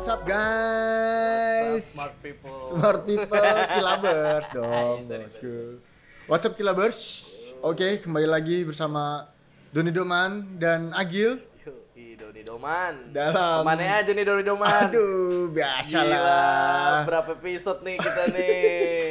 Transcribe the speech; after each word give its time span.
What's 0.00 0.08
up 0.08 0.24
What's 0.24 0.32
guys? 0.32 1.84
up, 1.84 1.92
smart 1.92 2.14
people. 2.24 2.56
Smart 2.72 3.00
people, 3.04 3.36
kilabers 3.68 4.48
dong 4.56 5.04
bosku. 5.04 5.76
What's 6.24 6.48
up 6.48 6.56
kilabers? 6.56 6.98
Oke, 7.60 8.00
kembali 8.00 8.24
lagi 8.24 8.64
bersama 8.64 9.28
Doni 9.68 9.92
Doman 9.92 10.56
dan 10.56 10.88
Agil. 10.96 11.44
Doni 12.16 12.40
Doman. 12.40 13.12
Dalam- 13.12 13.60
Ke 13.60 13.68
mana 13.68 14.00
aja 14.00 14.08
nih 14.16 14.24
Doni 14.24 14.40
Doman? 14.40 14.88
Aduh, 14.88 15.52
biasa 15.52 15.92
Gila, 16.00 16.16
lah. 16.16 16.96
berapa 17.04 17.36
episode 17.36 17.84
nih 17.84 17.96
kita 18.00 18.22
nih? 18.32 18.56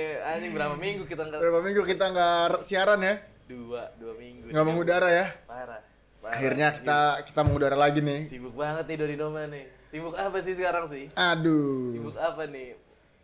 Anjing 0.34 0.52
berapa 0.58 0.74
minggu 0.74 1.06
kita 1.06 1.22
nggak? 1.22 1.38
Berapa 1.38 1.60
minggu 1.62 1.82
kita 1.86 2.06
nggak 2.10 2.66
siaran 2.66 2.98
ya? 3.06 3.22
Dua, 3.46 3.94
dua 4.02 4.18
minggu. 4.18 4.50
Nggak 4.50 4.66
mengudara 4.66 5.06
ya? 5.14 5.38
Parah. 5.46 5.86
Parah. 6.30 6.38
Akhirnya 6.38 6.68
kita 6.78 7.02
kita 7.26 7.40
mengudara 7.42 7.78
lagi 7.78 8.00
nih. 8.06 8.30
Sibuk 8.30 8.54
banget 8.54 8.86
nih 8.86 8.96
Doni 9.02 9.16
Doman 9.18 9.48
nih. 9.50 9.66
Sibuk 9.90 10.14
apa 10.14 10.38
sih 10.46 10.54
sekarang 10.54 10.86
sih? 10.86 11.10
Aduh. 11.18 11.98
Sibuk 11.98 12.16
apa 12.22 12.46
nih? 12.46 12.78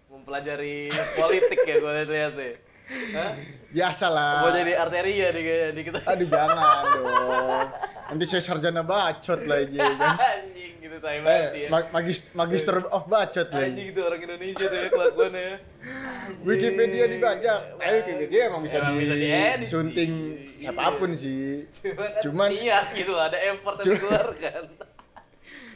Mempelajari 0.10 0.90
politik 1.14 1.60
ya 1.62 1.76
gue 1.78 1.92
lihat 2.10 2.34
nih. 2.34 2.54
Hah? 2.86 3.32
Biasa 3.74 4.06
lah. 4.10 4.46
Mau 4.46 4.54
jadi 4.54 4.74
arteria 4.78 5.28
nih 5.34 5.44
kayaknya 5.46 5.70
di 5.74 5.82
kita. 5.86 6.00
Aduh 6.06 6.28
jangan 6.30 6.84
dong. 6.94 7.68
Nanti 8.06 8.26
saya 8.30 8.44
sarjana 8.46 8.82
bacot 8.86 9.42
lagi 9.46 9.78
kan. 9.78 10.42
Anjing 10.86 10.94
gitu 10.94 10.98
tai 11.02 11.18
banget 11.20 11.50
sih 11.50 11.58
Eh, 11.58 11.66
ya. 11.66 11.70
ma- 11.72 11.90
magis- 11.92 12.30
magister 12.32 12.76
of 12.86 13.04
bacot 13.06 13.48
Anjing 13.48 13.74
lagi. 13.74 13.84
itu 13.88 14.00
orang 14.00 14.22
Indonesia 14.22 14.66
tuh 14.66 14.78
ya 14.78 14.88
kelakuannya. 14.88 15.48
Anjing. 15.50 16.46
Wikipedia 16.46 17.06
dibajak. 17.08 17.60
Tapi 17.76 17.96
Wikipedia 17.98 18.42
emang 18.46 18.62
bisa 18.62 18.78
Emang 18.78 18.96
bisa 18.96 19.16
diedit 19.16 19.58
disunting 19.60 20.12
sih. 20.52 20.60
siapa 20.62 20.84
pun 20.96 21.10
Iya. 21.10 21.18
sih. 21.18 21.46
Cuman, 21.84 22.10
Cuman- 22.22 22.50
niat 22.52 22.86
gitu 22.94 23.14
ada 23.16 23.38
effort 23.38 23.78
yang 23.80 23.94
dikeluarkan. 23.96 24.64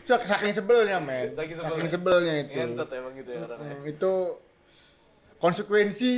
So, 0.06 0.18
saking 0.20 0.50
sebelnya 0.52 0.98
men. 0.98 1.30
Saking 1.32 1.54
sebelnya. 1.56 1.86
sebelnya 1.88 2.34
itu. 2.40 2.58
Ngentot 2.58 2.90
emang 2.92 3.14
gitu 3.14 3.30
ya 3.30 3.46
orangnya. 3.46 3.76
Hmm, 3.76 3.86
itu 3.86 4.14
konsekuensi 5.38 6.12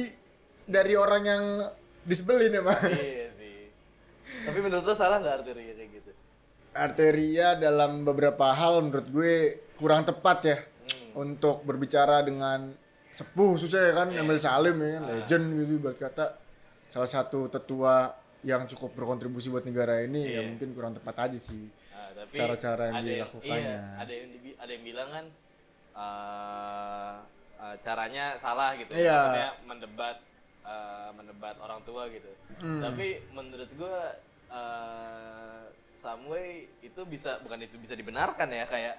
dari 0.63 0.93
orang 0.95 1.23
yang 1.23 1.43
disebelin 2.01 2.55
emang. 2.55 2.79
iya 2.87 3.27
sih. 3.29 3.67
Tapi 4.41 4.59
menurut 4.59 4.81
lo 4.81 4.93
salah 4.93 5.19
nggak 5.19 5.43
arteria 5.43 5.75
kayak 5.75 5.89
gitu? 5.91 6.10
Arteria 6.73 7.53
dalam 7.53 8.01
beberapa 8.01 8.49
hal 8.49 8.79
menurut 8.81 9.07
gue 9.07 9.35
kurang 9.75 10.03
tepat 10.03 10.39
ya 10.43 10.57
Hmm. 10.81 11.23
untuk 11.27 11.61
berbicara 11.61 12.19
dengan 12.19 12.73
sepuh 13.07 13.53
khususnya 13.53 13.81
ya 13.83 13.93
kan 13.93 14.07
Iya. 14.09 14.19
Emil 14.19 14.39
Salim 14.39 14.75
ya 14.75 14.89
kan 14.91 15.03
Ah. 15.03 15.09
legend 15.13 15.45
gitu 15.59 15.75
kata 15.93 16.25
salah 16.87 17.07
satu 17.07 17.47
tetua 17.47 18.11
yang 18.41 18.65
cukup 18.65 18.91
berkontribusi 18.93 19.47
buat 19.47 19.61
negara 19.61 20.01
ini 20.01 20.25
ya 20.25 20.31
Iya. 20.37 20.49
mungkin 20.49 20.69
kurang 20.71 20.93
tepat 20.93 21.27
aja 21.27 21.39
sih 21.39 21.67
Nah, 21.91 22.07
tapi 22.17 22.33
Cara-cara 22.33 22.83
yang 22.89 23.03
dilakukannya. 23.03 23.59
Iya, 23.61 23.79
ada 23.95 24.11
yang 24.11 24.27
dibi- 24.31 24.57
ada 24.57 24.71
yang 24.71 24.83
bilang 24.83 25.09
kan 25.09 25.25
eh, 25.93 27.13
eh, 27.61 27.75
caranya 27.77 28.25
salah 28.35 28.73
gitu. 28.73 28.91
Iya. 28.91 29.11
Maksudnya 29.13 29.51
mendebat 29.65 30.17
eh, 30.63 31.09
mendebat 31.11 31.55
orang 31.57 31.81
tua 31.81 32.07
gitu. 32.07 32.31
Hmm. 32.57 32.81
Tapi 32.81 33.07
menurut 33.29 33.69
gua 33.75 34.15
eh 36.01 36.03
Samway 36.03 36.49
itu 36.81 37.01
bisa 37.05 37.37
bukan 37.39 37.61
itu 37.61 37.77
bisa 37.77 37.93
dibenarkan 37.93 38.49
ya 38.49 38.65
kayak 38.65 38.97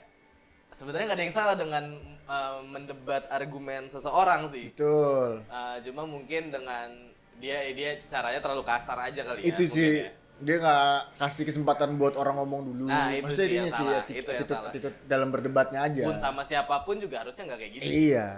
sebenarnya 0.71 1.05
nggak 1.05 1.19
ada 1.19 1.27
yang 1.27 1.35
salah 1.35 1.57
dengan 1.59 1.85
eh, 2.23 2.59
mendebat 2.65 3.27
argumen 3.29 3.91
seseorang 3.91 4.47
sih. 4.47 4.71
betul 4.71 5.43
Eh, 5.45 5.77
cuma 5.83 6.07
mungkin 6.07 6.49
dengan 6.49 6.89
dia 7.37 7.67
dia 7.75 7.99
caranya 8.07 8.39
terlalu 8.39 8.63
kasar 8.63 8.95
aja 9.03 9.21
kali 9.21 9.43
ya. 9.43 9.51
itu 9.51 9.63
mungkin 9.67 9.75
sih 9.75 9.91
ya. 9.99 10.11
dia 10.39 10.57
nggak 10.59 10.91
kasih 11.19 11.45
kesempatan 11.45 11.89
buat 11.97 12.15
orang 12.15 12.39
ngomong 12.39 12.63
dulu 12.65 12.87
Nah, 12.87 13.11
itu 13.11 13.27
maksudnya 13.27 13.43
sih 13.43 13.57
yang 13.57 13.67
sih 13.67 13.75
salah. 13.77 13.99
attitude, 13.99 14.23
Itu 14.23 14.31
yang 14.33 14.47
salah. 14.47 14.71
attitude 14.71 14.97
dalam 15.05 15.29
berdebatnya 15.29 15.81
aja 15.83 16.03
Pun 16.07 16.15
sama 16.17 16.43
siapa 16.43 16.87
pun 16.87 16.97
juga 16.97 17.27
harusnya 17.27 17.43
nggak 17.45 17.59
kayak 17.59 17.73
gitu. 17.75 17.83
iya 17.85 18.29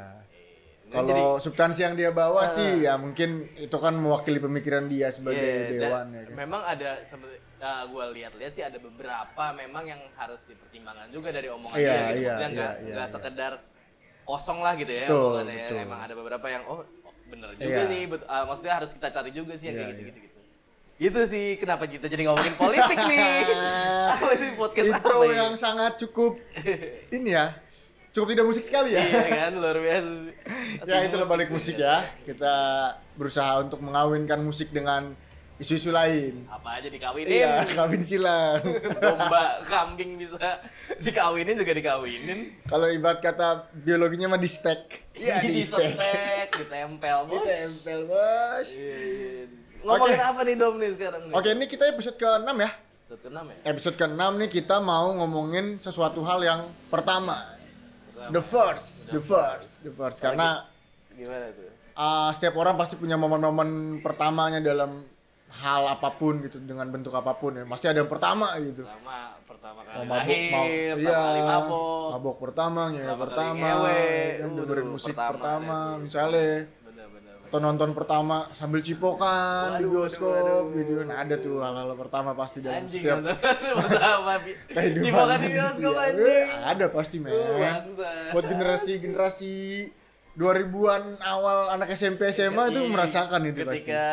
kalau 0.87 1.37
substansi 1.37 1.81
yang 1.81 1.95
dia 1.95 2.11
bawa 2.11 2.45
Ah. 2.45 2.51
sih 2.51 2.83
ya 2.83 2.95
mungkin 2.95 3.31
itu 3.57 3.73
kan 3.75 3.93
mewakili 3.93 4.39
pemikiran 4.39 4.85
dia 4.85 5.09
sebagai 5.09 5.41
Iya, 5.41 5.65
dan 5.65 5.73
dewan 5.75 6.07
ya 6.09 6.23
kan 6.23 6.35
Memang 6.37 6.63
ada 6.63 6.91
seperti 7.01 7.37
gue 7.65 8.05
lihat-lihat 8.13 8.53
sih 8.53 8.61
ada 8.61 8.77
beberapa 8.77 9.45
memang 9.51 9.85
yang 9.87 10.01
harus 10.15 10.45
dipertimbangkan 10.45 11.09
juga 11.09 11.29
dari 11.31 11.49
omongan 11.49 11.75
Iya, 11.75 11.89
dia 11.89 11.97
gitu. 11.97 12.05
iya, 12.15 12.29
Maksudnya 12.29 12.45
iya, 12.45 12.55
nggak 12.55 12.73
iya, 12.77 12.93
nggak 12.93 13.07
iya. 13.07 13.15
sekedar 13.15 13.53
kosong 14.23 14.59
lah 14.59 14.73
gitu 14.75 14.93
ya 14.93 15.05
Betul, 15.05 15.21
omongannya 15.25 15.55
ya. 15.55 15.63
betul. 15.65 15.79
Emang 15.81 16.01
ada 16.01 16.15
beberapa 16.15 16.47
yang 16.47 16.63
oh 16.65 16.81
bener 17.25 17.51
juga 17.55 17.65
Iya. 17.81 17.83
nih. 17.87 18.03
bet- 18.07 18.27
ah, 18.27 18.45
maksudnya 18.45 18.73
harus 18.75 18.91
kita 18.93 19.09
cari 19.11 19.31
juga 19.31 19.53
sih 19.55 19.67
yang 19.67 19.75
Iya, 19.75 19.81
kayak 19.81 19.91
iya. 19.91 19.99
gitu-gitu 19.99 20.19
gitu. 20.21 20.41
Itu 20.95 21.21
sih 21.27 21.47
kenapa 21.57 21.85
kita 21.85 22.07
jadi 22.07 22.23
ngomongin 22.23 22.55
politik 22.55 22.99
nih. 23.01 23.27
Apa 24.13 24.27
ini 24.31 24.49
podcast 24.55 24.87
intro 24.87 25.17
apa 25.17 25.25
ya? 25.27 25.35
yang 25.41 25.53
sangat 25.57 25.93
cukup 25.99 26.37
ini 27.17 27.33
ya 27.33 27.57
cukup 28.15 28.31
tidak 28.31 28.47
musik 28.47 28.63
sekali 28.63 28.95
ya 28.95 29.03
iya 29.03 29.27
kan 29.29 29.53
luar 29.55 29.77
biasa 29.77 30.11
sih. 30.23 30.35
ya 30.89 30.99
itulah 31.03 31.27
balik 31.27 31.51
musik 31.51 31.75
ya 31.75 32.07
kita 32.23 32.55
berusaha 33.13 33.59
untuk 33.61 33.83
mengawinkan 33.83 34.39
musik 34.39 34.71
dengan 34.71 35.19
isu-isu 35.55 35.91
lain 35.91 36.47
Apa 36.47 36.79
aja 36.79 36.87
dikawinin. 36.87 37.31
iya 37.31 37.63
kawin 37.75 38.03
silang 38.03 38.59
Domba, 39.03 39.63
kambing 39.63 40.15
bisa 40.15 40.63
dikawinin 40.99 41.55
juga 41.55 41.71
dikawinin. 41.73 42.39
kalau 42.65 42.87
ibarat 42.87 43.19
kata 43.19 43.67
biologinya 43.73 44.31
mah 44.31 44.39
di 44.39 44.47
stack 44.47 45.15
iya 45.15 45.39
di 45.41 45.59
stack 45.59 45.95
disetek, 45.95 46.49
ditempel, 46.59 47.19
bos. 47.27 47.39
ditempel 47.41 47.99
bos 48.05 48.67
Iya, 48.67 48.97
iya. 48.99 49.45
Ngomongin 49.85 50.17
Oke. 50.17 50.25
apa 50.25 50.41
nih 50.43 50.57
Dom 50.57 50.75
nih 50.77 50.91
sekarang 50.95 51.21
oke 51.29 51.49
ini 51.51 51.67
kita 51.67 51.85
episode 51.89 52.17
ke-6 52.17 52.51
ya 52.57 52.71
Episode 53.05 53.21
ke-6 53.21 53.39
ya? 53.45 53.57
episode 53.69 53.97
ke-6 53.97 54.23
nih 54.35 54.51
kita 54.51 54.77
mau 54.81 55.07
ngomongin 55.15 55.77
sesuatu 55.77 56.25
hal 56.25 56.41
yang 56.41 56.61
pertama 56.89 57.54
the 58.29 58.43
first 58.43 58.87
the 59.09 59.21
first 59.21 59.71
the 59.81 59.91
first 59.91 60.19
karena 60.19 60.65
Gimana 61.11 61.47
tuh? 61.51 61.71
uh, 61.95 62.31
setiap 62.31 62.55
orang 62.55 62.75
pasti 62.75 62.95
punya 62.95 63.15
momen-momen 63.15 63.69
pertamanya 63.99 64.59
dalam 64.59 65.05
hal 65.55 65.87
apa 65.89 66.11
pun 66.13 66.41
gitu 66.41 66.59
dengan 66.59 66.89
bentuk 66.89 67.13
apa 67.13 67.33
pun 67.33 67.55
ya 67.55 67.63
pasti 67.65 67.87
ada 67.87 67.99
yang 67.99 68.09
pertama 68.09 68.59
gitu 68.59 68.83
Pertama, 68.83 69.17
pertama 69.47 69.81
kali 69.81 69.95
Mau 69.95 70.05
mabuk, 70.05 70.19
lahir, 70.19 70.51
mau- 70.51 70.67
pertama 70.67 70.99
iya, 70.99 71.15
kali 71.15 71.41
mabok. 71.45 72.07
mabok 72.11 72.37
pertama, 72.41 72.81
ngewe 72.91 73.15
Pertama 73.17 73.53
ngewe. 73.55 74.01
kan 74.35 74.43
Uh, 74.45 74.57
dengerin 74.59 74.89
musik 74.89 75.15
pertama, 75.15 75.31
pertama, 75.31 75.77
ya. 75.79 76.01
misalnya 76.01 76.49
nonton 77.57 77.91
pertama 77.91 78.49
sambil 78.51 78.79
cipokan 78.79 79.77
di 79.77 79.85
bioskop 79.85 80.31
waduh. 80.31 80.73
gitu 80.75 80.93
kan 80.99 81.09
ada 81.13 81.35
tuh 81.37 81.59
hal-hal 81.59 81.95
pertama 81.95 82.31
pasti 82.33 82.59
dalam 82.59 82.83
Anjing, 82.83 83.01
setiap 83.01 83.19
pertama. 83.83 84.33
Cipokan 85.05 85.39
di 85.39 85.49
bioskop 85.51 85.95
anjing. 85.95 86.27
Eh, 86.27 86.45
ada 86.65 86.87
pasti 86.89 87.17
men 87.19 87.33
Uh, 87.35 87.81
buat 88.31 88.45
generasi-generasi 88.45 89.53
2000-an 90.35 91.03
awal 91.21 91.71
anak 91.71 91.93
SMP 91.93 92.29
SMA 92.29 92.69
itu 92.69 92.81
Iya, 92.81 92.91
merasakan 92.91 93.41
itu 93.45 93.61
pasti 93.63 93.71
ketika 93.81 94.07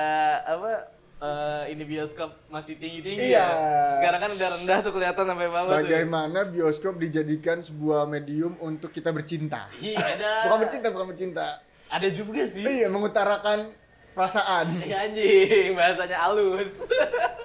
apa 0.45 0.71
eh, 1.17 1.63
ini 1.69 1.83
bioskop 1.83 2.29
masih 2.47 2.77
tinggi 2.77 3.01
tinggi 3.01 3.25
Iya. 3.27 3.41
ya. 3.41 3.49
Sekarang 3.97 4.19
kan 4.19 4.31
udah 4.31 4.49
rendah 4.55 4.77
tuh 4.79 4.91
kelihatan 4.91 5.23
sampai 5.23 5.47
bawah 5.47 5.69
tuh. 5.71 5.81
bagaimana 5.81 6.39
bioskop 6.45 6.93
dijadikan 6.95 7.57
sebuah 7.59 8.05
medium 8.05 8.53
untuk 8.59 8.89
kita 8.89 9.09
bercinta 9.09 9.65
Iya 9.75 9.97
ada. 9.97 10.31
bukan 10.45 10.57
bercinta 10.61 10.87
bukan 10.89 11.07
bercinta 11.09 11.47
Ada 11.91 12.07
juga 12.09 12.41
sih. 12.45 12.63
iya 12.63 12.87
mengutarakan 12.87 13.75
perasaan 14.11 14.79
Iya 14.79 14.97
anjing, 15.05 15.75
bahasanya 15.75 16.17
halus. 16.21 16.71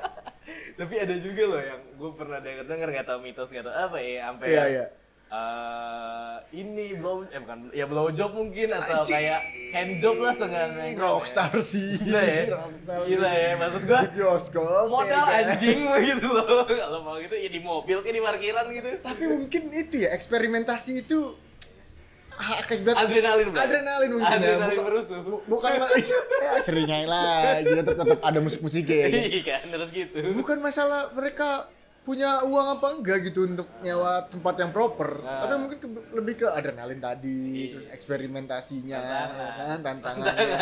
Tapi 0.79 0.95
ada 0.95 1.15
juga 1.17 1.43
loh 1.47 1.61
yang 1.61 1.81
gue 1.93 2.11
pernah 2.12 2.39
denger 2.39 2.65
denger 2.65 2.89
nggak 2.91 3.07
tahu 3.07 3.19
mitos 3.21 3.49
nggak 3.49 3.65
tahu 3.65 3.75
apa 3.75 3.97
ya 3.97 4.29
sampai 4.29 4.47
iya 4.47 4.65
iya 4.69 4.84
eh, 5.27 6.34
ini 6.54 6.95
blow 6.95 7.25
eh 7.25 7.41
bukan 7.41 7.59
ya 7.72 7.84
blow 7.84 8.13
job 8.13 8.31
mungkin 8.31 8.69
atau 8.71 9.01
Anjing. 9.01 9.16
kayak 9.16 9.41
hand 9.72 9.93
job 9.98 10.16
lah 10.21 10.31
seenggaknya 10.31 10.84
rockstar 11.03 11.51
sih 11.59 11.97
Gila 11.97 12.21
ya. 12.21 12.43
rockstar 12.53 12.98
Gila 13.03 13.31
ya, 13.33 13.51
maksud 13.57 13.83
gua 13.83 14.01
bioskop 14.07 14.87
modal 14.87 15.09
ya 15.09 15.25
kan? 15.25 15.45
anjing 15.51 15.81
lah 15.89 15.98
gitu 15.98 16.27
loh. 16.28 16.63
Kalau 16.69 17.01
mau 17.01 17.16
gitu 17.16 17.34
ya 17.34 17.48
di 17.48 17.60
mobil 17.60 17.97
kayak 17.98 18.15
di 18.15 18.22
parkiran 18.22 18.65
gitu. 18.71 18.89
tapi 19.01 19.22
mungkin 19.27 19.63
itu 19.72 19.97
ya 20.04 20.13
eksperimentasi 20.13 21.03
itu 21.03 21.33
akibat 22.36 22.94
Adrenalin, 22.94 23.47
Bro. 23.48 23.59
adrenalin 23.59 24.10
mungkin 24.12 24.28
ya 24.30 24.36
Adrenalin 24.36 24.68
Bukan- 24.72 24.86
merusuh. 24.86 25.21
bu- 25.21 25.44
bukan 25.47 25.71
ya 26.38 26.50
seringnya 26.60 26.98
lah 27.04 27.60
gitu 27.60 27.80
tetap, 27.83 28.06
ada 28.21 28.38
musik-musiknya 28.38 28.97
ya 28.97 29.06
kan? 29.06 29.21
Iya 29.22 29.41
kan, 29.42 29.62
terus 29.71 29.91
gitu. 29.91 30.16
bukan 30.33 30.56
masalah 30.59 31.10
mereka 31.10 31.68
punya 32.03 32.38
uang 32.41 32.66
apa 32.72 32.86
enggak 32.92 33.18
gitu 33.24 33.44
untuk 33.44 33.66
nyewa 33.80 34.22
tempat 34.24 34.54
yang 34.56 34.71
proper 34.71 35.18
Nah. 35.18 35.42
tapi 35.42 35.54
mungkin 35.59 35.78
ke- 35.80 35.91
lebih 36.12 36.34
ke 36.36 36.47
adrenalin 36.47 37.00
tadi 37.00 37.42
Iya. 37.42 37.66
terus 37.72 37.86
eksperimentasinya 37.91 38.94
Tantangan. 38.97 39.34
ya 39.50 39.65
kan 39.65 39.78
tantangannya 39.83 40.59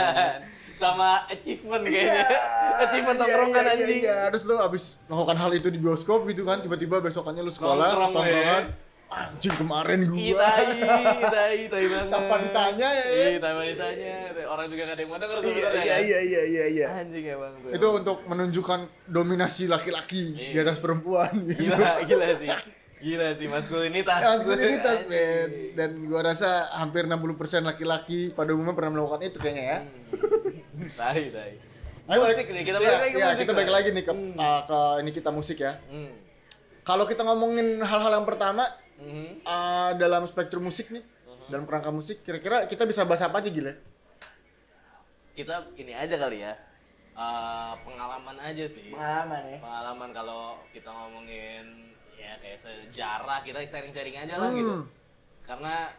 Sama 0.75 1.23
achievement 1.29 1.85
kayaknya. 1.85 2.19
Iya, 2.19 2.35
achievement 2.83 3.15
iya, 3.15 3.23
tongkrongan 3.23 3.63
iya, 3.63 3.73
anjing. 3.77 4.01
Iya, 4.01 4.19
terus 4.27 4.43
lu 4.43 4.55
abis 4.59 4.83
melakukan 5.05 5.37
hal 5.39 5.51
itu 5.53 5.69
di 5.69 5.79
bioskop 5.79 6.27
gitu 6.27 6.43
kan, 6.43 6.59
tiba-tiba 6.59 6.99
besokannya 6.99 7.43
lu 7.43 7.53
sekolah, 7.53 7.95
tongkrongan, 8.11 8.27
ya. 8.27 8.59
Anjing 9.07 9.55
kemarin 9.55 10.01
gua. 10.05 10.43
tai, 10.43 10.79
tai, 11.23 11.59
tai 11.67 11.85
banget. 11.87 12.11
Kapan 12.11 12.41
ditanya 12.43 12.89
ya, 12.91 13.05
ya? 13.05 13.27
Iya, 13.27 13.39
kapan 13.39 13.65
ditanya. 13.69 14.15
Orang 14.45 14.67
juga 14.67 14.83
gak 14.83 14.91
ada 14.91 15.01
yang 15.01 15.11
mau 15.11 15.19
denger 15.19 15.37
Iya, 15.37 15.45
sebenarnya. 15.45 15.83
iya, 15.83 15.95
kan? 15.95 16.03
iya, 16.03 16.19
iya, 16.21 16.43
iya, 16.45 16.65
iya. 16.67 16.87
Anjing 16.97 17.25
emang 17.27 17.53
tuh. 17.57 17.71
Itu 17.71 17.87
untuk 17.95 18.19
menunjukkan 18.25 18.81
dominasi 19.07 19.63
laki-laki 19.67 20.23
di 20.33 20.51
Iya. 20.51 20.63
atas 20.63 20.79
perempuan 20.79 21.33
gitu. 21.45 21.63
gila, 21.65 22.03
gila 22.03 22.29
sih. 22.35 22.51
Gila 22.97 23.29
sih 23.35 23.47
maskulinitas. 23.47 24.19
maskulinitas 24.19 24.99
men 25.05 25.49
dan 25.73 25.91
gua 26.05 26.25
rasa 26.25 26.73
hampir 26.73 27.05
60% 27.05 27.37
laki-laki 27.63 28.33
pada 28.33 28.51
umumnya 28.51 28.73
pernah 28.73 28.93
melakukan 28.95 29.21
itu 29.23 29.37
kayaknya 29.37 29.65
ya 29.67 29.79
Hmm. 30.75 30.91
Tai, 30.91 31.23
tai. 31.31 31.53
Ayo, 32.05 32.21
Musik 32.21 32.47
nih, 32.47 32.63
kita 32.63 32.77
balik 32.77 32.91
Iya, 32.91 32.99
lagi 32.99 33.09
ke 33.09 33.17
iya, 33.17 33.27
musik 33.27 33.41
kita 33.41 33.53
balik 33.55 33.73
lagi 33.73 33.89
nih 33.91 34.03
ke, 34.03 34.13
Hmm. 34.13 34.35
uh, 34.35 34.61
ke 34.63 34.79
ini 35.01 35.11
kita 35.13 35.31
musik 35.31 35.59
ya 35.59 35.73
Hmm. 35.87 36.13
kalau 36.83 37.05
kita 37.05 37.23
ngomongin 37.23 37.79
hal-hal 37.79 38.13
yang 38.15 38.25
pertama 38.25 38.67
Mhm. 38.97 39.43
uh, 39.43 39.91
dalam 39.95 40.23
spektrum 40.25 40.65
musik 40.65 40.89
nih 40.89 41.03
Mhm. 41.03 41.47
dalam 41.49 41.65
kerangka 41.65 41.91
musik 41.91 42.23
kira-kira 42.23 42.65
kita 42.65 42.85
bisa 42.85 43.03
bahas 43.03 43.21
apa 43.21 43.39
aja 43.39 43.49
gila 43.49 43.75
Kita 45.35 45.67
ini 45.75 45.91
aja 45.91 46.15
kali 46.15 46.41
ya. 46.41 46.55
Eh, 47.11 47.73
pengalaman 47.83 48.39
aja 48.39 48.67
sih. 48.67 48.91
pengalaman 48.91 49.43
ya 49.49 49.59
Pengalaman 49.59 50.11
kalau 50.11 50.43
kita 50.71 50.87
ngomongin 50.87 51.91
ya 52.15 52.39
kayak 52.39 52.59
sejarah 52.59 53.43
kita 53.43 53.59
sharing-sharing 53.63 54.15
aja 54.15 54.35
lah 54.35 54.51
gitu. 54.51 54.75
Hmm. 54.79 54.87
Karena 55.43 55.91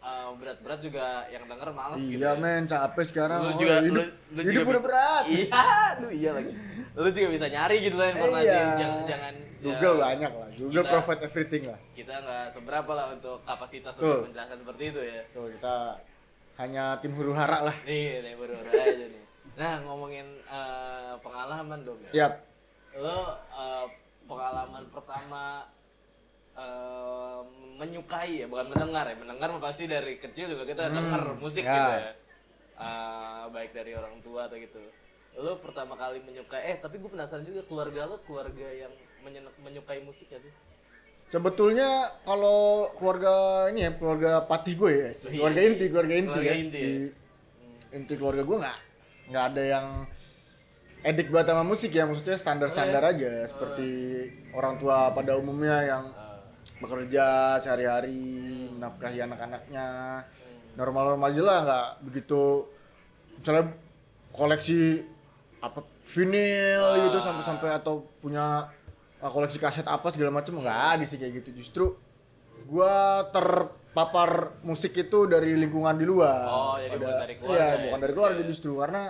eh, 0.00 0.28
berat-berat 0.34 0.80
juga 0.80 1.04
yang 1.28 1.44
denger 1.44 1.68
males 1.70 2.00
gitu. 2.00 2.16
iya 2.16 2.30
ya. 2.30 2.32
men 2.34 2.64
capek 2.64 3.04
sekarang 3.04 3.38
Lu 3.38 3.46
Oh, 3.46 3.56
juga 3.56 3.74
hidup, 3.78 3.94
lu, 3.94 4.02
lu 4.30 4.40
hidup 4.40 4.50
juga 4.50 4.60
udah 4.62 4.72
bisa- 4.72 4.86
berat 4.86 5.24
Iya, 5.26 5.62
aduh 5.90 6.10
iya 6.10 6.30
lagi. 6.32 6.52
Lu 6.90 7.08
juga 7.08 7.28
bisa 7.30 7.46
nyari 7.46 7.76
gitu 7.80 7.96
lah 7.96 8.08
informasi. 8.10 8.46
Iya. 8.46 8.60
Jangan 8.74 9.00
jangan 9.06 9.34
Google 9.60 9.94
ya, 9.94 10.02
banyak 10.06 10.32
lah 10.34 10.48
Google 10.54 10.72
Kita- 10.80 10.92
provide 10.94 11.22
everything 11.22 11.62
lah 11.66 11.78
Kita 11.92 12.14
nggak 12.18 12.44
seberapa 12.50 12.90
lah 12.90 13.06
untuk 13.12 13.36
kapasitas 13.42 13.92
Tuh. 13.92 14.00
untuk 14.02 14.26
menjelaskan 14.26 14.58
seperti 14.58 14.82
itu 14.88 15.00
ya. 15.00 15.22
Tuh, 15.30 15.46
kita 15.50 15.74
hanya 16.56 16.84
tim 16.98 17.12
huru 17.12 17.32
hara 17.32 17.58
lah 17.62 17.76
Iya, 17.82 18.16
nih 18.22 18.34
baru 18.34 18.52
aja 18.58 19.04
nih. 19.06 19.22
Nah, 19.52 19.74
ngomongin 19.82 20.26
eh, 20.42 21.12
pengalaman 21.18 21.78
dong 21.82 22.00
ya. 22.06 22.10
Yap. 22.18 22.32
Lo 22.96 23.18
eh, 23.36 23.86
pengalaman 24.24 24.84
pertama 24.88 25.68
eh, 26.54 27.09
menyukai 27.80 28.44
ya, 28.44 28.46
bukan 28.46 28.66
mendengar 28.68 29.08
ya. 29.08 29.16
Mendengar 29.16 29.48
pasti 29.58 29.88
dari 29.88 30.14
kecil 30.16 30.52
juga 30.52 30.68
kita 30.68 30.86
Hmm, 30.86 30.94
denger 30.94 31.22
musik 31.40 31.64
ya. 31.64 31.72
gitu 31.72 31.92
ya. 31.96 32.12
Eh, 32.76 33.44
baik 33.50 33.70
dari 33.72 33.92
orang 33.92 34.20
tua 34.20 34.44
atau 34.44 34.56
gitu. 34.56 34.80
Lo 35.36 35.56
pertama 35.56 35.94
kali 35.94 36.20
menyukai 36.20 36.60
eh 36.66 36.76
tapi 36.76 36.96
gue 36.96 37.08
penasaran 37.08 37.42
juga 37.42 37.64
keluarga 37.64 38.04
lo 38.04 38.20
keluarga 38.20 38.66
yang 38.66 38.92
menyukai 39.58 40.00
musik 40.00 40.28
gak 40.28 40.40
sih? 40.40 40.52
Sebetulnya 41.28 41.86
kalau 42.20 42.90
keluarga 42.98 43.32
ini 43.70 43.86
ya 43.86 43.90
keluarga 43.94 44.42
patih 44.42 44.74
gue 44.74 44.90
ya, 44.90 45.08
Iya. 45.08 45.30
keluarga 45.30 45.60
inti, 45.62 45.84
keluarga 45.86 46.14
inti 46.16 46.26
Keluarga 46.34 46.50
ya. 46.50 46.56
inti 46.58 46.78
ya. 46.78 46.84
Di 46.84 46.94
Hmm. 46.98 47.96
inti 47.96 48.14
keluarga 48.14 48.42
gue 48.42 48.56
nggak 48.58 48.78
nggak 49.30 49.44
ada 49.46 49.62
yang 49.64 49.86
edik 51.00 51.28
banget 51.30 51.46
sama 51.48 51.62
musik 51.62 51.90
ya, 51.90 52.04
maksudnya 52.04 52.36
standar-standar 52.36 53.00
Oh, 53.00 53.10
aja 53.14 53.30
seperti 53.46 53.88
orang 54.50 54.74
tua 54.76 55.14
pada 55.14 55.38
umumnya 55.38 55.76
yang 55.86 56.04
Eh, 56.10 56.29
bekerja 56.80 57.26
sehari-hari, 57.56 58.24
menafkahi 58.70 59.20
anak-anaknya. 59.20 59.88
hmm. 60.20 60.58
Normal-normal 60.74 61.28
aja 61.28 61.42
lah 61.42 61.58
nggak 61.60 61.86
begitu 62.02 62.64
misalnya 63.36 63.72
koleksi 64.30 65.02
apa 65.58 65.80
vinil 66.08 66.80
Ah. 66.80 67.00
gitu 67.02 67.18
sampai-sampai 67.18 67.68
atau 67.74 68.06
punya 68.16 68.70
uh, 69.18 69.28
koleksi 69.28 69.56
kaset 69.56 69.84
apa 69.84 70.08
segala 70.08 70.32
macam 70.32 70.56
nggak 70.56 70.80
ada 70.94 71.04
sih 71.04 71.16
kayak 71.16 71.42
gitu 71.42 71.50
justru 71.58 71.84
gua 72.64 73.24
terpapar 73.28 74.54
musik 74.62 74.94
itu 74.94 75.26
dari 75.26 75.52
lingkungan 75.54 75.94
di 75.94 76.04
luar 76.04 76.44
Oh, 76.44 76.76
jadi 76.76 76.96
bukan 76.96 77.16
dari 77.18 77.34
keluarga 77.34 77.56
iya 77.56 77.66
ya, 77.66 77.82
bukan 77.84 77.98
dari 77.98 78.12
keluarga 78.12 78.40
ya. 78.40 78.46
justru 78.46 78.72
karena 78.76 79.02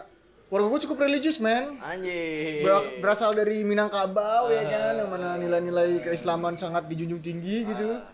keluarga 0.50 0.67
gua 0.69 0.81
cukup 0.81 0.99
religius 1.00 1.38
men 1.38 1.79
Anjing. 1.81 2.61
Ber- 2.61 2.99
berasal 2.99 3.32
dari 3.32 3.62
Minangkabau 3.62 4.50
ya 4.50 4.61
Ah. 4.61 4.67
kan 4.67 4.93
yang 4.97 5.08
mana 5.08 5.29
nilai-nilai 5.37 6.02
keislaman 6.02 6.55
sangat 6.55 6.85
dijunjung 6.85 7.19
tinggi 7.20 7.62
gitu 7.64 7.94
Ah. 7.94 8.11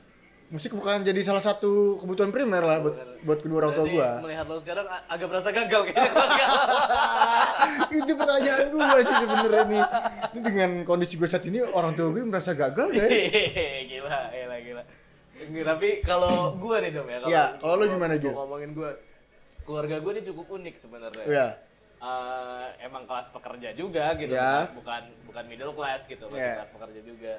musik 0.46 0.70
bukan 0.70 1.00
jadi 1.00 1.16
salah 1.22 1.40
satu 1.40 1.96
kebutuhan 1.98 2.28
primer 2.28 2.60
lah 2.60 2.78
buat 2.78 2.94
buat 3.20 3.38
kedua 3.40 3.58
orang 3.58 3.72
tua 3.74 3.86
gua 3.88 4.08
melihat 4.20 4.44
lo 4.44 4.56
sekarang 4.56 4.84
a- 4.86 5.04
agak 5.08 5.26
berasa 5.26 5.48
gagal 5.50 5.80
kayaknya 5.82 6.12
itu 7.98 8.12
pertanyaan 8.14 8.66
gua 8.68 8.98
sih 8.98 9.16
sebenarnya 9.16 9.62
nih 9.64 9.82
ini 10.30 10.40
dengan 10.44 10.70
kondisi 10.84 11.14
gua 11.14 11.26
saat 11.26 11.44
ini 11.44 11.58
orang 11.62 11.92
tua 11.92 12.08
gue 12.10 12.22
merasa 12.22 12.52
gagal 12.52 12.88
ya 12.92 13.06
gila, 13.90 14.18
gila, 14.30 14.56
gila. 14.60 14.82
Tapi 15.46 15.88
kalau 16.00 16.54
gue 16.54 16.76
nih 16.80 16.90
dong 16.90 17.06
ya, 17.06 17.18
kalau 17.18 17.28
Iya, 17.28 17.44
kalau 17.56 17.74
lo 17.76 17.84
gimana, 17.86 18.14
Gil? 18.16 18.32
ngomongin 18.32 18.70
gue, 18.72 18.90
keluarga 19.62 19.96
gue 19.98 20.12
ini 20.14 20.22
cukup 20.24 20.46
unik 20.50 20.74
sebenarnya. 20.76 21.24
ya 21.24 21.46
Eh, 22.06 22.66
emang 22.80 23.02
kelas 23.02 23.28
pekerja 23.28 23.72
juga 23.72 24.14
gitu, 24.14 24.30
Iya. 24.30 24.70
bukan 24.70 25.02
bukan 25.26 25.44
middle 25.44 25.74
class 25.74 26.06
gitu, 26.06 26.22
masih 26.24 26.38
Iya. 26.38 26.54
kelas 26.56 26.70
pekerja 26.70 27.00
juga. 27.02 27.34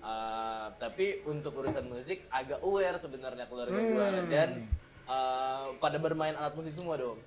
Eh, 0.00 0.66
tapi 0.78 1.06
untuk 1.22 1.52
urusan 1.54 1.84
musik 1.84 2.24
agak 2.28 2.60
aware 2.60 2.96
sebenarnya 2.96 3.44
keluarga 3.44 3.76
gue 3.76 4.06
Hmm. 4.16 4.28
dan 4.28 4.48
eh, 5.04 5.64
pada 5.76 5.98
bermain 5.98 6.32
alat 6.32 6.54
musik 6.54 6.72
semua 6.72 6.96
dong. 6.96 7.18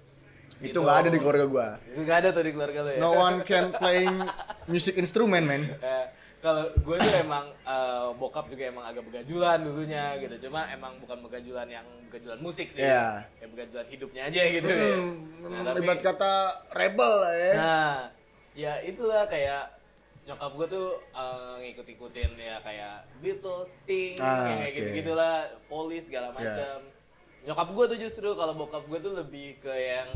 itu 0.55 0.69
Gitu. 0.69 0.79
nggak 0.79 0.97
ada 0.97 1.09
di 1.09 1.17
keluarga 1.17 1.45
gua 1.45 1.67
Itu 1.83 1.99
nggak 1.99 2.17
ada 2.19 2.29
tuh 2.29 2.41
di 2.41 2.51
keluarga 2.51 2.79
lo 2.79 2.89
ya. 2.89 2.99
no 2.99 3.09
one 3.11 3.37
can 3.41 3.65
playing 3.81 4.15
music 4.65 4.95
instrument 4.95 5.43
man 5.43 5.65
Eh, 5.65 6.05
kalau 6.43 6.67
gue 6.67 6.97
tuh 6.99 7.13
emang 7.17 7.45
eh, 7.63 8.07
bokap 8.13 8.45
juga 8.47 8.63
emang 8.67 8.83
agak 8.83 9.03
begajulan 9.03 9.57
dulunya 9.57 10.19
gitu 10.19 10.35
cuma 10.43 10.67
emang 10.67 10.99
bukan 10.99 11.17
begajulan 11.21 11.63
yang 11.65 11.87
begajulan 12.05 12.35
musik 12.37 12.67
sih 12.67 12.83
Iya. 12.83 13.23
ya 13.33 13.47
begajulan 13.47 13.87
hidupnya 13.87 14.21
aja 14.27 14.41
gitu 14.51 14.67
ya 14.67 14.93
hmm, 14.93 15.15
Nah, 15.41 15.61
tapi- 15.65 15.79
ibarat 15.81 16.01
kata 16.03 16.33
rebel 16.69 17.13
lah 17.17 17.33
ya 17.33 17.51
nah 17.53 17.95
ya 18.53 18.73
itulah 18.81 19.23
kayak 19.25 19.71
nyokap 20.23 20.51
gue 20.53 20.67
tuh 20.69 20.87
eh, 21.09 21.53
ngikut-ikutin 21.61 22.31
ya 22.35 22.55
kayak 22.59 23.07
Beatles, 23.19 23.75
Sting, 23.77 24.15
Ah, 24.17 24.43
kayak 24.45 24.59
oke. 24.65 24.75
gitu-gitulah, 24.77 25.35
Police 25.65 26.07
segala 26.07 26.31
Iya. 26.31 26.35
macam. 26.37 26.77
Nyokap 27.43 27.67
gue 27.69 27.85
tuh 27.87 27.99
justru 27.99 28.27
kalau 28.31 28.53
bokap 28.53 28.83
gue 28.85 28.99
tuh 28.99 29.11
lebih 29.13 29.59
ke 29.59 29.67
yang 29.71 30.07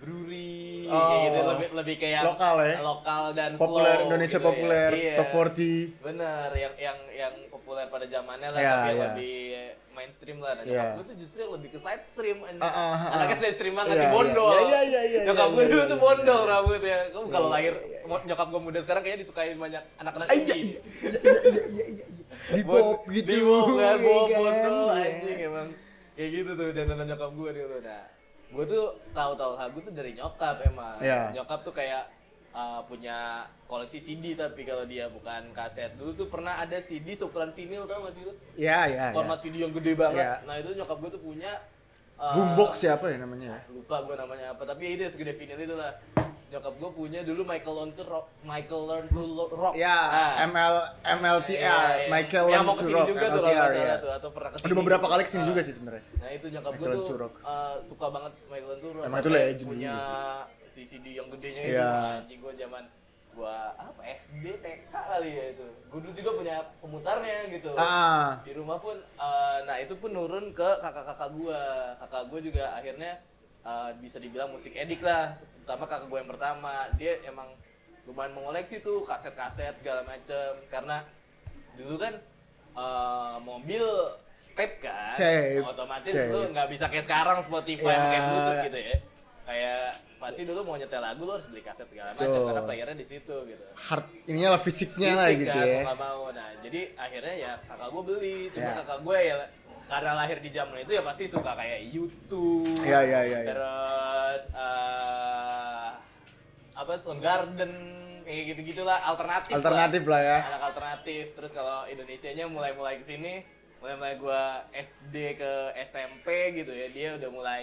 brewery 0.00 0.58
Oh. 0.82 0.98
kayak 0.98 1.20
gitu, 1.22 1.40
lebih 1.46 1.68
lebih 1.72 1.94
ke 1.96 2.08
yang 2.10 2.24
Lokal 2.26 2.54
ya? 2.60 2.76
lokal 2.82 3.22
dan 3.30 3.50
populer 3.54 3.94
slow 3.94 4.04
Indonesia 4.04 4.32
gitu 4.32 4.42
ya. 4.42 4.48
populer 4.50 4.90
Iya. 4.90 5.14
top 5.14 5.28
40 5.30 6.02
Bener, 6.02 6.48
yang 6.52 6.74
yang 6.76 6.98
yang 7.14 7.34
populer 7.46 7.86
pada 7.86 8.06
zamannya 8.06 8.48
lah, 8.48 8.58
Iya, 8.58 8.72
tapi 8.74 8.90
iya. 8.90 9.02
lebih 9.06 9.34
mainstream 9.90 10.38
lah. 10.40 10.52
Nah, 10.52 10.62
Iya. 10.62 10.72
nyokap 10.72 10.90
gue 10.90 11.04
tuh 11.04 11.16
justru 11.16 11.38
yang 11.38 11.52
lebih 11.54 11.68
ke 11.70 11.78
side 11.78 12.04
stream. 12.04 12.38
Ah, 12.42 12.50
ah, 12.58 12.74
ah, 12.74 12.96
Anaknya 13.12 13.36
ah. 13.36 13.40
side 13.40 13.54
stream 13.54 13.74
banget 13.76 13.94
Iya, 13.94 14.00
sih 14.00 14.08
iya. 14.08 14.16
bondol. 14.16 14.50
Iya, 14.50 14.80
iya, 14.82 15.00
iya, 15.04 15.20
Nyokap 15.22 15.38
iya, 15.40 15.52
gue 15.52 15.62
iya, 15.62 15.70
dulu 15.70 15.78
iya, 15.78 15.86
tuh 15.86 15.94
iya. 15.94 16.02
bondol 16.02 16.40
rambutnya. 16.42 16.98
Kamu 17.06 17.26
kalau 17.28 17.46
Iya, 17.46 17.54
lahir, 17.54 17.74
iya, 17.76 17.86
iya. 17.86 18.08
mo- 18.08 18.24
nyokap 18.24 18.46
gue 18.50 18.60
muda 18.60 18.78
sekarang 18.80 19.02
kayaknya 19.04 19.20
disukain 19.22 19.56
banyak 19.56 19.82
anak-anak 19.96 20.26
iya, 20.26 20.34
indie. 20.34 20.50
iya, 20.50 20.58
iya, 20.58 20.80
iya, 21.06 21.32
iya, 21.46 21.64
iya, 21.68 21.84
iya. 22.02 22.06
di 22.50 22.62
pop 22.64 22.98
gitu 23.06 23.28
Di 23.28 23.38
pop 23.40 23.66
kan, 23.68 23.78
ya 23.78 23.92
pop 24.00 24.26
bondol, 24.28 24.86
Iya. 24.88 25.06
anjing 25.06 25.38
emang. 25.40 25.68
Kayak 26.10 26.30
gitu 26.34 26.50
tuh, 26.52 26.68
dan 26.72 26.86
nyokap 27.00 27.30
gue 27.30 27.50
dulu. 27.54 27.76
Nah, 27.80 28.02
gue 28.50 28.64
tuh 28.66 28.84
tahu-tahu 29.14 29.52
lagu 29.54 29.78
tuh 29.78 29.92
dari 29.94 30.12
nyokap 30.18 30.62
emang. 30.66 30.98
Iya. 30.98 31.30
Nyokap 31.34 31.62
tuh 31.62 31.74
kayak 31.74 32.10
uh, 32.50 32.82
punya 32.86 33.46
koleksi 33.70 34.02
CD 34.02 34.34
tapi 34.34 34.66
kalau 34.66 34.82
dia 34.86 35.06
bukan 35.06 35.54
kaset 35.54 35.94
dulu 35.94 36.10
tuh 36.14 36.26
pernah 36.26 36.58
ada 36.58 36.78
CD 36.82 37.14
seukuran 37.14 37.54
vinil 37.54 37.86
tau 37.86 38.06
gak 38.06 38.14
sih 38.18 38.22
lu? 38.26 38.34
Iya, 38.58 38.78
iya, 38.90 39.04
iya. 39.10 39.14
Format 39.14 39.38
CD 39.38 39.62
yang 39.62 39.72
gede 39.74 39.92
banget. 39.94 40.26
Iya. 40.26 40.34
Nah 40.46 40.54
itu 40.58 40.70
nyokap 40.82 40.96
gue 40.98 41.10
tuh 41.14 41.22
punya 41.22 41.52
uh, 42.20 42.30
Boombox 42.30 42.72
siapa 42.78 43.08
ya 43.08 43.16
namanya? 43.18 43.64
lupa 43.66 44.04
gue 44.04 44.14
namanya 44.14 44.52
apa 44.52 44.62
tapi 44.62 44.82
ya 44.84 44.90
itu 44.92 45.02
ya 45.02 45.10
segede 45.10 45.32
vinil 45.32 45.58
itu 45.58 45.74
lah. 45.74 45.96
Nyokap 46.50 46.74
gue 46.76 46.90
punya 46.90 47.22
dulu 47.22 47.46
Michael 47.46 47.72
Learn 47.72 47.92
to 47.94 48.02
Rock, 48.02 48.26
Michael 48.42 48.82
Learn 48.84 49.06
to 49.08 49.22
Lo- 49.22 49.54
Rock. 49.54 49.70
Ya, 49.72 49.94
Nah, 50.02 50.30
ML 50.44 50.74
MLTR, 50.98 51.54
iya, 51.54 51.78
iya. 51.96 52.08
Michael 52.10 52.42
mau 52.42 52.50
Learn 52.50 52.66
to 52.74 52.90
Rock, 52.90 53.06
juga 53.06 53.24
tuh 53.24 53.30
kalau 53.30 53.46
MLTR, 53.46 53.54
nggak 53.54 53.70
salah 53.70 53.86
ya. 53.86 53.96
tuh 53.96 54.10
atau 54.12 54.28
pernah 54.30 54.50
ke 54.50 54.56
sini. 54.58 54.66
Ada 54.66 54.74
beberapa 54.74 55.06
kali 55.06 55.22
ke 55.22 55.30
sini 55.30 55.42
Ah. 55.42 55.48
juga 55.48 55.60
sih 55.62 55.74
sebenarnya. 55.78 56.02
Nah 56.12 56.30
itu 56.34 56.46
nyokap 56.50 56.72
gue 56.74 56.86
tuh 56.90 57.04
uh, 57.40 57.74
suka 57.80 58.06
banget 58.10 58.32
Michael 58.46 58.76
Surrock. 58.76 59.04
Emang 59.06 59.18
itu 59.22 59.30
legend 59.30 59.68
punya 59.70 59.92
dulu 59.94 60.10
si 60.66 60.82
CD 60.82 61.06
yang 61.14 61.28
gedenya 61.30 61.62
Iya. 61.62 61.86
itu. 61.86 62.18
Anjing 62.18 62.40
gue 62.42 62.52
zaman 62.58 62.82
gua 63.32 63.70
apa 63.74 64.02
SD 64.04 64.58
TK 64.58 64.90
kali 64.92 65.30
ya 65.30 65.44
itu. 65.52 65.66
Gue 65.86 66.00
dulu 66.00 66.12
juga 66.12 66.30
punya 66.34 66.56
pemutarnya 66.78 67.38
gitu. 67.46 67.70
Ah, 67.74 68.36
Di 68.42 68.52
rumah 68.52 68.76
pun 68.76 68.96
uh, 69.16 69.58
nah 69.64 69.76
itu 69.76 69.94
pun 69.94 70.10
nurun 70.10 70.50
ke 70.50 70.68
kakak-kakak 70.78 71.30
gua. 71.32 71.62
Kakak 71.96 72.22
gua 72.26 72.40
juga 72.40 72.64
akhirnya 72.74 73.22
uh, 73.62 73.90
bisa 73.96 74.18
dibilang 74.18 74.50
musik 74.50 74.74
edik 74.74 75.00
lah. 75.00 75.34
Terutama 75.62 75.84
kakak 75.84 76.06
gua 76.06 76.18
yang 76.18 76.30
pertama. 76.30 76.72
Dia 76.94 77.22
emang 77.24 77.48
lumayan 78.04 78.32
mengoleksi 78.32 78.80
tuh 78.80 79.04
kaset-kaset 79.04 79.76
segala 79.76 80.02
macem 80.02 80.58
karena 80.66 81.04
dulu 81.76 81.94
kan 81.96 82.14
uh, 82.74 83.36
mobil 83.38 83.84
tape 84.52 84.82
kan 84.82 85.14
Tape, 85.14 85.62
otomatis 85.62 86.10
tape. 86.10 86.28
lu 86.28 86.50
nggak 86.50 86.68
bisa 86.68 86.90
kayak 86.90 87.06
sekarang 87.06 87.38
Spotify 87.38 87.86
Ya. 87.86 88.00
pakai 88.02 88.20
bluetooth 88.20 88.60
gitu 88.66 88.78
ya 88.82 88.96
kayak 89.46 89.86
pasti 90.20 90.44
dulu 90.44 90.60
mau 90.62 90.76
nyetel 90.76 91.00
lagu 91.00 91.24
lu 91.24 91.32
harus 91.32 91.48
beli 91.48 91.64
kaset 91.64 91.88
segala 91.88 92.12
macam 92.12 92.28
Betul. 92.28 92.44
karena 92.46 92.62
playernya 92.62 92.96
di 92.96 93.06
situ 93.08 93.36
gitu 93.48 93.64
hard 93.74 94.04
ininya 94.28 94.48
lah 94.52 94.60
fisiknya 94.60 95.08
lah 95.10 95.26
Fisik 95.26 95.38
gitu 95.42 95.56
kan, 95.56 95.64
ya. 95.66 95.80
mau 95.82 95.96
mau 95.96 96.22
nah 96.28 96.48
jadi 96.60 96.80
akhirnya 96.94 97.34
ya 97.34 97.52
kakak 97.64 97.88
gue 97.88 98.02
beli 98.04 98.36
cuma 98.52 98.62
Ya. 98.62 98.72
kakak 98.78 98.98
gue 99.00 99.18
ya 99.18 99.34
karena 99.88 100.12
lahir 100.14 100.38
di 100.38 100.50
zaman 100.50 100.76
itu 100.78 100.92
ya 100.92 101.02
pasti 101.02 101.24
suka 101.26 101.50
kayak 101.50 101.80
YouTube 101.88 102.78
Iya, 102.78 103.00
iya, 103.02 103.20
iya, 103.24 103.38
iya. 103.42 103.48
terus 103.48 104.42
eh 104.54 105.88
apa 106.70 106.92
Soundgarden 106.94 107.72
kayak 108.22 108.42
gitu 108.46 108.60
gitulah 108.70 109.00
alternatif 109.02 109.50
lah. 109.50 109.58
Alternatif 109.58 110.02
lah 110.06 110.20
ya. 110.22 110.38
anak 110.46 110.62
alternatif 110.70 111.24
terus 111.34 111.50
kalau 111.50 111.82
Indonesianya 111.84 112.46
mulai 112.46 112.70
mulai 112.72 112.96
ke 112.96 113.04
sini 113.04 113.42
mulai 113.80 113.96
mulai 113.96 114.14
gua 114.16 114.42
SD 114.70 115.14
ke 115.34 115.52
SMP 115.82 116.28
gitu 116.54 116.70
ya 116.70 116.86
dia 116.88 117.08
udah 117.16 117.30
mulai 117.32 117.60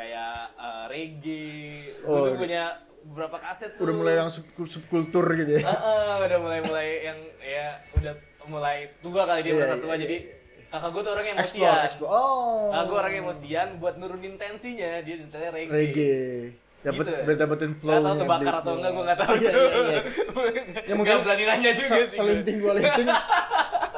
kayak 0.00 0.32
eh, 0.56 0.84
reggae 0.86 1.52
Oh, 2.02 2.08
tuh 2.08 2.24
udah- 2.26 2.38
punya 2.38 2.62
beberapa 3.02 3.36
kaset 3.38 3.70
tuh 3.76 3.82
Udah 3.82 3.94
mulai 3.94 4.14
yang 4.16 4.28
sub 4.28 4.44
subkultur 4.58 5.24
gitu 5.34 5.52
ya. 5.56 5.62
Heeh, 5.62 6.14
udah 6.22 6.38
mulai 6.38 6.60
mulai 6.62 6.88
yang 7.02 7.18
ya 7.38 7.66
udah 7.94 8.14
mulai 8.46 8.76
tua 8.98 9.22
kali 9.22 9.40
dia 9.42 9.50
Iya, 9.50 9.56
merasa 9.58 9.74
iya, 9.74 9.82
tua 9.82 9.92
iya. 9.92 10.00
jadi 10.00 10.16
kakak 10.70 10.90
gua 10.90 11.02
tuh 11.02 11.12
orang 11.12 11.26
emosian 11.28 11.76
explore. 11.82 12.10
Oh. 12.10 12.70
kakak 12.70 12.84
gua 12.86 12.98
orang 12.98 13.14
emosian 13.18 13.68
buat 13.76 13.94
nurunin 13.96 14.34
tensinya 14.36 14.90
dia 15.00 15.14
nyetelnya 15.16 15.50
reggae, 15.50 15.74
reggae. 15.74 16.18
Dapat 16.80 17.04
Gitu. 17.04 17.32
dapetin 17.36 17.72
flow. 17.76 17.92
Gak 17.92 18.00
tau 18.02 18.14
tuh 18.16 18.24
bakar 18.26 18.54
atau 18.56 18.72
enggak, 18.72 18.90
gue 18.90 19.04
gak 19.04 19.18
tau 19.18 19.32
Iya, 19.34 19.50
iya, 19.50 19.68
iya. 19.84 20.00
Ya, 20.88 20.94
mungkin 20.96 21.12
Gak 21.12 21.24
berani 21.26 21.44
nanya 21.44 21.70
juga 21.74 21.96
sih 22.02 22.16
Selinting 22.16 22.56
dua 22.56 22.72
linting 22.74 23.08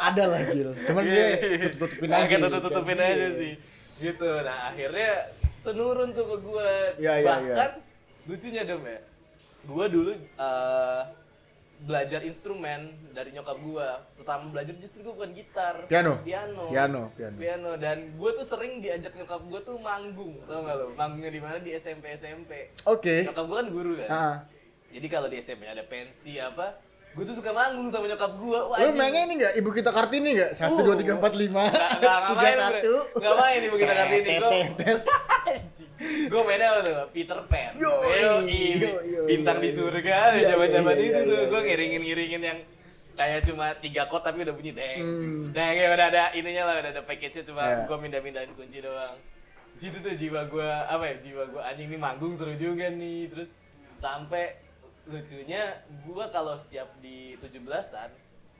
ada 0.03 0.25
lah 0.27 0.41
Gil. 0.45 0.71
Cuman 0.83 1.03
dia 1.05 1.27
tutup-tutupin 1.69 2.09
Nah, 2.09 2.19
aja. 2.19 2.27
kita 2.29 2.43
gitu. 2.45 2.59
tutupin 2.61 2.97
Iya. 2.97 3.07
aja 3.09 3.29
sih 3.33 3.53
Gitu, 4.01 4.31
nah 4.41 4.59
akhirnya 4.69 5.11
tuh 5.63 5.73
nurun 5.75 6.11
tuh 6.11 6.25
ke 6.27 6.37
gue 6.43 6.71
Iya, 6.99 7.13
iya, 7.23 7.27
Bahkan 7.31 7.71
lucunya 8.27 8.63
dong 8.67 8.83
ya. 8.87 9.01
Gue 9.63 9.87
dulu 9.87 10.13
eh, 10.19 11.03
belajar 11.83 12.21
instrumen 12.23 12.95
dari 13.11 13.35
nyokap 13.35 13.59
gue 13.59 13.89
Pertama 14.19 14.55
belajar 14.55 14.75
justru 14.79 15.03
gue 15.07 15.15
bukan 15.15 15.33
gitar. 15.35 15.87
Piano? 15.87 16.23
Piano. 16.23 16.71
Piano, 16.71 17.03
piano. 17.15 17.37
Piano. 17.39 17.71
Dan 17.79 18.19
gue 18.19 18.31
tuh 18.35 18.47
sering 18.47 18.83
diajak 18.83 19.15
nyokap 19.15 19.43
gue 19.47 19.61
tuh 19.63 19.77
manggung 19.79 20.39
tau 20.47 20.63
gak 20.67 20.77
lo? 20.79 20.87
Manggungnya 20.99 21.31
di 21.31 21.41
mana? 21.43 21.57
Di 21.63 21.75
SMP 21.75 22.15
SMP 22.15 22.75
Oke. 22.87 23.27
nyokap 23.27 23.45
gue 23.47 23.57
kan 23.59 23.69
guru 23.71 23.93
kan? 24.03 24.11
Ah. 24.11 24.37
jadi 24.93 25.09
kalau 25.09 25.25
di 25.25 25.41
SMP 25.41 25.65
ada 25.65 25.81
pensi 25.89 26.37
apa 26.37 26.77
gue 27.13 27.25
tuh 27.25 27.37
suka 27.37 27.51
manggung 27.51 27.89
sama 27.89 28.07
nyokap 28.07 28.33
gue 28.35 28.61
wah 28.63 28.79
Lu 28.79 28.93
mainnya 28.93 29.23
ini 29.23 29.35
enggak? 29.37 29.53
Ibu 29.55 29.69
kita 29.71 29.91
Kartini? 29.91 30.33
Satu 30.51 30.81
dua 30.81 30.97
tiga 30.97 31.13
empat 31.15 31.33
lima. 31.35 31.69
Nggak- 31.69 32.01
nggak- 32.01 32.57
nggak 32.57 32.73
tiga 33.13 33.31
main, 33.35 33.61
ibu 33.63 33.77
kita 33.77 33.93
Kartini. 33.95 34.33
Gue 36.25 36.43
mainnya 36.43 36.67
apa 36.69 36.81
tuh? 36.83 36.95
Peter 37.13 37.39
Pan. 37.47 37.73
Yo, 37.77 37.93
Yo, 38.17 38.33
yo, 38.43 38.93
yo, 39.05 39.21
bintang 39.25 39.59
di 39.59 39.71
surga 39.71 40.35
Iya, 40.35 40.51
zaman 40.51 40.69
zaman 40.69 40.95
iya, 40.95 41.05
itu 41.05 41.13
iya, 41.13 41.23
tuh. 41.23 41.37
iya, 41.37 41.45
gue 41.45 41.53
iya. 41.55 41.67
ngiringin 41.69 42.01
ngiringin 42.03 42.43
yang 42.43 42.59
kayak 43.13 43.41
cuma 43.45 43.67
tiga 43.77 44.09
chord 44.09 44.25
tapi 44.25 44.41
udah 44.41 44.57
bunyi 44.57 44.73
deng 44.73 44.99
Hmm. 44.99 45.43
deng 45.53 45.75
ya 45.77 45.89
udah 45.91 46.07
ada 46.09 46.23
ininya 46.33 46.65
lah 46.65 46.75
udah 46.81 46.91
ada 46.91 47.03
package 47.03 47.35
nya 47.37 47.45
cuma 47.45 47.63
Iya. 47.63 47.85
gue 47.85 47.97
mindah 47.99 48.21
mindahin 48.21 48.53
kunci 48.53 48.81
doang. 48.81 49.15
Di 49.69 49.79
situ 49.79 49.97
tuh 49.99 50.13
jiwa 50.13 50.41
gue 50.45 50.65
apa 50.65 51.05
ya 51.07 51.15
jiwa 51.21 51.45
gue 51.47 51.61
anjing 51.63 51.89
nih 51.89 52.01
manggung 52.01 52.33
seru 52.33 52.57
juga 52.57 52.89
nih. 52.89 53.29
Terus 53.29 53.49
sampai 53.95 54.57
lucunya 55.05 55.63
gue 56.01 56.25
kalau 56.29 56.55
setiap 56.55 56.89
di 56.99 57.35
17-an 57.37 58.11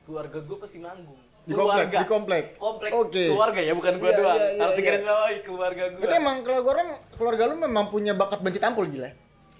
keluarga 0.03 0.37
gue 0.37 0.57
pasti 0.59 0.77
manggung 0.77 1.19
Di 1.43 1.51
komplek, 1.51 1.87
di 1.89 2.05
komplek. 2.05 2.43
komplek 2.55 2.91
Oke. 2.93 3.23
keluarga 3.27 3.59
ya 3.59 3.73
bukan 3.73 3.93
gue 3.97 4.09
Iya, 4.09 4.17
doang 4.17 4.35
iya, 4.35 4.47
iya, 4.49 4.59
harus 4.59 4.73
iya. 4.73 4.79
digarisbawahi 4.79 5.37
keluarga 5.41 5.83
gue 5.89 6.01
Itu 6.01 6.13
emang 6.13 6.35
keluarga 6.39 6.67
orang 6.69 6.89
keluarga 7.13 7.43
lu 7.45 7.55
memang 7.57 7.85
punya 7.89 8.11
bakat 8.13 8.39
benci 8.39 8.59
tampil 8.59 8.87
gila. 8.87 9.11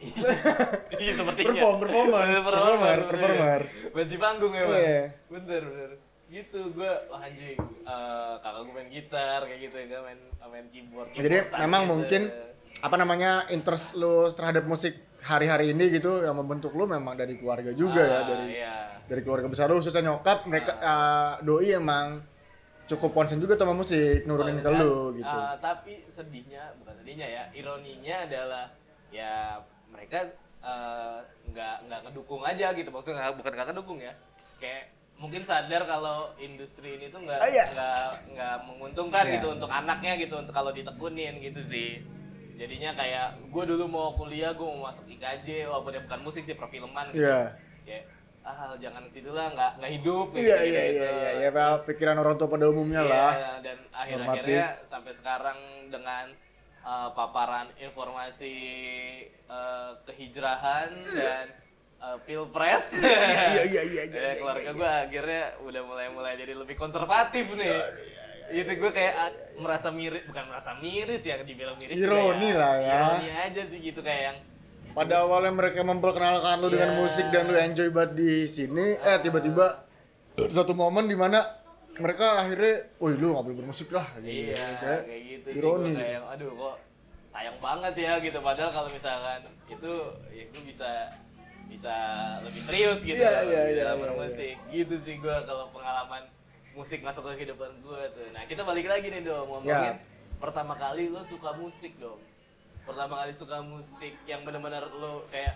iya 1.00 1.12
sepertinya 1.14 1.52
Perform, 1.54 1.78
performance, 1.80 2.44
performer, 2.44 2.98
performer. 3.08 3.60
Banci 3.90 4.16
panggung 4.18 4.52
bang 4.52 4.68
Iya. 4.70 5.02
bener 5.30 5.64
bener 5.64 5.92
gitu 6.28 6.60
gue 6.72 6.92
wah 7.08 7.22
anjing 7.22 7.56
eh, 7.62 8.34
kakak 8.38 8.62
gue 8.64 8.74
main 8.74 8.90
gitar 8.90 9.40
kayak 9.44 9.60
gitu 9.62 9.76
ya 9.78 9.86
gue 9.88 10.02
main 10.02 10.20
main 10.44 10.66
keyboard 10.68 11.08
Jadi 11.14 11.28
keyboardan 11.30 11.60
memang 11.62 11.82
gitu. 11.82 11.92
mungkin 11.94 12.22
apa 12.82 12.96
namanya 12.98 13.32
interest 13.48 13.94
lu 13.94 14.28
terhadap 14.32 14.66
musik 14.66 14.98
hari-hari 15.24 15.72
ini 15.72 15.88
gitu 15.90 16.22
yang 16.22 16.36
membentuk 16.36 16.72
lu 16.72 16.84
memang 16.86 17.16
dari 17.16 17.36
keluarga 17.36 17.72
juga 17.72 18.02
ya 18.02 18.12
Ah, 18.14 18.24
dari 18.26 18.46
iya. 18.54 18.76
dari 19.04 19.22
keluarga 19.22 19.48
besar 19.48 19.66
lu 19.66 19.80
khususnya 19.80 20.04
nyokap 20.06 20.44
mereka 20.46 20.76
eh, 20.76 21.34
doi 21.42 21.72
emang 21.72 22.20
cukup 22.84 23.16
konsen 23.16 23.40
juga 23.40 23.56
sama 23.56 23.72
musik 23.74 24.24
nurunin 24.24 24.60
ke 24.60 24.68
Dan, 24.68 24.78
lu 24.78 25.16
gitu. 25.16 25.38
eh, 25.40 25.56
tapi 25.58 26.04
sedihnya 26.06 26.76
bukan 26.78 26.94
sedihnya 26.98 27.26
ya 27.26 27.44
ironinya 27.54 28.16
adalah 28.22 28.66
ya 29.10 29.58
mereka 29.88 30.28
nggak 31.46 31.76
nggak 31.86 32.00
ngedukung 32.04 32.42
aja 32.42 32.72
gitu 32.72 32.88
maksudnya 32.88 33.20
nggak- 33.22 33.36
bukan 33.36 33.52
nggak 33.54 33.68
ngedukung 33.70 34.00
ya 34.00 34.14
kayak 34.58 34.84
mungkin 35.14 35.44
sadar 35.44 35.84
kalau 35.84 36.32
industri 36.38 36.98
ini 36.98 37.08
tuh 37.08 37.22
nggak 37.22 37.38
Ah, 37.38 37.48
iya. 37.48 37.66
nggak 37.70 38.04
nggak 38.34 38.56
menguntungkan 38.66 39.24
Iya. 39.24 39.34
gitu 39.38 39.48
untuk 39.52 39.70
anaknya 39.70 40.14
gitu 40.18 40.36
untuk 40.36 40.52
kalau 40.52 40.72
ditekunin 40.72 41.40
gitu 41.40 41.62
sih 41.62 42.04
jadinya 42.54 42.92
kayak 42.94 43.28
gue 43.50 43.64
dulu 43.66 43.86
mau 43.90 44.08
kuliah 44.14 44.54
gue 44.54 44.66
mau 44.66 44.90
masuk 44.90 45.06
IKJ 45.10 45.68
walaupun 45.68 45.98
ya 45.98 46.02
bukan 46.06 46.20
musik 46.22 46.44
sih 46.46 46.54
perfilman 46.54 47.10
gitu 47.12 47.26
Iya. 47.26 47.58
kayak 47.84 48.04
ah 48.44 48.76
jangan 48.76 49.08
situ 49.08 49.32
lah 49.32 49.56
nggak 49.56 49.72
nggak 49.80 49.92
hidup 50.04 50.28
Iya 50.36 50.58
gitu, 50.60 50.68
iya 50.68 50.84
gitu. 50.92 51.00
iya 51.00 51.32
iya 51.40 51.50
ya 51.56 51.68
pikiran 51.88 52.20
orang 52.20 52.36
tua 52.36 52.52
pada 52.52 52.68
umumnya 52.68 53.02
Iya, 53.08 53.10
lah. 53.10 53.32
dan 53.64 53.78
akhir-akhirnya 53.96 54.68
sampai 54.84 55.12
sekarang 55.16 55.58
dengan 55.88 56.36
uh, 56.84 57.10
paparan 57.16 57.72
informasi 57.80 58.56
uh, 59.48 59.96
kehijrahan 60.04 60.92
dan 61.08 61.46
uh, 62.04 62.18
pilpres, 62.28 63.00
Iya, 63.00 63.64
iya, 63.64 63.64
iya, 63.64 63.84
iya, 63.88 64.04
ya, 64.12 64.20
iya, 64.28 64.32
keluarga 64.36 64.70
iya, 64.70 64.72
gue 64.76 64.92
akhirnya 65.08 65.44
udah 65.64 65.82
mulai-mulai 65.88 66.34
jadi 66.36 66.54
lebih 66.60 66.76
konservatif 66.76 67.48
nih. 67.56 67.72
Itu 68.50 68.72
gue 68.74 68.92
kayak 68.92 69.14
uh, 69.14 69.32
merasa 69.58 69.88
miris, 69.90 70.24
bukan 70.26 70.44
merasa 70.46 70.72
miris 70.76 71.22
ya, 71.22 71.40
dibilang 71.40 71.78
miris 71.78 71.96
Ironi 71.96 72.50
lah 72.52 72.74
ya. 72.76 72.98
Ironi 73.14 73.30
aja 73.32 73.62
sih 73.64 73.80
gitu 73.80 74.00
kayak 74.00 74.22
yang 74.24 74.38
Pada 74.94 75.26
awalnya 75.26 75.50
mereka 75.50 75.82
memperkenalkan 75.82 76.60
lu 76.60 76.70
dengan 76.70 76.92
Iya. 76.92 77.00
musik 77.00 77.26
dan 77.30 77.44
lu 77.46 77.56
enjoy 77.56 77.90
banget 77.90 78.12
di 78.14 78.32
sini, 78.46 78.94
eh 78.96 79.18
tiba-tiba 79.18 79.90
satu 80.48 80.74
momen 80.74 81.06
di 81.06 81.14
mana 81.14 81.42
mereka 81.94 82.38
akhirnya, 82.40 82.94
woi 82.98 83.14
lu 83.14 83.34
nggak 83.34 83.42
boleh 83.44 83.58
bermusik 83.58 83.90
lah. 83.90 84.06
gitu. 84.18 84.54
Iya, 84.54 84.66
Kayak 84.78 85.02
kayak 85.04 85.22
gitu 85.26 85.48
sih 85.50 85.58
ironi. 85.58 85.90
gue 85.90 85.98
kayak 85.98 86.22
aduh 86.28 86.50
kok 86.52 86.76
sayang 87.30 87.58
banget 87.58 87.94
ya 87.98 88.14
gitu 88.20 88.38
padahal 88.40 88.70
kalau 88.70 88.90
misalkan 88.90 89.40
itu 89.66 89.94
ya 90.30 90.44
gue 90.46 90.62
bisa 90.64 90.90
bisa 91.66 91.96
lebih 92.46 92.62
serius 92.62 93.00
gitu 93.02 93.18
Iya, 93.18 93.30
kalau 93.34 93.50
iya, 93.50 93.62
di 93.64 93.74
iya, 93.74 93.82
dalam 93.82 93.98
iya, 93.98 94.04
bermusik 94.06 94.56
gitu 94.70 94.96
sih 95.02 95.16
gue 95.18 95.36
kalau 95.44 95.66
pengalaman 95.74 96.22
musik 96.74 97.00
masuk 97.00 97.24
ke 97.26 97.40
kehidupan 97.40 97.70
gue 97.80 98.02
tuh. 98.12 98.28
Nah 98.30 98.44
kita 98.44 98.62
balik 98.62 98.86
lagi 98.86 99.08
nih 99.08 99.22
dong 99.22 99.46
ngomongin 99.46 99.94
Iya. 99.94 100.02
pertama 100.38 100.74
kali 100.74 101.08
lo 101.08 101.22
suka 101.22 101.54
musik 101.54 101.96
dong 101.98 102.18
pertama 102.84 103.16
kali 103.18 103.32
suka 103.32 103.62
musik 103.62 104.12
yang 104.24 104.44
benar-benar 104.44 104.92
lo 104.92 105.24
kayak 105.28 105.56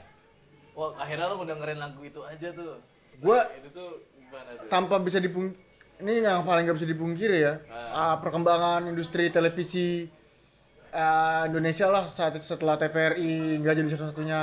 wah 0.72 0.96
akhirnya 0.96 1.28
lo 1.28 1.44
dengerin 1.44 1.76
lagu 1.76 2.00
itu 2.02 2.22
aja 2.22 2.50
tuh. 2.52 2.80
Gua- 3.18 3.44
Nah, 3.44 3.58
itu 3.58 3.70
tuh 3.72 3.90
gimana 4.16 4.50
tuh? 4.56 4.68
tanpa 4.68 4.96
bisa 4.98 5.18
dipung 5.18 5.52
ini 5.98 6.22
yang 6.22 6.42
paling 6.42 6.64
nggak 6.64 6.78
bisa 6.78 6.88
dipungkiri 6.88 7.38
ya. 7.42 7.54
Ah. 7.68 8.14
ah, 8.14 8.16
perkembangan 8.18 8.86
industri 8.86 9.28
televisi 9.28 10.06
ah, 10.90 11.44
Indonesia 11.44 11.88
lah 11.88 12.06
saat 12.06 12.38
setelah 12.38 12.78
TVRI 12.78 13.34
nggak 13.58 13.74
jadi 13.76 13.90
satu-satunya 13.90 14.42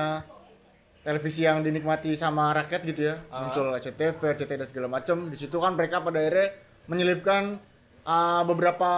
televisi 1.01 1.45
yang 1.45 1.61
dinikmati 1.61 2.13
sama 2.15 2.51
rakyat 2.53 2.81
gitu 2.85 3.03
ya. 3.07 3.17
Ah. 3.29 3.47
muncul 3.47 3.71
SCTV, 3.73 4.19
RCTI 4.19 4.57
dan 4.57 4.67
segala 4.67 4.89
macam 4.91 5.17
di 5.25 5.37
situ 5.37 5.55
kan 5.55 5.73
mereka 5.73 6.01
pada 6.01 6.19
akhirnya 6.19 6.53
menyelipkan 6.91 7.59
ah, 8.05 8.43
beberapa 8.45 8.91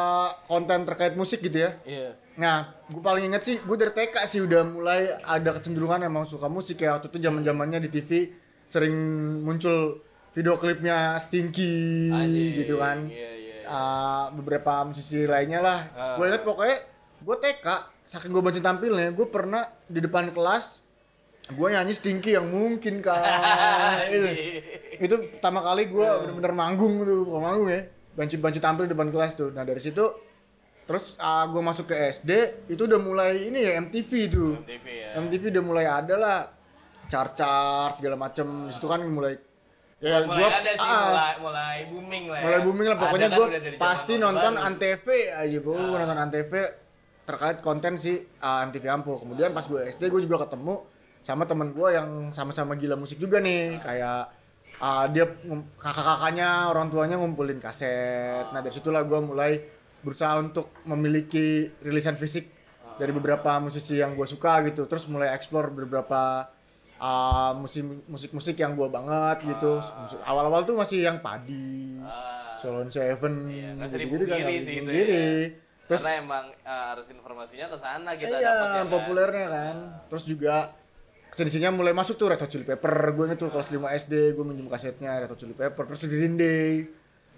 konten 0.51 0.83
terkait 0.87 1.15
musik 1.15 1.43
gitu 1.43 1.67
ya 1.67 1.73
iya 1.87 2.11
Nah, 2.37 2.69
gue 2.93 3.01
paling 3.01 3.33
inget 3.33 3.43
sih, 3.49 3.57
gue 3.65 3.77
dari 3.81 3.93
TK 3.97 4.17
sih 4.29 4.45
udah 4.45 4.61
mulai 4.69 5.09
ada 5.25 5.57
kecenderungan 5.57 6.05
emang 6.05 6.29
suka 6.29 6.53
musik 6.53 6.85
ya. 6.85 7.01
Waktu 7.01 7.09
itu 7.09 7.19
zaman 7.25 7.41
zamannya 7.41 7.81
di 7.81 7.89
TV 7.89 8.29
sering 8.69 8.93
muncul 9.41 10.05
video 10.37 10.61
klipnya 10.61 11.17
Stinky 11.17 12.13
Anjing, 12.13 12.61
gitu 12.61 12.77
kan. 12.77 13.09
iya 13.09 13.31
iya 13.33 13.57
iya. 13.65 13.73
Ah, 13.73 14.29
beberapa 14.37 14.85
musisi 14.85 15.25
lainnya 15.25 15.65
lah. 15.65 15.81
Ah. 15.97 16.15
Gue 16.21 16.29
inget 16.29 16.45
pokoknya 16.45 16.77
gue 17.25 17.37
TK, 17.41 17.67
saking 18.13 18.31
gue 18.37 18.43
baca 18.45 18.61
tampilnya, 18.61 19.09
gue 19.17 19.27
pernah 19.33 19.73
di 19.89 20.05
depan 20.05 20.29
kelas 20.37 20.85
gue 21.47 21.69
nyanyi 21.71 21.95
Stinky 21.95 22.35
yang 22.35 22.51
mungkin 22.51 22.99
kan 23.07 23.23
itu, 24.11 24.27
itu 24.99 25.15
pertama 25.39 25.63
kali 25.63 25.87
gue 25.87 26.03
bener-bener 26.03 26.53
manggung 26.53 27.07
tuh 27.07 27.23
bukan 27.23 27.43
manggung 27.43 27.69
ya. 27.71 27.81
Banci-banci 28.17 28.59
tampil 28.59 28.89
di 28.89 28.97
depan 28.97 29.13
kelas 29.13 29.37
tuh. 29.37 29.55
Nah 29.55 29.63
dari 29.63 29.79
situ 29.79 30.03
terus 30.87 31.19
gue 31.21 31.63
masuk 31.63 31.91
ke 31.91 31.97
SD 32.15 32.31
itu 32.71 32.87
udah 32.87 32.99
mulai 32.99 33.47
ini 33.47 33.63
ya 33.63 33.79
MTV 33.79 34.11
tuh. 34.27 34.53
TV 34.67 34.87
ya. 35.07 35.21
MTV 35.23 35.43
udah 35.55 35.65
mulai 35.65 35.87
ada 35.87 36.15
lah. 36.19 36.39
Chart-chart 37.07 38.03
segala 38.03 38.19
macem. 38.19 38.67
Di 38.67 38.75
situ 38.75 38.87
kan 38.91 38.99
mulai 39.07 39.39
ya 39.97 40.29
mulai 40.29 40.45
gua 40.45 40.49
ada 40.61 40.73
sih 40.77 40.85
ah, 40.93 41.05
mulai 41.09 41.33
mulai 41.41 41.77
booming 41.89 42.25
lah 42.29 42.37
ya. 42.37 42.45
mulai 42.45 42.61
booming 42.67 42.87
lah. 42.91 42.97
Pokoknya 42.99 43.29
kan 43.31 43.39
gue 43.39 43.47
pasti 43.79 44.13
nonton 44.19 44.53
Baru. 44.59 44.67
antv 44.67 45.07
aja 45.31 45.59
gue 45.63 45.75
Ah. 45.79 45.99
nonton 46.03 46.19
antv 46.19 46.53
terkait 47.27 47.59
konten 47.63 47.93
si 47.97 48.13
uh, 48.19 48.67
MTV 48.67 48.85
Ampuh. 48.91 49.23
Kemudian 49.23 49.55
pas 49.55 49.63
gue 49.63 49.79
SD 49.95 50.11
gue 50.11 50.21
juga 50.27 50.43
ketemu 50.43 50.96
sama 51.27 51.43
temen 51.43 51.75
gue 51.75 51.89
yang 51.91 52.31
sama-sama 52.31 52.79
gila 52.79 52.95
musik 52.95 53.19
juga 53.19 53.43
nih. 53.43 53.83
Kayak 53.83 54.31
uh, 54.79 55.11
dia 55.11 55.27
kakak-kakaknya 55.83 56.71
orang 56.71 56.87
tuanya 56.87 57.19
ngumpulin 57.19 57.59
kaset. 57.59 58.47
Nah 58.55 58.63
dari 58.63 58.71
situlah 58.71 59.03
gue 59.03 59.19
mulai 59.19 59.59
berusaha 60.07 60.39
untuk 60.39 60.71
memiliki 60.87 61.67
rilisan 61.83 62.15
fisik 62.15 62.47
dari 62.95 63.11
beberapa 63.11 63.59
musisi 63.59 63.99
yang 63.99 64.15
gue 64.15 64.23
suka 64.31 64.63
gitu. 64.71 64.87
Terus 64.87 65.11
mulai 65.11 65.35
explore 65.35 65.75
beberapa 65.75 66.47
ah, 67.03 67.53
musik 67.59 67.83
musik 68.07 68.31
musik 68.33 68.57
yang 68.57 68.79
gua 68.79 68.89
banget 68.89 69.51
gitu. 69.51 69.83
Ah. 69.83 70.31
Awal-awal 70.31 70.65
tuh 70.65 70.77
masih 70.79 71.05
yang 71.05 71.21
padi 71.21 72.01
Solon 72.63 72.89
Seven 72.89 73.51
Iya, 73.53 73.77
gitu-gitu 73.85 74.25
kan, 74.25 74.49
sih 74.49 74.81
itu 74.81 74.81
dipungkiri. 74.81 75.29
terus 75.87 76.03
karena 76.03 76.19
emang 76.19 76.45
uh, 76.67 76.85
harus 76.91 77.07
informasinya 77.15 77.71
ke 77.71 77.79
sana 77.79 78.11
kita 78.19 78.43
iya 78.43 78.59
dapatnya 78.59 78.83
kan. 78.83 78.91
populernya 78.91 79.47
kan. 79.47 79.77
Terus 80.11 80.25
juga 80.27 80.57
ke 81.37 81.45
sini 81.45 81.61
sininya 81.61 81.77
mulai 81.77 81.93
masuk 81.93 82.17
tuh 82.17 82.33
Red 82.33 82.41
Hot 82.41 82.49
Chili 82.49 82.65
Pepper. 82.65 83.13
Gue 83.13 83.29
inget 83.29 83.37
tuh 83.37 83.53
kelas 83.53 83.69
5 83.69 83.77
SD 83.77 84.33
gue 84.33 84.41
minjem 84.41 84.73
kasetnya 84.73 85.21
Red 85.21 85.29
Hot 85.29 85.37
Chili 85.37 85.53
Pepper 85.53 85.85
terus 85.85 86.09
Green 86.09 86.41
Day. 86.41 86.89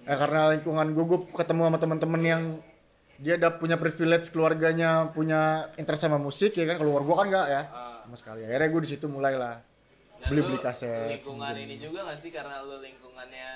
Ya, 0.06 0.14
karena 0.14 0.54
lingkungan 0.54 0.94
gue 0.94 1.02
gue 1.02 1.18
ketemu 1.34 1.66
sama 1.66 1.78
teman-teman 1.82 2.22
yang 2.22 2.42
dia 3.18 3.34
udah 3.34 3.58
punya 3.58 3.74
privilege 3.74 4.30
keluarganya 4.30 5.10
punya 5.10 5.74
interest 5.74 6.06
sama 6.06 6.14
musik 6.14 6.54
ya 6.54 6.62
kan? 6.70 6.78
Keluar 6.78 7.02
gue 7.02 7.10
kan 7.10 7.26
enggak 7.26 7.46
ya. 7.50 7.62
Ah. 7.74 8.06
sama 8.06 8.14
sekali. 8.14 8.46
Akhirnya 8.46 8.70
gue 8.70 8.82
di 8.86 8.90
situ 8.94 9.06
mulai 9.10 9.34
lah. 9.34 9.58
Dan 10.22 10.30
beli-beli 10.30 10.58
lu 10.58 10.62
kaset. 10.62 11.18
lingkungan 11.18 11.52
gitu. 11.58 11.64
ini 11.66 11.74
juga 11.82 11.98
gak 12.06 12.18
sih? 12.22 12.30
Karena 12.30 12.62
lu 12.62 12.78
lingkungannya 12.78 13.48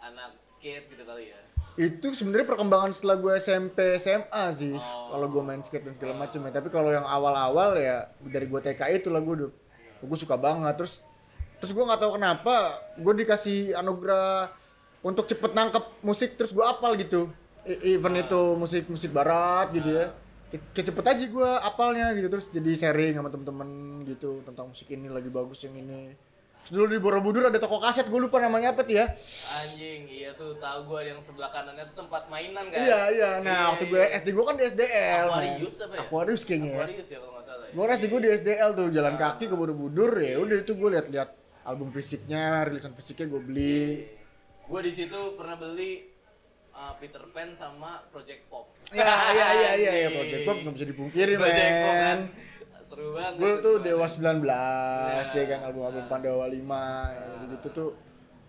anak 0.00 0.40
skate 0.40 0.88
gitu 0.88 1.04
kali 1.04 1.36
ya? 1.36 1.40
Itu 1.76 2.16
sebenarnya 2.16 2.48
perkembangan 2.48 2.96
setelah 2.96 3.20
gue 3.20 3.32
SMP 3.36 4.00
SMA 4.00 4.44
sih. 4.56 4.72
Oh. 4.72 5.12
kalau 5.12 5.28
gue 5.28 5.42
main 5.44 5.60
skate 5.60 5.84
dan 5.84 6.00
segala 6.00 6.16
macam 6.16 6.40
ya. 6.48 6.50
Tapi 6.56 6.68
kalau 6.72 6.88
yang 6.96 7.04
awal-awal 7.04 7.76
ya 7.76 8.08
dari 8.24 8.48
gue 8.48 8.60
TK 8.64 9.04
itu 9.04 9.12
lah 9.12 9.20
gue 9.20 9.34
udah 9.44 9.65
gue 10.00 10.18
suka 10.18 10.36
banget. 10.36 10.74
Terus 10.76 11.00
terus 11.56 11.72
gue 11.72 11.84
nggak 11.84 12.00
tahu 12.00 12.12
kenapa 12.20 12.54
gue 12.96 13.14
dikasih 13.16 13.72
anugerah 13.74 14.52
untuk 15.00 15.24
cepet 15.24 15.52
nangkep 15.52 15.84
musik 16.02 16.36
terus 16.36 16.52
gue 16.52 16.60
apal 16.60 16.96
gitu. 16.96 17.30
E- 17.62 17.96
even 17.96 18.14
Ah. 18.14 18.22
itu 18.22 18.40
musik 18.54 18.86
musik 18.86 19.10
barat 19.10 19.72
gitu 19.72 19.88
ya. 19.88 20.12
Ke- 20.46 20.62
kayak 20.72 20.86
cepet 20.92 21.04
aja 21.06 21.24
gue 21.26 21.50
apalnya 21.58 22.06
gitu. 22.12 22.28
Terus 22.28 22.46
jadi 22.50 22.70
sharing 22.76 23.16
sama 23.16 23.28
temen-temen 23.28 23.68
gitu 24.04 24.42
tentang 24.42 24.70
musik 24.70 24.86
ini 24.88 25.08
lagi 25.08 25.28
bagus 25.28 25.64
yang 25.64 25.74
ini 25.74 26.12
dulu 26.66 26.84
di 26.90 26.98
Borobudur 26.98 27.46
ada 27.46 27.58
toko 27.58 27.78
kaset 27.78 28.06
gue 28.06 28.18
lupa 28.18 28.42
namanya 28.42 28.74
apa 28.74 28.82
tuh 28.82 28.98
ya 28.98 29.06
anjing 29.54 30.02
iya 30.06 30.34
tuh 30.34 30.58
tahu 30.58 30.90
gua 30.90 31.00
yang 31.00 31.22
sebelah 31.22 31.48
kanannya 31.48 31.86
tuh 31.90 32.02
tempat 32.02 32.26
mainan 32.26 32.66
kan 32.66 32.74
Iya 32.76 33.00
iya. 33.08 33.30
Nah 33.38 33.54
Iya, 33.54 33.70
waktu 33.70 33.84
gue 33.86 34.02
iya. 34.02 34.18
SD 34.18 34.28
gue 34.30 34.44
kan 34.44 34.54
di 34.54 34.64
SDL. 34.66 35.26
Aquarius 35.30 35.76
apa 35.78 35.92
ya? 35.94 36.00
Aquarius 36.02 36.42
kayaknya 36.42 36.66
ya. 36.66 36.76
Aquarius 36.82 37.08
ya 37.08 37.18
kalau 37.18 37.32
nggak 37.32 37.46
salah 37.46 37.66
ya 37.66 37.72
Gue 37.72 37.84
SD 37.94 38.04
gue 38.06 38.20
di 38.20 38.30
SDL 38.34 38.70
tuh 38.74 38.86
jalan 38.90 39.14
kaki 39.14 39.44
ke 39.46 39.54
Borobudur 39.54 40.10
ya. 40.18 40.34
Udah 40.36 40.56
itu 40.58 40.72
gue 40.74 40.88
lihat-lihat 40.90 41.28
album 41.62 41.88
fisiknya, 41.90 42.44
rilisan 42.62 42.92
fisiknya 42.92 43.26
gue 43.28 43.40
beli. 43.40 43.86
gue 44.66 44.80
di 44.82 44.90
situ 44.90 45.20
pernah 45.34 45.54
beli 45.54 46.10
uh, 46.72 46.98
Peter 46.98 47.22
Pan 47.30 47.54
sama 47.54 48.02
Project 48.10 48.50
Pop 48.50 48.74
Ya 48.90 49.06
iya 49.30 49.46
iya 49.54 49.70
iya 49.78 49.92
ya. 50.02 50.08
Project 50.10 50.42
Pop 50.42 50.56
nggak 50.58 50.74
bisa 50.74 50.86
dipungkiri 50.86 51.32
Project 51.36 51.74
Pop 51.76 51.94
kan. 51.94 52.18
Seru 52.86 53.12
banget 53.12 53.32
Gue 53.36 53.52
tuh? 53.58 53.76
Dewa 53.78 54.06
19 54.06 54.42
ya 55.28 55.44
kan 55.44 55.58
Nah. 55.58 55.66
album-album 55.66 56.04
Pandawa 56.06 56.46
5 56.46 56.80
ya, 57.10 57.24
gitu 57.52 57.66
tuh 57.70 57.90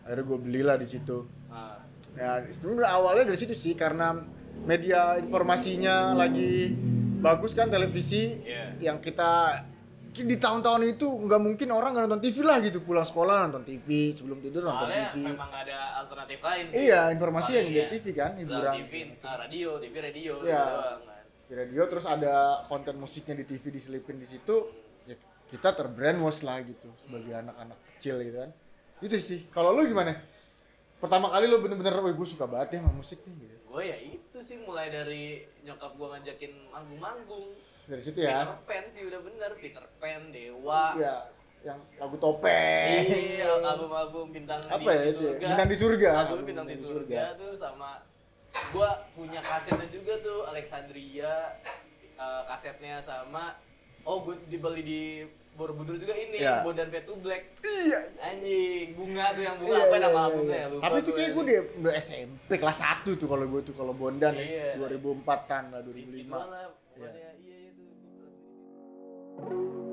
akhirnya 0.06 0.24
gue 0.24 0.39
belilah 0.39 0.75
di 0.77 0.88
situ. 0.88 1.27
Ah, 1.50 1.82
Ya 2.15 2.41
itu 2.41 2.65
awalnya 2.79 3.25
dari 3.25 3.38
situ 3.38 3.53
sih 3.53 3.74
karena 3.74 4.17
media 4.63 5.17
informasinya 5.17 6.13
lagi 6.13 6.74
bagus 7.17 7.53
kan 7.53 7.67
televisi 7.67 8.41
Iya. 8.41 8.74
yang 8.79 8.98
kita 8.98 9.62
di 10.10 10.34
tahun-tahun 10.34 10.98
itu 10.98 11.06
nggak 11.06 11.38
mungkin 11.38 11.70
orang 11.70 11.94
nggak 11.94 12.03
nonton 12.10 12.22
TV 12.24 12.41
lah 12.41 12.58
gitu 12.58 12.82
pulang 12.82 13.06
sekolah 13.06 13.46
nonton 13.46 13.62
TV 13.62 14.17
sebelum 14.17 14.41
tidur 14.41 14.65
nonton 14.65 14.89
soalnya 14.89 15.13
TV 15.13 15.29
memang 15.29 15.46
gak 15.46 15.62
ada 15.70 15.77
alternatif 16.01 16.39
lain 16.41 16.63
sih 16.65 16.77
iya 16.84 17.01
informasi 17.13 17.51
yang 17.53 17.67
dari 17.70 17.77
ya, 17.77 17.86
TV 17.86 18.06
kan 18.17 18.32
hiburan 18.34 18.74
TV, 18.82 18.94
ah, 19.22 19.36
radio, 19.38 19.70
TV 19.77 19.94
radio 20.01 20.34
Iya. 20.41 20.58
gitu 20.58 20.74
kan. 20.74 21.16
Di 21.47 21.53
radio 21.55 21.87
terus 21.87 22.03
ada 22.03 22.67
konten 22.67 22.99
musiknya 22.99 23.39
di 23.39 23.45
TV 23.47 23.71
diselipin 23.71 24.19
di 24.19 24.27
situ 24.27 24.67
ya 25.07 25.15
kita 25.47 25.71
terbrainwash 25.71 26.43
lah 26.43 26.60
gitu 26.63 26.91
sebagai 27.07 27.31
anak-anak 27.39 27.79
kecil 27.95 28.19
gitu 28.19 28.38
kan 28.43 28.51
itu 28.99 29.15
sih 29.23 29.39
kalau 29.55 29.71
lu 29.71 29.88
gimana 29.88 30.19
pertama 30.99 31.31
kali 31.31 31.47
lu 31.47 31.63
bener-bener 31.63 31.93
gue 32.12 32.27
suka 32.27 32.43
banget 32.49 32.77
ya 32.77 32.77
sama 32.83 32.93
musik 32.99 33.23
nih 33.23 33.36
gitu 33.47 33.55
Gue 33.67 33.83
ya 33.93 33.97
itu 34.01 34.39
sih 34.41 34.57
mulai 34.63 34.89
dari 34.89 35.45
nyokap 35.62 35.93
gue 35.93 36.07
ngajakin 36.10 36.51
manggung-manggung. 36.73 37.53
dari 37.86 38.01
situ 38.01 38.25
ya 38.25 38.41
Peter 38.41 38.60
Pan 38.65 38.86
sih 38.89 39.01
udah 39.05 39.19
bener, 39.21 39.51
Peter 39.62 39.86
Pan, 40.01 40.21
Dewa. 40.33 40.97
Iya, 40.97 41.15
yang 41.62 41.79
lagu 42.01 42.15
topeng. 42.17 43.05
Iya, 43.05 43.53
album-album 43.62 44.33
bintang 44.33 44.60
Apa 44.65 44.81
di, 44.81 44.88
ya 44.88 44.97
di 44.97 45.07
ya? 45.07 45.13
surga. 45.13 45.45
Bintang 45.45 45.67
di 45.69 45.77
surga. 45.77 46.10
Album 46.10 46.25
Album 46.25 46.41
bintang 46.47 46.65
di 46.65 46.73
Bintang 46.73 46.89
di 46.89 46.95
surga 47.05 47.21
tuh 47.38 47.51
sama 47.55 47.89
gua 48.72 48.89
punya 49.13 49.39
kasetnya 49.41 49.88
juga 49.89 50.13
tuh 50.20 50.46
Alexandria 50.48 51.34
eh, 52.17 52.41
kasetnya 52.48 53.00
sama 53.00 53.56
oh 54.04 54.24
gue 54.24 54.36
dibeli 54.48 54.82
di 54.82 55.02
Borobudur 55.58 55.98
juga 55.98 56.13
ini 56.13 56.38
Iya. 56.38 56.62
Bondan 56.62 56.93
to 56.93 57.17
Black 57.17 57.58
Iya. 57.65 58.13
anjing 58.22 58.93
bunga 58.93 59.34
tuh 59.34 59.41
yang 59.41 59.58
bunga 59.58 59.74
Iya, 59.74 59.84
apa 59.84 59.96
iya, 59.98 60.04
nama 60.06 60.13
iya, 60.13 60.26
albumnya 60.30 60.54
iya. 60.54 60.62
ya 60.62 60.70
lupa 60.70 60.84
Tapi 60.86 60.98
itu 61.02 61.12
kayak 61.12 61.30
gue 61.34 61.34
gue 61.34 61.43
udah, 61.43 61.60
udah 61.82 61.93
SMP 61.98 62.52
kelas 62.62 62.80
1 62.80 63.17
tuh 63.17 63.28
kalau 63.28 63.46
gue 63.50 63.62
tuh 63.65 63.74
kalau 63.74 63.93
Bondan 63.98 64.34
Iya. 64.38 64.78
ya. 64.78 64.86
2004-an 64.86 65.63
lah, 65.74 65.82
di 65.82 66.04
situ 66.06 66.30
2005. 66.30 66.38
lah 66.38 66.70
iya 66.93 67.10
itu 67.74 67.86
Itu 69.38 69.87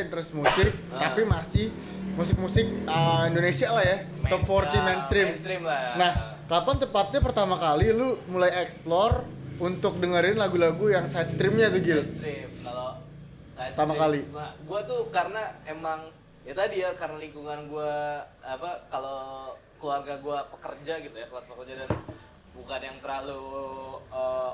interest 0.00 0.32
musik, 0.32 0.68
Ah. 0.88 1.06
tapi 1.06 1.22
masih 1.22 1.68
musik-musik 2.12 2.66
uh, 2.84 3.24
Indonesia 3.24 3.68
lah 3.70 3.82
ya. 3.82 3.96
Top 4.26 4.42
40 4.42 4.66
Ah, 4.72 4.82
mainstream. 4.84 5.26
mainstream 5.30 5.62
lah 5.62 5.94
Nah, 5.94 6.12
kapan 6.46 6.76
tepatnya 6.78 7.20
pertama 7.20 7.56
kali 7.56 7.90
lu 7.90 8.18
mulai 8.26 8.50
explore 8.60 9.24
untuk 9.58 9.96
dengerin 9.96 10.34
lagu-lagu 10.34 10.88
yang 10.88 11.04
side 11.06 11.28
streamnya 11.28 11.68
tuh 11.68 11.80
Gil? 11.80 12.00
Mainstream. 12.00 12.48
Kalau 12.58 12.96
saya 13.48 13.68
Pertama 13.70 13.94
kali. 13.94 14.20
Nah, 14.26 14.52
gua 14.62 14.80
tuh 14.82 15.08
karena 15.08 15.42
emang 15.64 16.08
ya 16.40 16.52
tadi 16.52 16.80
ya 16.80 16.90
karena 16.92 17.16
lingkungan 17.16 17.68
gua 17.68 17.92
apa 18.40 18.88
kalau 18.88 19.52
keluarga 19.76 20.16
gua 20.18 20.48
pekerja 20.50 20.98
gitu 20.98 21.12
ya, 21.14 21.26
kelas 21.26 21.44
pekerja 21.46 21.74
dan 21.78 21.90
bukan 22.60 22.80
yang 22.84 22.98
terlalu 23.00 23.40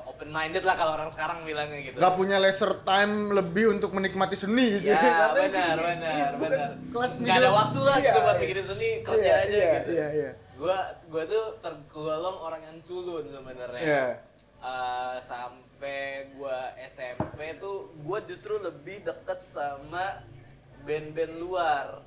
open 0.07 0.29
minded 0.31 0.63
lah 0.63 0.75
kalau 0.79 0.95
orang 0.95 1.11
sekarang 1.11 1.43
bilangnya 1.43 1.79
gitu. 1.83 1.97
Gak 1.99 2.13
punya 2.15 2.37
leisure 2.39 2.81
time 2.81 3.35
lebih 3.35 3.75
untuk 3.75 3.91
menikmati 3.91 4.33
seni 4.33 4.79
gitu 4.81 4.93
Ya, 4.93 5.29
benar, 5.35 5.35
ini 5.37 5.51
benar, 5.51 6.31
bukan 6.37 6.49
benar. 6.49 6.69
Kelas 6.93 7.11
Nggak 7.19 7.37
ada 7.37 7.51
waktu 7.51 7.79
lah 7.83 7.95
Iya, 7.97 8.05
gitu 8.05 8.19
buat 8.19 8.31
iya. 8.31 8.41
mikirin 8.41 8.65
seni, 8.65 8.89
kerja 9.03 9.19
Iya, 9.19 9.35
aja 9.35 9.49
iya, 9.53 9.71
gitu. 9.77 9.91
Iya, 9.91 10.07
iya. 10.13 10.31
Gua 10.57 10.77
gua 11.11 11.23
tuh 11.25 11.45
tergolong 11.61 12.37
orang 12.39 12.61
yang 12.63 12.77
culun 12.81 13.25
sebenarnya. 13.29 13.81
Iya. 13.83 14.05
Eh, 14.57 15.15
sampai 15.21 16.01
gua 16.33 16.57
SMP 16.87 17.37
tuh 17.59 17.93
gua 18.01 18.19
justru 18.25 18.57
lebih 18.57 19.05
deket 19.05 19.45
sama 19.45 20.25
band-band 20.81 21.33
luar 21.37 22.06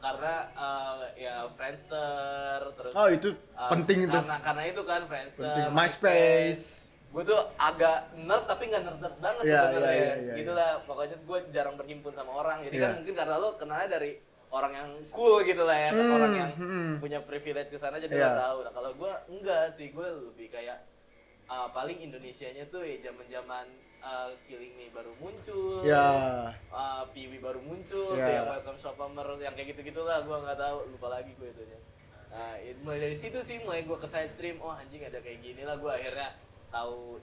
karena 0.00 0.34
eh, 0.50 0.94
ya 1.20 1.34
Friendster 1.50 2.58
terus 2.72 2.92
Oh, 2.92 3.06
itu 3.06 3.28
eh, 3.30 3.70
penting 3.70 3.98
itu. 4.02 4.10
karena 4.10 4.36
karena 4.40 4.62
itu 4.66 4.82
kan 4.82 5.00
Friendster 5.04 5.44
Penting. 5.44 5.70
MySpace. 5.70 6.62
gue 7.10 7.22
tuh 7.24 7.42
agak 7.56 7.96
nerd 8.16 8.44
tapi 8.44 8.62
nggak 8.66 8.82
nerd 8.82 8.98
nerd 8.98 9.16
banget 9.18 9.42
Iya, 9.44 9.60
sebenarnya 9.60 9.90
iya, 9.90 9.98
iya, 9.98 10.14
iya, 10.16 10.34
gitulah 10.36 10.70
pokoknya 10.84 11.16
gue 11.20 11.38
jarang 11.50 11.74
berhimpun 11.74 12.12
sama 12.12 12.32
orang 12.34 12.62
jadi 12.62 12.70
Iya. 12.72 12.84
kan 12.84 12.90
mungkin 12.96 13.14
karena 13.16 13.34
lo 13.36 13.48
kenalnya 13.54 13.88
dari 13.90 14.10
orang 14.48 14.72
yang 14.72 14.88
cool 15.10 15.42
gitu 15.42 15.62
lah 15.62 15.74
ya 15.76 15.90
Hmm, 15.90 16.10
orang 16.12 16.32
yang 16.32 16.50
hmm. 16.54 16.90
punya 16.96 17.18
privilege 17.20 17.66
ke 17.66 17.76
sana 17.76 17.98
jadi 17.98 18.14
Iya. 18.14 18.24
lo 18.24 18.38
tahu 18.38 18.58
nah 18.62 18.72
kalau 18.72 18.90
gue 18.94 19.12
enggak 19.28 19.64
sih 19.70 19.90
gue 19.90 20.06
lebih 20.06 20.48
kayak 20.48 20.86
uh, 21.44 21.66
paling 21.70 21.98
Indonesianya 22.00 22.64
tuh 22.64 22.80
ya 22.80 23.02
zaman 23.02 23.26
zaman 23.26 23.66
Killing 24.48 24.74
Me 24.74 24.86
baru 24.88 25.12
muncul 25.16 25.84
Ya. 25.84 26.08
uh, 26.72 27.04
Piwi 27.12 27.38
baru 27.38 27.60
muncul, 27.60 28.16
tuh 28.16 28.18
yang 28.18 28.48
Welcome 28.48 28.80
Sopamer, 28.80 29.36
yang 29.38 29.52
kayak 29.52 29.76
gitu-gitu 29.76 30.00
lah, 30.02 30.24
gue 30.24 30.32
nggak 30.32 30.58
tahu, 30.58 30.76
lupa 30.90 31.08
lagi 31.12 31.32
gue 31.36 31.48
itunya. 31.48 31.78
Nah, 32.30 32.54
it- 32.56 32.80
mulai 32.80 33.00
dari 33.02 33.16
situ 33.16 33.38
sih, 33.40 33.60
mulai 33.60 33.84
gue 33.84 33.96
ke 33.96 34.06
side 34.06 34.30
stream, 34.30 34.56
oh 34.58 34.70
anjing 34.70 35.02
ada 35.02 35.18
kayak 35.18 35.40
gini 35.40 35.62
lah, 35.62 35.76
gue 35.76 35.90
akhirnya 35.90 36.32
tahu 36.70 37.18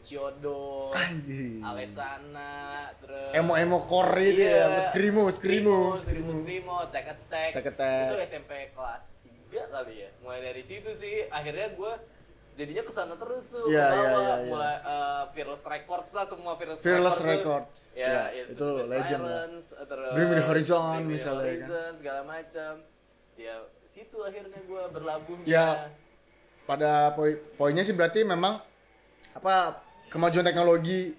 Anjing. 0.92 1.64
Alesana, 1.64 2.92
terus 3.00 3.32
Emo-emo 3.32 3.88
core 3.88 4.36
itu 4.36 4.44
ya. 4.44 4.92
Skrimo, 4.92 5.32
Skrimo. 5.32 5.96
Skrimo, 5.98 6.32
Skrimo, 6.36 6.76
Tek. 6.92 7.16
Tek 7.56 7.66
Attack. 7.72 8.08
Itu 8.12 8.18
SMP 8.28 8.52
kelas 8.76 9.18
3 9.24 9.72
kali 9.72 10.04
ya. 10.04 10.10
Mulai 10.20 10.52
dari 10.52 10.64
situ 10.64 10.92
sih, 10.92 11.32
akhirnya 11.32 11.72
gue 11.72 11.94
jadinya 12.58 12.82
ke 12.82 12.90
sana 12.90 13.14
terus 13.14 13.48
tuh 13.48 13.62
ke 13.62 13.70
iya, 13.70 13.86
bawah. 13.88 14.02
iya, 14.02 14.18
iya. 14.36 14.36
mulai 14.48 14.76
uh, 14.82 15.24
Fearless 15.30 15.64
Records 15.64 16.10
lah 16.12 16.26
semua 16.26 16.54
Fearless, 16.54 16.80
Fearless 16.80 17.20
Records 17.20 17.22
tuh. 17.22 17.30
Records. 17.30 17.70
ya, 17.94 18.08
Ya, 18.08 18.22
ya 18.32 18.44
itu 18.44 18.68
legend. 18.84 19.22
Sirens, 19.24 19.66
terus 19.80 20.12
Bring 20.12 20.28
Me 20.28 20.36
The 20.36 20.44
Horizon 20.44 20.82
Bring 20.92 20.98
Me 21.00 21.08
The 21.08 21.14
misalnya, 21.16 21.38
kan. 21.38 21.48
Horizon, 21.48 21.92
segala 21.96 22.22
macam 22.24 22.72
ya 23.36 23.56
situ 23.86 24.18
akhirnya 24.20 24.60
gue 24.60 24.82
berlabuh 24.92 25.38
Ya. 25.44 25.94
Pada 26.64 26.92
poi- 27.14 27.40
poinnya 27.54 27.80
sih 27.80 27.94
berarti 27.94 28.22
memang 28.24 28.60
apa 29.32 29.80
kemajuan 30.08 30.44
teknologi 30.44 31.14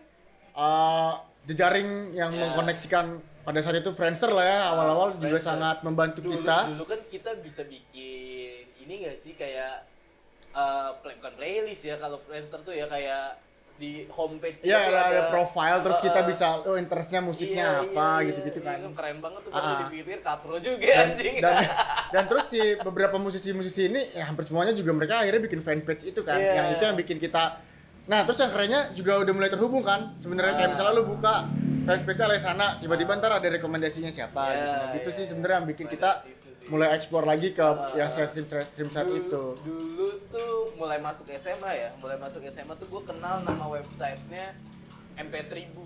uh, 0.53 1.17
jejaring 1.45 2.13
yang 2.13 2.29
Ya. 2.29 2.41
mengkoneksikan 2.43 3.17
pada 3.41 3.59
saat 3.59 3.79
itu 3.79 3.89
Friendster 3.91 4.29
lah 4.29 4.45
ya 4.45 4.59
awal-awal 4.69 5.15
juga 5.15 5.39
Friendster. 5.39 5.49
sangat 5.49 5.77
membantu 5.81 6.21
dulu, 6.21 6.37
kita 6.37 6.57
dulu 6.69 6.85
kan 6.85 7.01
kita 7.09 7.31
bisa 7.39 7.63
bikin 7.65 8.69
ini 8.79 8.95
gak 9.03 9.17
sih 9.17 9.33
kayak 9.33 9.89
eh 10.55 10.91
play, 11.05 11.15
bukan 11.21 11.33
playlist 11.37 11.83
ya 11.85 11.97
kalau 12.01 12.19
Friendster 12.19 12.61
tuh 12.65 12.75
ya 12.75 12.89
kayak 12.89 13.39
di 13.79 14.11
homepage 14.11 14.59
kita 14.59 14.75
Iya 14.75 14.79
tuh 14.91 14.91
ada, 14.91 15.03
ada 15.07 15.23
profile 15.31 15.79
terus 15.87 15.99
kita 16.03 16.21
Uh, 16.21 16.27
bisa 16.27 16.47
oh 16.67 16.75
interestnya 16.75 17.21
musiknya 17.23 17.67
Iya, 17.79 17.95
apa 17.95 18.09
iya, 18.19 18.27
gitu-gitu 18.27 18.59
iya. 18.59 18.67
kan. 18.67 18.77
Itu 18.83 18.91
keren 18.99 19.19
banget 19.23 19.41
tuh 19.47 19.51
kalau 19.55 19.71
ah. 19.71 19.79
dipikir 19.87 20.19
katro 20.19 20.57
juga 20.59 20.83
Dan, 20.91 21.07
anjing. 21.15 21.35
dan, 21.39 21.55
dan 22.15 22.23
terus 22.27 22.45
si 22.51 22.61
beberapa 22.83 23.17
musisi-musisi 23.23 23.87
ini 23.87 24.03
ya 24.19 24.27
hampir 24.27 24.43
semuanya 24.43 24.75
juga 24.75 24.91
mereka 24.91 25.23
akhirnya 25.23 25.47
bikin 25.47 25.63
fanpage 25.63 26.11
itu 26.11 26.21
kan. 26.27 26.35
Iya. 26.35 26.53
Yang 26.59 26.67
itu 26.75 26.83
yang 26.91 26.97
bikin 26.99 27.19
kita 27.23 27.45
Nah, 28.09 28.25
terus 28.25 28.41
yang 28.41 28.49
kerennya 28.49 28.81
juga 28.97 29.21
udah 29.21 29.33
mulai 29.37 29.53
terhubung 29.53 29.85
kan. 29.85 30.17
Sebenarnya 30.17 30.57
kayak 30.57 30.69
Ah. 30.69 30.73
misalnya 30.73 30.93
lu 30.97 31.05
buka 31.13 31.45
fanpage 31.85 32.21
alay 32.25 32.41
sana, 32.41 32.81
tiba-tiba 32.81 33.13
ntar 33.21 33.37
ada 33.37 33.49
rekomendasinya 33.53 34.09
siapa 34.09 34.43
Iya, 34.49 34.57
gitu. 34.57 34.65
Nah, 34.73 34.93
gitu 34.97 35.09
iya, 35.13 35.17
sih 35.17 35.23
iya. 35.23 35.31
sebenarnya 35.31 35.57
yang 35.61 35.69
bikin 35.69 35.87
kita. 35.93 36.11
Mulai 36.69 36.89
explore 36.97 37.25
lagi 37.25 37.57
ke 37.57 37.65
Ah. 37.65 37.93
yang 37.97 38.09
stream 38.13 38.47
stream 38.47 38.89
dulu, 38.93 39.17
itu. 39.17 39.45
Dulu 39.65 40.09
tuh 40.29 40.55
mulai 40.77 41.01
masuk 41.01 41.29
SMA 41.35 41.73
ya, 41.75 41.91
mulai 41.99 42.17
masuk 42.21 42.45
SMA 42.47 42.77
tuh 42.77 42.89
gue 42.89 43.03
kenal 43.09 43.41
nama 43.43 43.65
websitenya 43.69 44.53
MP3000. 45.17 45.77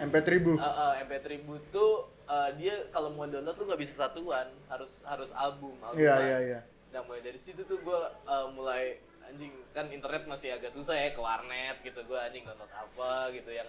MP3 0.00 0.28
bu. 0.40 0.56
Uh, 0.56 0.64
uh, 0.64 0.92
MP3000 1.04 1.44
tuh 1.68 2.08
uh, 2.24 2.48
dia 2.56 2.88
kalau 2.88 3.12
mau 3.12 3.28
download 3.28 3.52
tuh 3.52 3.68
nggak 3.68 3.80
bisa 3.80 4.08
satuan, 4.08 4.48
harus 4.72 5.04
harus 5.04 5.28
album. 5.36 5.76
album 5.84 6.00
Iya 6.00 6.14
iya 6.24 6.38
iya. 6.40 6.60
Nah 6.88 7.04
mulai 7.04 7.20
dari 7.20 7.36
situ 7.36 7.60
tuh 7.68 7.76
gue 7.84 8.00
uh, 8.24 8.48
mulai 8.56 8.96
anjing 9.28 9.52
kan 9.70 9.86
internet 9.92 10.24
masih 10.26 10.56
agak 10.56 10.72
susah 10.74 10.96
ya 10.96 11.12
ke 11.14 11.20
warnet 11.22 11.78
gitu 11.86 12.02
gue 12.02 12.18
anjing 12.18 12.42
download 12.42 12.72
apa 12.74 13.30
gitu 13.30 13.50
yang 13.54 13.68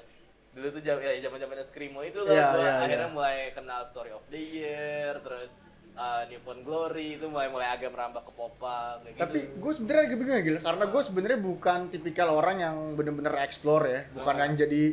dulu 0.52 0.68
tuh 0.74 0.82
jam 0.82 0.98
ya 0.98 1.16
zaman 1.22 1.38
zamannya 1.38 1.64
screamo 1.64 2.02
itu 2.02 2.18
loh 2.18 2.34
Iya, 2.34 2.48
gue 2.50 2.66
iya, 2.66 2.74
akhirnya 2.82 3.08
iya. 3.08 3.16
mulai 3.16 3.38
kenal 3.54 3.82
story 3.86 4.10
of 4.12 4.26
the 4.34 4.42
year 4.42 5.14
terus 5.22 5.54
uh, 5.96 6.24
New 6.28 6.40
Found 6.42 6.62
Glory 6.64 7.20
itu 7.20 7.26
mulai 7.28 7.48
mulai 7.48 7.72
agak 7.74 7.92
merambah 7.92 8.24
ke 8.24 8.32
popang 8.34 9.04
kayak 9.04 9.18
Tapi 9.20 9.40
gitu. 9.40 9.60
gue 9.60 9.72
sebenarnya 9.76 10.04
agak 10.08 10.18
bingung 10.18 10.36
ya 10.36 10.44
Gil, 10.44 10.58
karena 10.62 10.86
gue 10.88 11.02
sebenarnya 11.02 11.40
bukan 11.40 11.80
tipikal 11.90 12.28
orang 12.32 12.58
yang 12.60 12.76
bener-bener 12.96 13.34
explore 13.42 13.86
ya, 13.88 14.02
bukan 14.12 14.36
yang 14.38 14.54
jadi 14.56 14.84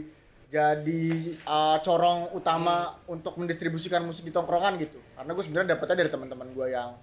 jadi 0.49 1.05
uh, 1.45 1.77
corong 1.85 2.33
utama 2.33 2.97
Hmm. 3.05 3.21
untuk 3.21 3.37
mendistribusikan 3.37 4.01
musik 4.01 4.25
di 4.25 4.33
tongkrongan 4.33 4.81
gitu. 4.81 4.97
Karena 5.13 5.31
gue 5.37 5.45
sebenarnya 5.45 5.77
dapetnya 5.77 5.97
dari 6.01 6.11
teman-teman 6.11 6.49
gue 6.57 6.67
yang 6.73 6.97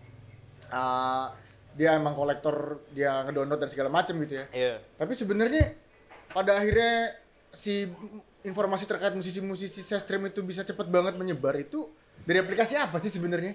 uh, 0.74 1.30
dia 1.78 1.94
emang 1.94 2.18
kolektor, 2.18 2.82
dia 2.96 3.22
ngedownload 3.28 3.62
dan 3.62 3.70
segala 3.70 3.94
macem 3.94 4.18
gitu 4.26 4.42
ya. 4.42 4.46
Iya. 4.50 4.76
Tapi 4.98 5.14
sebenarnya 5.14 5.78
pada 6.34 6.58
akhirnya 6.58 7.14
si 7.54 7.86
informasi 8.42 8.90
terkait 8.90 9.14
musisi-musisi 9.14 9.82
stream 9.84 10.26
itu 10.26 10.42
bisa 10.42 10.66
cepet 10.66 10.88
banget 10.90 11.14
menyebar 11.14 11.54
itu 11.60 11.86
dari 12.26 12.42
aplikasi 12.42 12.80
apa 12.80 12.98
sih 12.98 13.14
sebenarnya? 13.14 13.54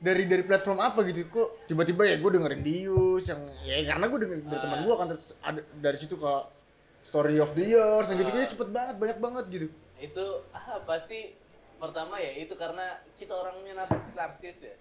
Dari 0.00 0.24
dari 0.26 0.42
platform 0.46 0.78
apa 0.80 1.02
gitu? 1.08 1.26
Kok 1.28 1.68
tiba-tiba 1.70 2.02
ya 2.06 2.16
gue 2.18 2.30
dengerin 2.34 2.62
Dius 2.62 3.24
yang 3.28 3.40
ya 3.62 3.82
karena 3.84 4.04
gue 4.10 4.18
denger 4.22 4.38
dari 4.48 4.60
teman 4.62 4.78
gue 4.86 4.94
kan 4.94 5.06
terus 5.12 5.28
ada 5.42 5.60
dari 5.78 5.96
situ 5.98 6.14
ke 6.16 6.32
Story 7.04 7.36
of 7.38 7.52
the 7.52 7.64
Years 7.64 8.08
yang 8.10 8.18
gitu 8.22 8.30
gitu 8.32 8.58
cepet 8.58 8.68
banget 8.72 8.96
banyak 8.96 9.18
banget 9.20 9.44
gitu. 9.52 9.66
itu 10.02 10.26
ah, 10.52 10.82
pasti 10.84 11.32
pertama 11.80 12.20
ya 12.20 12.32
itu 12.36 12.52
karena 12.58 12.98
kita 13.16 13.32
orangnya 13.32 13.86
narsis 13.86 14.12
narsis 14.12 14.58
ya 14.68 14.74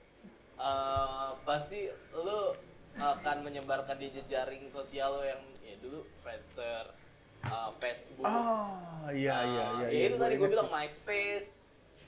Eh, 0.53 1.29
pasti 1.49 1.89
lu 2.13 2.53
akan 2.93 3.37
menyebarkan 3.41 3.97
di 3.97 4.13
jejaring 4.13 4.69
sosial 4.69 5.17
lo 5.17 5.25
yang 5.25 5.41
ya 5.65 5.73
dulu 5.81 6.05
Friendster 6.21 6.93
eh, 7.41 7.69
Facebook 7.81 8.21
Ah 8.21 9.09
iya 9.09 9.43
iya 9.43 9.65
iya. 9.65 9.65
ya 9.81 9.87
iya, 9.89 10.05
itu 10.07 10.15
gua 10.15 10.23
tadi 10.29 10.35
gue 10.37 10.49
bilang. 10.53 10.69
MySpace 10.69 11.62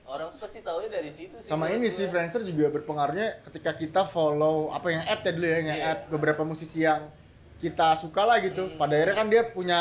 orang 0.06 0.28
tuh 0.32 0.40
pasti 0.40 0.62
taunya 0.62 0.88
dari 0.88 1.10
situ 1.10 1.36
sih. 1.38 1.50
Sama 1.50 1.70
ini 1.70 1.90
sih 1.90 2.06
Friendster 2.06 2.42
juga 2.42 2.70
berpengaruhnya 2.72 3.42
ketika 3.42 3.74
kita 3.74 4.02
follow 4.06 4.70
apa 4.70 4.88
yang 4.90 5.04
add 5.04 5.22
ya 5.22 5.32
dulu 5.34 5.46
ya 5.46 5.58
yang 5.60 5.68
Iya. 5.76 5.92
add 5.92 6.00
beberapa 6.10 6.42
musisi 6.42 6.86
yang 6.86 7.10
kita 7.58 7.98
suka 7.98 8.22
lah 8.22 8.38
gitu. 8.40 8.70
Hmm. 8.70 8.78
pada 8.78 8.94
akhirnya 8.94 9.16
kan 9.16 9.28
dia 9.28 9.44
punya 9.50 9.80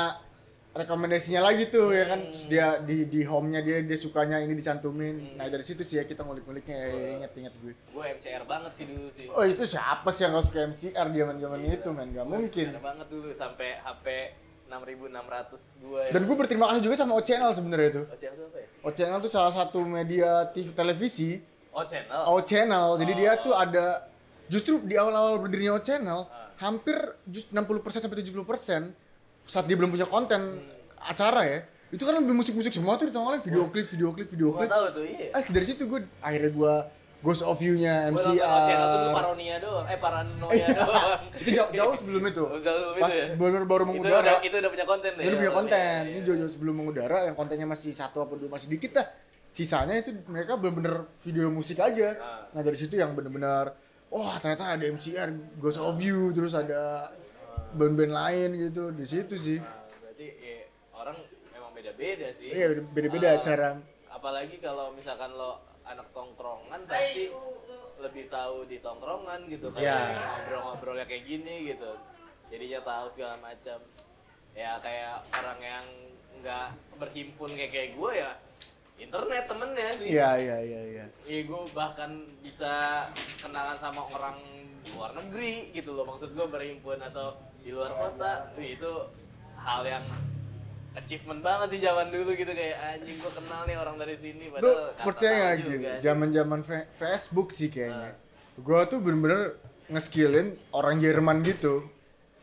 rekomendasinya 0.74 1.38
lagi 1.38 1.70
tuh 1.70 1.94
ya 1.94 2.04
kan. 2.08 2.18
Hmm. 2.18 2.30
terus 2.34 2.46
dia 2.48 2.66
di 2.82 3.06
di 3.06 3.20
home-nya 3.22 3.60
dia 3.62 3.78
dia 3.84 3.98
sukanya 4.00 4.42
ini 4.42 4.56
dicantumin. 4.56 5.14
Hmm. 5.22 5.36
nah 5.38 5.46
dari 5.46 5.62
situ 5.62 5.84
sih 5.84 6.00
ya 6.00 6.04
kita 6.04 6.24
ngulik-nguliknya 6.24 6.74
ya, 6.74 6.88
ya, 6.90 7.08
inget 7.20 7.32
inget 7.36 7.54
gue 7.62 7.72
gue 7.76 8.04
MCR 8.18 8.44
banget 8.48 8.72
sih 8.74 8.84
dulu 8.90 9.08
sih. 9.12 9.26
Oh 9.30 9.44
itu 9.44 9.62
siapa 9.68 10.08
sih 10.10 10.24
yang 10.24 10.34
gak 10.34 10.46
suka 10.48 10.60
MCR 10.66 11.06
zaman 11.10 11.36
zaman 11.38 11.58
itu 11.62 11.88
men? 11.94 12.08
Gak 12.10 12.26
mungkin. 12.26 12.66
MCR 12.74 12.82
banget 12.82 13.06
dulu 13.06 13.28
sampai 13.30 13.78
HP 13.78 14.06
6600 14.66 15.10
gue 15.78 16.02
dan 16.10 16.20
gue 16.20 16.36
berterima 16.36 16.66
kasih 16.66 16.82
juga 16.82 16.96
sama 16.96 17.12
O 17.14 17.22
Channel 17.22 17.50
sebenarnya 17.50 17.88
itu 17.90 18.02
Oh, 18.04 18.16
channel 18.16 18.44
apa 18.44 18.58
ya? 18.58 18.66
O 18.80 18.90
Channel 18.90 19.18
tuh 19.20 19.30
salah 19.30 19.52
satu 19.52 19.78
media 19.80 20.30
TV 20.48 20.70
televisi 20.70 21.40
Oh, 21.70 21.82
channel. 21.82 22.22
O 22.24 22.38
Channel. 22.38 22.86
Jadi 22.96 23.12
Oh. 23.12 23.18
dia 23.18 23.32
tuh 23.36 23.50
ada 23.52 24.06
justru 24.46 24.78
di 24.80 24.94
awal-awal 24.94 25.38
berdirinya 25.38 25.74
O 25.74 25.80
Channel 25.80 26.20
Ah. 26.24 26.54
hampir 26.56 26.94
just 27.26 27.50
60% 27.50 27.98
sampai 28.00 28.16
70% 28.16 28.94
saat 29.44 29.66
dia 29.66 29.74
belum 29.74 29.90
punya 29.90 30.06
konten 30.06 30.40
Hmm. 30.54 30.70
acara 31.02 31.42
ya. 31.44 31.58
Itu 31.90 32.02
kan 32.02 32.14
lebih 32.16 32.30
musik-musik 32.32 32.70
semua 32.70 32.94
tuh 32.94 33.06
ditongolin 33.06 33.38
video 33.38 33.66
klip, 33.68 33.86
video 33.86 34.10
klip, 34.10 34.26
video 34.28 34.50
Gue 34.50 34.58
klip. 34.60 34.70
tahu 34.70 34.86
tuh, 34.92 35.04
iya. 35.04 35.30
Ah, 35.30 35.42
dari 35.42 35.62
situ 35.64 35.82
gue 35.84 36.00
akhirnya 36.18 36.50
gue 36.50 36.74
Ghost 37.24 37.40
of 37.40 37.56
You-nya 37.56 37.94
Gue 38.06 38.20
nonton 38.20 38.36
Oh, 38.36 38.60
channel 38.62 38.88
MCR. 38.92 39.14
paronia 39.16 39.56
doang, 39.56 39.86
eh 39.88 39.96
paranoia 39.96 40.52
Iya. 40.52 40.66
doang. 40.76 41.10
itu 41.40 41.50
jauh, 41.50 41.70
jauh 41.72 41.94
sebelum 41.96 42.22
itu. 42.28 42.44
Oh, 42.44 42.54
sebelum 42.54 43.00
Pas 43.00 43.08
itu 43.08 43.16
ya? 43.16 43.26
baru 43.32 43.64
baru 43.64 43.82
Itu 43.82 43.90
mengudara. 43.90 44.20
udah, 44.20 44.36
itu 44.42 44.54
udah 44.54 44.70
punya 44.70 44.86
konten 44.86 45.10
deh. 45.10 45.24
Jadi 45.24 45.34
punya 45.34 45.48
ya? 45.48 45.56
konten. 45.56 45.80
Iya, 45.96 46.04
Ini 46.04 46.12
iya. 46.12 46.26
jauh-jauh 46.28 46.52
sebelum 46.52 46.74
mengudara 46.76 47.18
yang 47.24 47.34
kontennya 47.34 47.64
masih 47.64 47.90
satu 47.90 48.20
apa 48.20 48.36
dua 48.36 48.52
masih 48.52 48.68
dikit 48.68 48.92
dah. 48.92 49.06
Sisanya 49.50 49.94
itu 49.96 50.12
mereka 50.26 50.54
bener-bener 50.54 50.94
video 51.18 51.48
musik 51.48 51.78
aja. 51.78 52.08
Ah. 52.14 52.44
Nah 52.50 52.60
dari 52.60 52.76
situ 52.76 52.94
yang 52.94 53.14
bener-bener 53.14 53.72
wah 54.06 54.36
ternyata 54.36 54.68
ada 54.68 54.84
MCR, 54.84 55.30
Ghost 55.56 55.78
of 55.78 55.96
You, 55.96 56.28
terus 56.30 56.52
ada 56.52 57.08
band-band 57.72 58.12
lain 58.12 58.48
gitu 58.60 58.92
di 58.92 59.02
situ 59.02 59.34
sih. 59.34 59.58
Nah, 59.58 59.80
berarti 59.98 60.26
ya, 60.28 60.58
orang 60.92 61.16
memang 61.48 61.72
beda-beda 61.72 62.28
sih. 62.30 62.46
Iya 62.48 62.84
beda-beda 62.84 63.26
Ah, 63.28 63.40
cara. 63.40 63.68
Apalagi 64.08 64.58
kalau 64.58 64.92
misalkan 64.92 65.32
lo 65.32 65.58
anak 65.84 66.08
tongkrongan 66.16 66.80
pasti 66.88 67.28
lebih 68.00 68.26
tahu 68.32 68.64
di 68.66 68.80
tongkrongan 68.80 69.46
gitu 69.52 69.68
kan. 69.70 69.80
Iya. 69.80 69.98
ngobrol-ngobrolnya 70.42 71.06
kayak 71.06 71.24
gini 71.28 71.70
gitu. 71.72 71.92
Jadinya 72.48 72.80
tahu 72.82 73.06
segala 73.12 73.36
macam. 73.40 73.78
Ya 74.54 74.78
kayak 74.80 75.26
orang 75.34 75.60
yang 75.60 75.86
nggak 76.42 76.68
berhimpun 77.00 77.50
kayak 77.54 77.72
kayak 77.72 77.90
gue 77.96 78.12
ya 78.16 78.32
internet 78.98 79.44
temennya 79.50 79.88
sih. 79.98 80.08
Iya 80.14 80.30
iya 80.38 80.56
iya 80.62 80.80
iya. 80.88 81.04
Iya 81.26 81.40
gue 81.46 81.60
bahkan 81.74 82.10
bisa 82.40 83.06
kenalan 83.42 83.76
sama 83.78 84.06
orang 84.14 84.38
luar 84.94 85.10
negeri 85.16 85.74
gitu 85.74 85.96
loh. 85.96 86.04
Maksud 86.06 86.32
gue 86.36 86.46
berhimpun 86.46 87.00
atau 87.02 87.34
di 87.64 87.72
luar 87.74 87.92
kota. 87.96 88.52
Itu 88.60 89.10
hal 89.58 89.82
yang 89.88 90.04
achievement 90.94 91.40
banget 91.42 91.68
sih 91.74 91.80
zaman 91.82 92.06
dulu 92.14 92.30
gitu 92.38 92.52
kayak 92.54 92.76
anjing 92.98 93.16
gue 93.18 93.32
kenal 93.34 93.60
nih 93.66 93.76
orang 93.78 93.96
dari 93.98 94.14
sini 94.14 94.46
Lu 94.46 94.54
padahal 94.54 94.78
kata 94.94 95.02
percaya 95.02 95.46
juga, 95.58 95.66
gini? 95.66 96.02
Zaman-zaman 96.02 96.60
Facebook 96.98 97.48
sih 97.50 97.68
kayaknya. 97.68 98.14
Gua 98.62 98.86
tuh 98.86 99.02
bener-bener 99.02 99.58
nge-skillin 99.90 100.54
orang 100.70 101.02
Jerman 101.02 101.42
gitu. 101.42 101.82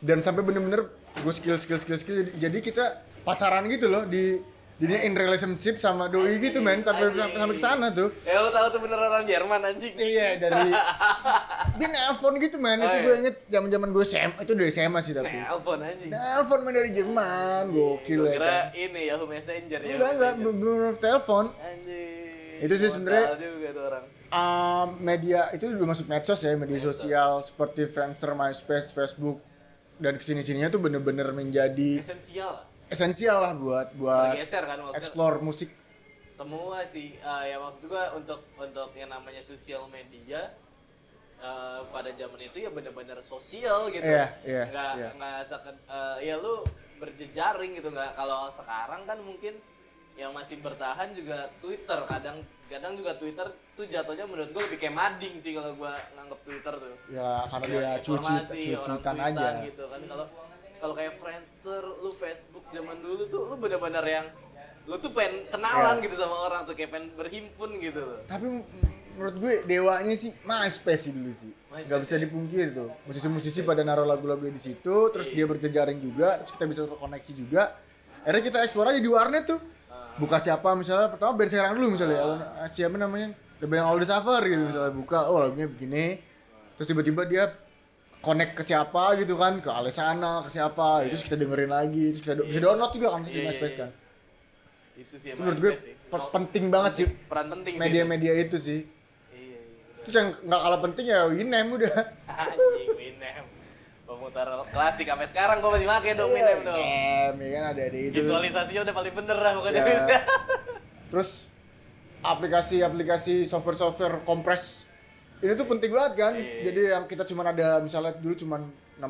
Dan 0.03 0.19
sampai 0.19 0.43
bener-bener 0.43 0.91
gue 1.21 1.33
skill 1.35 1.55
skill 1.59 1.79
skill 1.79 1.99
skill 1.99 2.17
jadi 2.39 2.57
kita 2.63 3.03
pasaran 3.21 3.67
gitu 3.69 3.91
loh 3.91 4.07
di 4.07 4.39
Dinya 4.81 4.97
in 4.97 5.13
relationship 5.13 5.77
sama 5.77 6.09
doi 6.09 6.41
gitu 6.41 6.57
men. 6.57 6.81
Sampai 6.81 7.13
sampai 7.13 7.53
ke 7.53 7.61
sana 7.61 7.93
tuh. 7.93 8.09
ya 8.25 8.41
lo 8.41 8.49
tahu 8.49 8.65
tuh 8.73 8.79
beneran 8.81 9.07
orang 9.07 9.25
Jerman 9.25 9.61
anjing. 9.61 9.93
Iya 9.93 10.41
dari 10.41 10.73
dia 11.77 11.87
nelpon 11.87 12.33
gitu 12.35 12.57
men. 12.57 12.81
Oh, 12.81 12.83
itu 12.83 12.91
iya. 12.91 13.05
gue 13.05 13.15
inget 13.21 13.35
zaman 13.45 13.69
zaman 13.69 13.89
gue 13.91 14.03
SMA 14.03 14.39
itu 14.41 14.53
dari 14.57 14.71
SMA 14.73 14.99
sih 14.99 15.13
tapi. 15.13 15.29
nelpon 15.29 15.79
anjing. 15.79 16.09
Nelpon 16.09 16.59
men 16.61 16.73
dari 16.73 16.89
Jerman. 16.89 17.63
Gokil 17.69 18.19
ya 18.19 18.33
kira 18.33 18.49
kan. 18.49 18.63
ini 18.73 19.01
Yahoo 19.05 19.25
Messenger 19.25 19.79
ya 19.79 19.93
Enggak 19.93 20.09
enggak. 20.11 20.33
Bener-bener 20.35 20.93
telepon. 20.97 21.45
anjing. 21.55 22.59
Itu 22.59 22.73
sih 22.75 22.89
sebenarnya- 22.89 23.37
Um, 24.31 24.95
media 24.97 25.51
itu 25.51 25.67
udah 25.67 25.91
masuk 25.91 26.07
medsos 26.07 26.39
ya 26.39 26.55
media 26.55 26.79
sosial 26.79 27.43
seperti 27.43 27.83
Friendster, 27.85 28.31
MySpace, 28.31 28.89
Facebook. 28.89 29.43
Dan 29.99 30.15
ke 30.15 30.23
sini 30.23 30.39
sininya 30.39 30.71
tuh 30.71 30.79
bener-bener 30.79 31.29
menjadi 31.29 31.99
esensial 31.99 32.63
esensial 32.91 33.37
lah 33.39 33.53
buat 33.55 33.87
buat 33.95 34.35
geser 34.35 34.61
kan 34.61 34.77
maksudnya 34.77 34.99
explore 34.99 35.37
musik. 35.39 35.69
semua 36.31 36.83
sih 36.83 37.15
eh, 37.15 37.43
ya 37.45 37.57
maksud 37.57 37.85
gua 37.85 38.11
untuk 38.13 38.41
untuk 38.55 38.89
yang 38.93 39.09
namanya 39.09 39.39
sosial 39.39 39.87
media 39.87 40.51
eh, 41.37 41.79
pada 41.85 42.09
zaman 42.11 42.39
itu 42.41 42.57
ya 42.59 42.69
benar-benar 42.69 43.19
sosial 43.21 43.87
gitu 43.89 44.01
Iya, 44.01 44.25
iya, 44.43 44.63
nggak 44.67 44.91
iya. 44.95 45.09
nggak 45.13 45.39
seket- 45.43 45.85
eh, 45.87 46.17
ya 46.23 46.35
lu 46.35 46.65
berjejaring 46.97 47.71
gitu 47.73 47.89
nggak 47.89 48.13
kalau 48.13 48.45
sekarang 48.47 49.01
kan 49.03 49.17
mungkin 49.19 49.55
yang 50.13 50.29
masih 50.31 50.59
bertahan 50.59 51.13
juga 51.13 51.49
Twitter 51.57 51.99
kadang 52.05 52.37
kadang 52.67 52.93
juga 52.93 53.15
Twitter 53.15 53.47
tuh 53.73 53.85
jatuhnya 53.85 54.23
menurut 54.23 54.51
gua 54.51 54.63
lebih 54.63 54.79
kayak 54.79 54.93
mading 54.93 55.35
sih 55.35 55.51
kalau 55.51 55.71
gua 55.73 55.93
nganggap 56.11 56.39
Twitter 56.41 56.73
tuh 56.73 56.95
Ya 57.09 57.31
karena 57.47 57.65
Ya, 57.65 57.71
dia 57.71 57.91
cuci 57.97 58.11
orang 58.73 58.99
cucitan 58.99 59.15
aja. 59.19 59.47
gitu 59.63 59.83
kan 59.85 59.99
kalau 60.05 60.25
kalau 60.81 60.93
kayak 60.93 61.13
Friendster 61.15 61.83
lu 62.01 62.09
Facebook 62.11 62.65
zaman 62.69 62.97
dulu 62.99 63.29
tuh 63.29 63.41
lu 63.45 63.55
bener-bener 63.55 64.01
yang 64.03 64.25
lu 64.83 64.97
tuh 64.97 65.13
pengen 65.13 65.45
kenalan 65.47 65.95
Iya. 65.95 66.03
gitu 66.03 66.15
sama 66.17 66.35
orang 66.41 66.61
tuh 66.65 66.73
kayak 66.73 66.89
pengen 66.89 67.13
berhimpun 67.13 67.69
gitu 67.77 68.01
loh 68.01 68.19
Tapi 68.25 68.45
menurut 69.13 69.35
gue 69.37 69.53
dewanya 69.63 70.15
sih 70.17 70.33
MySpace 70.41 71.01
sih 71.05 71.13
dulu 71.13 71.31
sih. 71.37 71.51
MySpace, 71.69 71.85
Gak 71.85 71.99
bisa 72.01 72.15
ya? 72.17 72.21
dipungkir 72.25 72.65
tuh. 72.73 72.89
Musisi-musisi 73.05 73.61
pada 73.61 73.83
naruh 73.83 74.07
lagu-lagu 74.07 74.41
di 74.41 74.57
situ, 74.57 74.95
terus 75.13 75.29
Iya. 75.29 75.35
dia 75.35 75.45
berjejaring 75.45 75.99
juga, 76.01 76.41
terus 76.41 76.51
kita 76.51 76.65
bisa 76.65 76.81
terkoneksi 76.87 77.31
juga. 77.37 77.77
Akhirnya 78.23 78.43
kita 78.43 78.57
eksplor 78.65 78.87
aja 78.89 78.97
di 78.97 79.11
warnet 79.11 79.43
tuh. 79.45 79.59
Ah. 79.87 80.15
Buka 80.17 80.39
siapa 80.39 80.73
misalnya 80.73 81.11
pertama 81.11 81.35
band 81.35 81.51
Serang 81.51 81.73
dulu 81.75 81.87
misalnya 81.93 82.17
ya. 82.17 82.25
Siapa 82.71 82.95
namanya? 82.97 83.35
The 83.61 83.67
Band 83.69 83.85
All 83.85 83.99
The 84.01 84.07
Suffer 84.09 84.41
gitu 84.47 84.63
misalnya 84.65 84.93
buka, 84.95 85.19
oh 85.29 85.37
lagunya 85.37 85.67
begini. 85.69 86.17
Terus 86.73 86.87
tiba-tiba 86.87 87.21
dia 87.29 87.43
connect 88.21 88.53
ke 88.53 88.63
siapa 88.63 89.17
gitu 89.17 89.33
kan, 89.33 89.57
ke 89.57 89.67
Alessana, 89.67 90.41
ke 90.41 90.49
siapa, 90.49 91.01
Iya. 91.01 91.09
terus 91.09 91.23
kita 91.23 91.35
dengerin 91.35 91.69
lagi, 91.69 92.05
terus 92.11 92.21
kita 92.21 92.35
do- 92.35 92.45
bisa 92.45 92.55
Iya. 92.55 92.65
download 92.67 92.91
juga 92.91 93.07
kan 93.09 93.21
di 93.21 93.29
Iya, 93.31 93.43
MySpace 93.43 93.69
iya. 93.71 93.81
kan. 93.81 93.91
itu 94.93 95.15
sih 95.17 95.27
Itu 95.27 95.39
menurut 95.39 95.57
gue 95.57 95.71
sih. 95.75 95.93
pe- 96.05 96.29
penting 96.31 96.65
banget 96.67 96.91
sih 96.93 97.05
peran 97.31 97.47
penting 97.49 97.73
sih 97.73 97.81
media-media 97.81 98.33
itu 98.37 98.55
sih. 98.55 98.79
itu. 98.79 98.93
iya 99.33 99.57
iya 99.57 100.01
Terus 100.01 100.13
yang 100.15 100.27
nggak 100.39 100.61
kalah 100.61 100.79
penting 100.79 101.05
ya 101.07 101.19
Winem 101.25 101.67
udah. 101.71 101.93
anjing 102.45 102.89
Winem 102.91 103.43
pemutar 104.03 104.45
klasik 104.67 105.07
sampai 105.07 105.25
sekarang 105.25 105.57
gua 105.57 105.73
masih 105.73 105.87
pakai 105.87 106.11
dong 106.13 106.29
Winem 106.29 106.59
dong 106.61 106.77
Winem, 106.77 107.33
ya 107.35 107.49
kan 107.51 107.63
ada 107.71 107.83
di 107.87 107.99
itu. 108.03 108.15
visualisasinya 108.15 108.81
udah 108.83 108.93
paling 108.93 109.13
bener 109.15 109.33
lah 109.35 109.51
pokoknya 109.55 109.81
Ya. 109.81 110.19
Terus 111.09 111.29
aplikasi-aplikasi 112.21 113.45
software-software 113.45 114.21
kompres 114.21 114.85
ini 115.41 115.53
tuh 115.53 115.65
penting 115.65 115.89
banget 115.89 116.13
kan. 116.15 116.33
Iya. 116.33 116.61
Jadi 116.63 116.81
yang 116.87 117.03
kita 117.05 117.23
cuma 117.25 117.41
ada 117.43 117.79
misalnya 117.79 118.13
dulu 118.15 118.33
cuma 118.35 118.61
16 118.95 119.03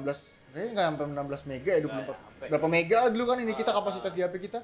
kayaknya 0.50 0.70
nggak 0.74 0.86
sampai 0.86 1.06
16 1.06 1.50
mega 1.50 1.72
ya 1.72 1.82
24 1.82 1.88
Nggak 1.88 2.08
sampai. 2.10 2.48
berapa 2.50 2.68
mega 2.68 2.98
dulu 3.08 3.24
kan 3.26 3.38
ini 3.40 3.54
kita 3.54 3.70
Ah. 3.70 3.76
kapasitas 3.78 4.12
di 4.12 4.22
HP 4.22 4.36
kita 4.42 4.60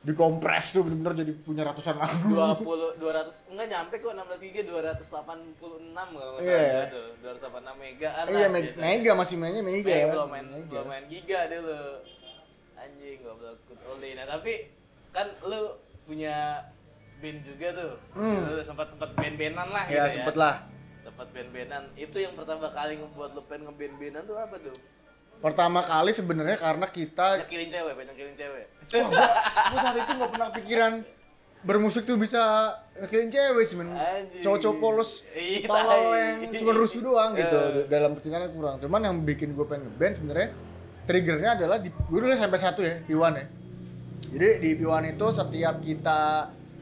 dikompres 0.00 0.66
tuh 0.68 0.82
bener-bener 0.82 1.14
jadi 1.16 1.32
punya 1.36 1.62
ratusan 1.62 1.94
lagu 1.94 2.26
20 2.26 2.98
200 2.98 3.50
enggak 3.50 3.68
nyampe 3.68 3.94
kok 3.96 4.10
16 4.12 4.42
GB 4.44 4.56
286 4.66 5.54
kalau 5.94 6.30
nggak 6.32 6.42
Iya. 6.42 6.58
salah 6.58 6.82
gitu 6.84 7.02
286 7.22 7.74
megaan 7.76 8.24
iya 8.24 8.34
lah 8.36 8.48
me- 8.48 8.62
biasanya. 8.64 8.82
mega 8.84 9.12
masih 9.14 9.36
mainnya 9.36 9.62
mega 9.62 9.92
ya 9.92 10.06
belum 10.08 10.26
main 10.28 10.46
Mega. 10.48 10.66
belum 10.68 10.86
main 10.88 11.04
giga 11.06 11.40
dulu 11.48 11.78
anjing 12.76 13.18
goblok 13.20 13.56
good 13.64 13.80
old 13.84 13.98
day. 13.98 14.12
nah 14.12 14.26
tapi 14.28 14.52
kan 15.10 15.26
lu 15.40 15.60
punya 16.02 16.36
band 17.16 17.38
juga 17.40 17.68
tuh 17.72 17.92
Hmm. 18.12 18.42
lu 18.48 18.58
sempat 18.60 18.86
sempat 18.88 19.10
band-bandan 19.12 19.68
lah 19.70 19.84
ya 19.86 20.02
gitu 20.04 20.18
sempet 20.18 20.34
lah 20.36 20.54
sempat 21.02 21.26
band-bandan. 21.34 21.84
Itu 21.98 22.16
yang 22.22 22.34
pertama 22.38 22.70
kali 22.70 23.02
ngebuat 23.02 23.30
lu 23.34 23.42
pengen 23.44 23.62
ngeband-bandan 23.68 24.22
tuh 24.24 24.36
apa 24.38 24.56
tuh? 24.62 24.76
Pertama 25.42 25.80
kali 25.82 26.10
sebenarnya 26.14 26.54
karena 26.54 26.86
kita 26.86 27.42
nyekilin 27.42 27.68
cewek 27.70 27.92
pengen 27.98 28.08
nyekilin 28.14 28.36
cewek. 28.38 28.64
Wah, 28.94 29.08
gua, 29.10 29.28
gua 29.74 29.78
saat 29.82 29.96
itu 29.98 30.12
nggak 30.14 30.30
pernah 30.30 30.48
pikiran 30.54 30.92
bermusik 31.62 32.02
tuh 32.06 32.18
bisa 32.18 32.42
ngekilin 32.98 33.30
cewek 33.34 33.64
sih 33.66 33.74
men. 33.74 33.90
Cowok-cowok 34.42 34.76
polos 34.78 35.26
tolol 35.66 36.14
tai. 36.14 36.46
yang 36.46 36.52
cuma 36.62 36.72
rusuh 36.78 37.00
doang 37.02 37.34
gitu. 37.34 37.58
Eh. 37.58 37.86
dalam 37.90 38.14
percintaan 38.14 38.54
kurang. 38.54 38.78
Cuman 38.78 39.00
yang 39.02 39.16
bikin 39.26 39.58
gue 39.58 39.66
pengen 39.66 39.90
ngeband 39.90 40.14
sebenarnya 40.22 40.48
triggernya 41.10 41.50
adalah 41.58 41.82
di 41.82 41.90
gue 41.90 42.18
dulu 42.22 42.30
sampai 42.38 42.60
satu 42.62 42.86
ya 42.86 43.02
P1 43.02 43.32
ya. 43.34 43.46
Jadi 44.32 44.48
di 44.62 44.70
P1 44.78 45.18
itu 45.18 45.26
setiap 45.34 45.74
kita 45.82 46.20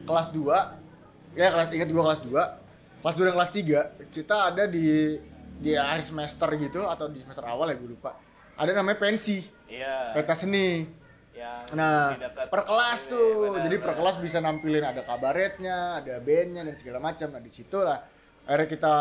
kelas 0.05 0.27
2 0.37 1.37
ya 1.37 1.47
kelas 1.49 1.67
ingat 1.73 1.89
gue 1.89 2.03
kelas 2.03 2.21
2 2.29 2.60
2 3.01 3.25
dan 3.27 3.33
kelas 3.33 3.51
3 3.51 4.13
kita 4.13 4.35
ada 4.53 4.63
di 4.69 5.17
di 5.61 5.71
akhir 5.77 6.05
semester 6.05 6.49
gitu 6.57 6.85
atau 6.85 7.09
di 7.09 7.21
semester 7.21 7.45
awal 7.45 7.69
ya 7.69 7.77
gue 7.77 7.89
lupa 7.93 8.17
ada 8.57 8.71
namanya 8.73 8.97
pensi 9.01 9.41
iya 9.69 10.13
pentas 10.13 10.45
seni 10.45 11.01
yang 11.31 11.63
Nah, 11.73 12.13
per 12.51 12.61
kelas 12.67 13.07
ini, 13.07 13.11
tuh. 13.15 13.31
benar, 13.55 13.63
Jadi 13.65 13.75
per 13.79 13.93
kelas 13.95 14.15
bisa 14.19 14.37
nampilin 14.43 14.83
ada 14.83 15.01
kabaretnya, 15.01 16.03
ada 16.03 16.19
bandnya 16.19 16.61
dan 16.67 16.75
segala 16.75 16.99
macam. 16.99 17.31
Nah, 17.31 17.39
di 17.39 17.47
situ 17.49 17.79
lah 17.79 18.03
akhirnya 18.43 18.67
kita 18.67 18.93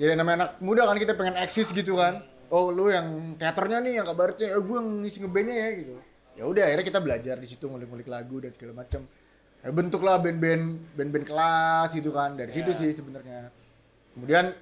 jadi 0.00 0.12
namanya 0.16 0.36
anak 0.36 0.50
muda 0.64 0.88
kan 0.88 0.96
kita 0.96 1.12
pengen 1.16 1.36
eksis 1.40 1.72
gitu 1.76 2.00
kan. 2.00 2.24
Oh, 2.48 2.70
lu 2.70 2.88
yang 2.88 3.36
teaternya 3.36 3.82
nih, 3.82 3.92
yang 4.00 4.06
kabaretnya, 4.06 4.54
eh 4.54 4.62
gue 4.62 4.76
yang 4.78 4.88
ngisi 5.02 5.18
ngebandnya 5.20 5.56
ya 5.56 5.68
gitu. 5.82 5.94
Ya 6.36 6.44
udah 6.46 6.62
akhirnya 6.68 6.86
kita 6.86 7.00
belajar 7.02 7.36
di 7.40 7.48
situ 7.48 7.64
ngulik-ngulik 7.66 8.08
lagu 8.08 8.36
dan 8.38 8.50
segala 8.54 8.84
macam. 8.86 9.02
Ya 9.66 9.74
bentuklah 9.74 10.22
band-band 10.22 10.78
band-band 10.94 11.26
kelas 11.26 11.90
gitu 11.90 12.14
kan. 12.14 12.38
Dari 12.38 12.54
situ 12.54 12.70
Ya. 12.70 12.78
sih 12.78 12.90
sebenarnya. 12.94 13.50
Kemudian 14.14 14.54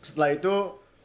setelah 0.00 0.32
itu 0.32 0.54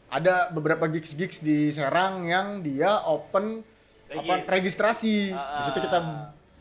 ada 0.07 0.47
beberapa 0.49 0.87
gigs-gigs 0.87 1.43
di 1.43 1.67
Serang 1.67 2.23
yang 2.23 2.63
dia 2.63 3.03
open 3.03 3.59
apa 4.07 4.39
Regis. 4.39 4.47
registrasi. 4.47 5.17
Ah, 5.35 5.59
Di 5.59 5.61
situ 5.67 5.79
kita 5.83 5.99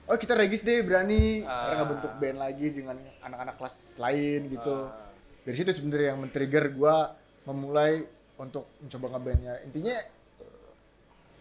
oh 0.03 0.17
kita 0.19 0.35
regis 0.35 0.67
deh 0.67 0.83
berani. 0.83 1.47
Ah. 1.47 1.71
Akhirnya 1.71 1.79
ngebentuk 1.87 2.13
band 2.19 2.39
lagi 2.41 2.67
dengan 2.75 2.97
anak-anak 3.23 3.55
kelas 3.57 3.75
lain 3.97 4.41
gitu. 4.51 4.77
Ah. 4.83 5.07
Dari 5.47 5.55
situ 5.55 5.71
sebenarnya 5.71 6.09
yang 6.13 6.19
men-trigger 6.19 6.67
gua 6.73 7.15
memulai 7.45 8.03
untuk 8.35 8.67
mencoba 8.83 9.07
ngebandnya. 9.15 9.55
Intinya 9.63 9.95
eh, 9.95 10.07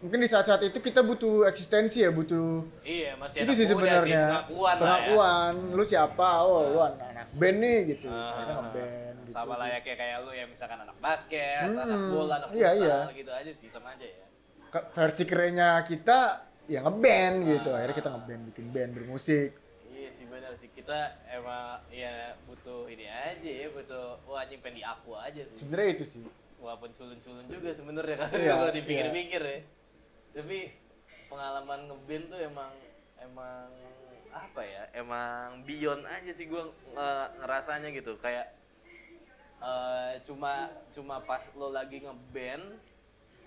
mungkin 0.02 0.18
di 0.18 0.26
saat-saat 0.26 0.60
itu 0.62 0.78
kita 0.78 1.00
butuh 1.00 1.46
eksistensi 1.46 2.02
ya, 2.02 2.10
butuh 2.10 2.66
iya 2.82 3.14
masih 3.14 3.42
itu 3.42 3.46
anak 3.46 3.56
sih 3.56 3.66
sebenarnya 3.66 4.24
pengakuan 4.28 4.74
ya. 4.74 4.80
pengakuan. 4.82 5.52
Lu 5.72 5.84
siapa? 5.84 6.28
Oh, 6.42 6.60
lu 6.68 6.78
anak 6.82 7.28
band 7.32 7.56
nih 7.56 7.78
gitu. 7.88 8.06
Ah, 8.06 8.34
Akhirnya 8.34 8.54
ngeband 8.58 9.16
gitu. 9.22 9.30
sama 9.30 9.54
layaknya 9.56 9.94
kayak 9.94 10.16
lu 10.20 10.30
ya 10.32 10.44
misalkan 10.44 10.78
anak 10.78 10.96
basket, 10.98 11.64
Hmm, 11.64 11.78
anak 11.80 12.00
bola, 12.10 12.34
anak 12.36 12.48
iya, 12.52 12.68
futsal 12.68 12.82
iya. 12.82 12.98
gitu 13.14 13.30
aja 13.30 13.52
sih 13.54 13.68
sama 13.70 13.88
aja 13.94 14.04
ya. 14.04 14.26
Versi 14.90 15.22
kerennya 15.22 15.70
kita 15.82 16.18
ya 16.64 16.80
ngeband 16.80 17.36
gitu. 17.46 17.68
Ah. 17.70 17.78
Akhirnya 17.78 17.96
kita 17.96 18.10
ngeband, 18.10 18.40
bikin 18.50 18.66
band 18.68 18.90
bermusik. 18.92 19.50
Iya 19.86 20.10
sih 20.10 20.26
benar 20.26 20.52
sih 20.52 20.66
kita 20.68 20.98
emang 21.30 21.78
ya 21.88 22.34
butuh 22.42 22.84
ini 22.86 23.06
aja 23.06 23.38
ya 23.46 23.70
butuh 23.70 24.18
wah 24.26 24.42
anjing 24.42 24.58
pengen 24.58 24.82
diaku 24.82 25.14
aja 25.14 25.46
sih. 25.46 25.56
Sebenarnya 25.56 25.88
itu 25.94 26.04
sih. 26.08 26.24
Walaupun 26.58 26.90
culun-culun 26.90 27.46
juga 27.46 27.70
sebenarnya 27.70 28.16
kan 28.18 28.28
Iya, 28.38 28.52
kalau 28.56 28.72
dipikir-pikir 28.72 29.42
ya. 29.42 29.58
Tapi 30.32 30.58
pengalaman 31.26 31.80
ngeband 31.86 32.24
tuh 32.26 32.40
emang 32.40 32.72
emang 33.18 33.68
apa 34.28 34.62
ya? 34.62 34.82
Emang 34.92 35.60
beyond 35.62 36.02
aja 36.04 36.30
sih 36.30 36.46
gua 36.46 36.66
nge- 36.66 37.30
ngerasanya 37.38 37.88
gitu 37.90 38.16
kayak 38.16 38.48
eh, 39.58 40.12
cuma 40.22 40.66
cuma 40.90 41.20
pas 41.20 41.46
lo 41.52 41.68
lagi 41.68 42.00
ngeband 42.00 42.64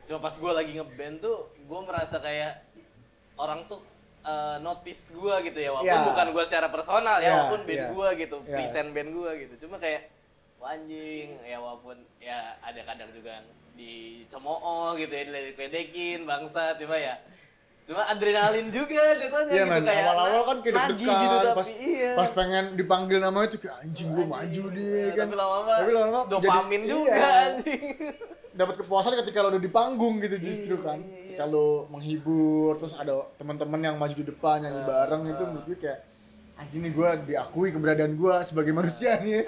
cuma 0.05 0.19
pas 0.21 0.35
gua 0.35 0.53
lagi 0.55 0.71
ngeband 0.73 1.19
tuh 1.19 1.37
gua 1.65 1.81
merasa 1.81 2.17
kayak 2.17 2.61
orang 3.35 3.65
tuh 3.65 3.81
eh, 4.21 4.57
notice 4.59 5.11
gua 5.11 5.41
gitu 5.41 5.57
ya 5.57 5.69
walaupun 5.69 5.91
Iya. 5.91 6.07
bukan 6.07 6.27
gua 6.31 6.43
secara 6.45 6.67
personal 6.69 7.17
ya 7.17 7.25
Iya, 7.25 7.33
walaupun 7.35 7.61
band 7.63 7.81
iya. 7.81 7.89
gua 7.91 8.07
gitu 8.13 8.37
Iya. 8.39 8.53
present 8.53 8.89
band 8.91 9.09
gua 9.11 9.31
gitu 9.35 9.53
cuma 9.61 9.75
kayak 9.75 10.01
"Wah, 10.55 10.71
anjing 10.71 11.29
ya 11.41 11.57
walaupun 11.57 11.97
ya 12.17 12.37
ada 12.59 12.81
kadang 12.81 13.11
juga 13.11 13.43
dicemooh 13.75 14.95
gitu 14.95 15.11
ya 15.11 15.23
diledekin 15.25 16.23
bangsa 16.23 16.75
cuma 16.75 16.95
ya 16.95 17.15
cuma 17.85 18.01
adrenalin 18.01 18.73
juga 18.73 19.13
jatuhnya 19.13 19.53
Iya 19.53 19.63
gitu 19.63 19.71
men, 19.71 19.83
kayak 19.85 20.03
awal-awal 20.03 20.41
kan 20.41 20.57
kayak 20.59 20.73
deg-degan, 20.75 21.21
gitu 21.21 21.35
tapi 21.37 21.53
pas, 21.53 21.67
iya 21.69 22.11
pas 22.17 22.29
pengen 22.33 22.65
dipanggil 22.73 23.17
namanya 23.21 23.47
tuh 23.47 23.59
kayak 23.61 23.75
anjing 23.79 24.09
gue 24.09 24.25
maju 24.25 24.63
deh 24.73 24.81
iya, 24.81 25.05
kan. 25.11 25.21
tapi 25.21 25.35
lama-lama 25.37 25.71
Tapi 25.75 25.91
lama-lama 25.93 26.21
dopamin 26.25 26.81
jadi- 26.81 26.89
juga 26.89 27.13
iya, 27.13 27.29
anjing 27.45 27.81
Dapat 28.55 28.75
kepuasan 28.79 29.19
ketika 29.19 29.43
lo 29.43 29.51
udah 29.51 29.59
di 29.59 29.67
panggung 29.67 30.15
gitu 30.17 30.39
justru 30.39 30.79
Iya, 30.79 30.87
kan. 30.87 30.97
iya, 30.97 31.11
iya. 31.11 31.23
Ketika 31.27 31.43
lo 31.45 31.67
menghibur, 31.91 32.79
terus 32.79 32.95
ada 32.95 33.13
teman-teman 33.35 33.83
yang 33.83 33.95
maju 33.99 34.15
di 34.15 34.23
depan 34.23 34.63
nyanyi 34.63 34.79
Ah, 34.79 34.87
bareng 34.87 35.21
itu 35.27 35.35
ah. 35.35 35.47
menurut 35.51 35.65
gue 35.67 35.77
kayak 35.77 35.99
anjing 36.55 36.81
nih 36.81 36.93
gue 36.95 37.09
diakui 37.27 37.69
keberadaan 37.69 38.15
gue 38.15 38.35
sebagai 38.41 38.71
manusia 38.71 39.19
nih. 39.19 39.43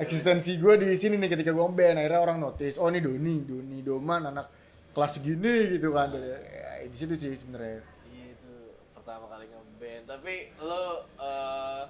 Eksistensi 0.00 0.56
gue 0.56 0.80
di 0.80 0.96
sini 0.96 1.20
nih 1.20 1.28
ketika 1.28 1.52
gue 1.52 1.60
band 1.60 2.00
akhirnya 2.00 2.20
orang 2.24 2.40
notice, 2.40 2.80
oh 2.80 2.88
ini 2.88 3.04
Doni, 3.04 3.44
Doni 3.44 3.78
Doman 3.84 4.32
anak 4.32 4.48
kelas 4.96 5.20
segini 5.20 5.76
gitu 5.76 5.92
kan. 5.92 6.08
Ya, 6.16 6.88
di 6.88 6.96
situ 6.96 7.12
sih 7.20 7.36
sebenarnya. 7.36 7.84
Iya 8.08 8.26
itu 8.32 8.54
pertama 8.96 9.28
kali 9.28 9.44
ngeband. 9.52 10.04
Tapi 10.08 10.34
lo 10.64 11.04
eh, 11.20 11.82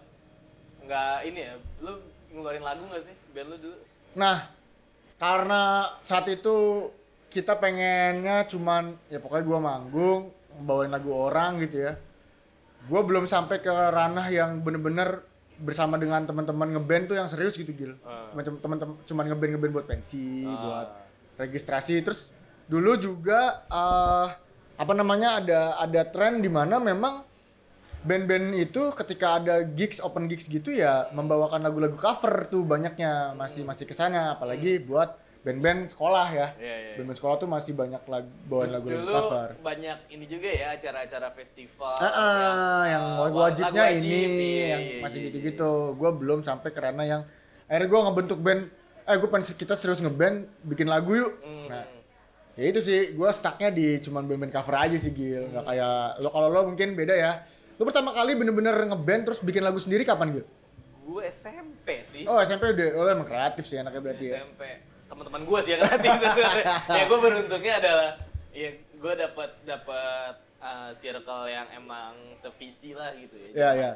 nggak 0.90 1.16
ini 1.30 1.40
ya, 1.40 1.54
lo 1.86 2.02
ngeluarin 2.34 2.66
lagu 2.66 2.82
nggak 2.90 3.02
sih 3.06 3.14
band 3.30 3.48
lo 3.54 3.56
dulu? 3.62 3.78
Nah, 4.18 4.50
karena 5.14 5.62
saat 6.02 6.26
itu 6.26 6.90
kita 7.30 7.62
pengennya 7.62 8.42
cuman 8.50 8.98
ya 9.06 9.22
pokoknya 9.22 9.44
gua 9.46 9.58
manggung, 9.62 10.34
bawain 10.66 10.90
lagu 10.90 11.14
orang 11.14 11.62
gitu 11.62 11.86
ya. 11.86 11.94
Gua 12.90 13.06
belum 13.06 13.30
sampai 13.30 13.62
ke 13.62 13.70
ranah 13.70 14.26
yang 14.34 14.66
bener-bener 14.66 15.29
bersama 15.60 16.00
dengan 16.00 16.24
teman-teman 16.24 16.72
ngeband 16.76 17.04
tuh 17.12 17.16
yang 17.20 17.28
serius 17.28 17.54
gitu 17.54 17.70
Gil. 17.70 17.92
Macam 18.32 18.56
teman-teman 18.56 18.94
cuman 19.04 19.24
ngeband 19.28 19.50
ngeband 19.56 19.72
buat 19.76 19.86
pensi, 19.86 20.48
Ah. 20.48 20.56
buat 20.64 20.88
registrasi. 21.36 22.00
Terus 22.00 22.32
dulu 22.66 22.96
juga 22.96 23.62
eh, 23.68 24.26
apa 24.80 24.92
namanya 24.96 25.44
ada 25.44 25.60
ada 25.76 26.02
tren 26.08 26.40
di 26.40 26.48
mana 26.48 26.80
memang 26.80 27.28
band-band 28.00 28.56
itu 28.56 28.96
ketika 28.96 29.36
ada 29.36 29.60
gigs 29.60 30.00
open 30.00 30.24
gigs 30.24 30.48
gitu 30.48 30.72
ya 30.72 31.12
membawakan 31.12 31.60
lagu-lagu 31.60 32.00
cover 32.00 32.48
tuh 32.48 32.64
banyaknya 32.64 33.36
masih 33.36 33.60
masih 33.68 33.84
ke 33.84 33.92
sana 33.92 34.32
apalagi 34.32 34.80
buat 34.80 35.19
band-band 35.40 35.88
sekolah 35.88 36.26
ya. 36.28 36.48
Iya, 36.56 36.60
iya, 36.60 36.76
iya. 36.76 36.94
Band-band 37.00 37.18
sekolah 37.18 37.36
tuh 37.40 37.48
masih 37.48 37.72
banyak 37.72 38.02
lagu 38.04 38.30
bawain 38.44 38.70
lagu 38.72 38.86
Dulu 38.92 39.08
cover. 39.08 39.48
banyak 39.64 39.98
ini 40.12 40.24
juga 40.28 40.48
ya 40.52 40.66
acara-acara 40.76 41.28
festival. 41.32 41.96
Ah, 41.96 42.08
ah, 42.12 42.80
yang 42.84 43.04
uh, 43.24 43.32
wajibnya 43.32 43.84
wajib, 43.88 44.04
ini 44.04 44.20
iya, 44.20 44.66
yang 44.68 44.82
iya, 44.84 45.00
masih 45.00 45.18
iya, 45.18 45.26
gitu-gitu. 45.32 45.72
Gua 45.96 46.10
belum 46.12 46.44
sampai 46.44 46.68
ke 46.76 46.80
ranah 46.80 47.06
yang 47.08 47.22
akhirnya 47.64 47.88
gua 47.88 48.00
ngebentuk 48.10 48.38
band. 48.44 48.62
Eh, 49.10 49.16
gue 49.18 49.26
pengen 49.26 49.44
kita 49.58 49.74
serius 49.74 49.98
ngeband, 49.98 50.46
bikin 50.62 50.86
lagu 50.86 51.10
yuk. 51.16 51.32
Hmm. 51.42 51.66
Nah, 51.66 51.82
ya 52.54 52.64
itu 52.70 52.78
sih, 52.84 53.16
gua 53.16 53.32
stucknya 53.32 53.72
di 53.72 53.96
cuman 54.04 54.28
band-band 54.28 54.52
cover 54.52 54.76
aja 54.76 54.96
sih 55.00 55.10
Gil. 55.10 55.50
Nggak 55.50 55.64
kayak 55.66 56.20
lo 56.20 56.28
kalau 56.30 56.48
lo 56.52 56.60
mungkin 56.68 56.92
beda 56.92 57.16
ya. 57.16 57.32
Lo 57.80 57.88
pertama 57.88 58.12
kali 58.12 58.36
bener-bener 58.36 58.76
ngeband 58.76 59.24
terus 59.24 59.40
bikin 59.40 59.64
lagu 59.64 59.80
sendiri 59.80 60.04
kapan 60.04 60.36
Gil? 60.36 60.46
gue 61.10 61.26
SMP 61.26 62.06
sih. 62.06 62.22
Oh 62.22 62.38
SMP 62.38 62.70
udah, 62.70 62.88
oh 63.02 63.08
emang 63.10 63.26
kreatif 63.26 63.66
sih 63.66 63.82
anaknya 63.82 63.98
berarti 63.98 64.26
ya. 64.30 64.46
SMP 64.46 64.62
teman-teman 65.10 65.42
gue 65.42 65.58
sih 65.60 65.70
yang 65.70 65.82
kreatif 65.82 66.10
sebenarnya 66.22 66.64
ya 66.86 67.02
gue 67.04 67.18
beruntungnya 67.18 67.74
adalah 67.76 68.10
ya 68.50 68.70
gue 68.72 69.12
dapat 69.18 69.50
dapat 69.64 70.32
uh, 70.58 70.90
circle 70.92 71.44
yang 71.46 71.66
emang 71.72 72.14
sevisi 72.32 72.92
lah 72.92 73.10
gitu 73.14 73.34
ya 73.36 73.50
Iya 73.52 73.70
iya. 73.74 73.90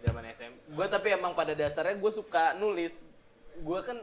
zaman 0.00 0.22
SMP 0.28 0.56
gue 0.68 0.86
tapi 0.86 1.08
emang 1.10 1.32
pada 1.32 1.52
dasarnya 1.52 1.96
gue 1.96 2.12
suka 2.12 2.52
nulis 2.54 3.08
gue 3.58 3.80
kan 3.80 3.98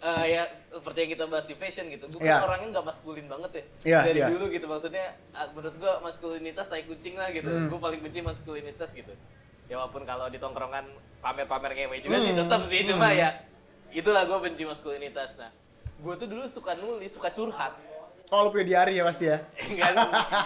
uh, 0.00 0.24
ya 0.24 0.46
seperti 0.70 0.98
yang 1.00 1.12
kita 1.12 1.24
bahas 1.24 1.44
di 1.44 1.54
fashion 1.54 1.88
gitu 1.88 2.04
gue 2.08 2.20
Iya. 2.20 2.38
kan 2.38 2.46
orangnya 2.46 2.68
nggak 2.74 2.86
maskulin 2.86 3.26
banget 3.26 3.50
ya 3.50 3.64
Iya, 3.84 3.98
dari 4.04 4.20
iya. 4.20 4.28
dulu 4.28 4.44
gitu 4.48 4.66
maksudnya 4.66 5.06
uh, 5.32 5.48
menurut 5.50 5.76
gue 5.76 5.92
maskulinitas 6.00 6.66
tai 6.68 6.84
kucing 6.84 7.16
lah 7.16 7.28
gitu 7.30 7.48
Hmm. 7.48 7.66
gue 7.66 7.78
paling 7.80 8.00
benci 8.00 8.20
maskulinitas 8.20 8.92
gitu 8.92 9.16
ya 9.64 9.80
walaupun 9.80 10.04
kalau 10.04 10.28
di 10.28 10.36
tongkrongan 10.36 10.84
pamer-pamer 11.18 11.72
ngewe 11.74 11.96
juga 12.00 12.16
sih 12.18 12.30
Hmm. 12.30 12.40
tetap 12.44 12.60
sih 12.68 12.80
cuma 12.84 13.08
Hmm. 13.08 13.16
ya 13.18 13.28
itulah 13.94 14.22
gue 14.24 14.38
benci 14.40 14.62
maskulinitas 14.62 15.38
nah 15.38 15.50
gue 15.96 16.14
tuh 16.16 16.26
dulu 16.26 16.44
suka 16.44 16.74
nulis 16.74 17.10
suka 17.10 17.30
curhat 17.30 17.72
Kalau 18.24 18.48
punya 18.48 18.64
diary 18.66 18.98
ya 18.98 19.04
pasti 19.04 19.24
ya. 19.26 19.38
enggak 19.70 19.90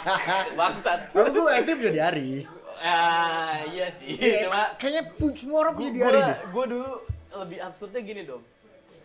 bangsat 0.59 1.01
Kalau 1.09 1.31
gue 1.31 1.51
SD 1.57 1.71
punya 1.75 1.93
diary. 1.95 2.31
ah 2.79 3.65
iya 3.67 3.89
sih 3.89 4.13
cuma 4.45 4.77
Kayaknya 4.77 5.03
semua 5.35 5.59
orang 5.63 5.75
punya 5.75 5.91
deh. 6.07 6.37
gue 6.47 6.65
dulu 6.69 6.91
lebih 7.35 7.59
absurdnya 7.61 8.03
gini 8.03 8.23
dong 8.25 8.45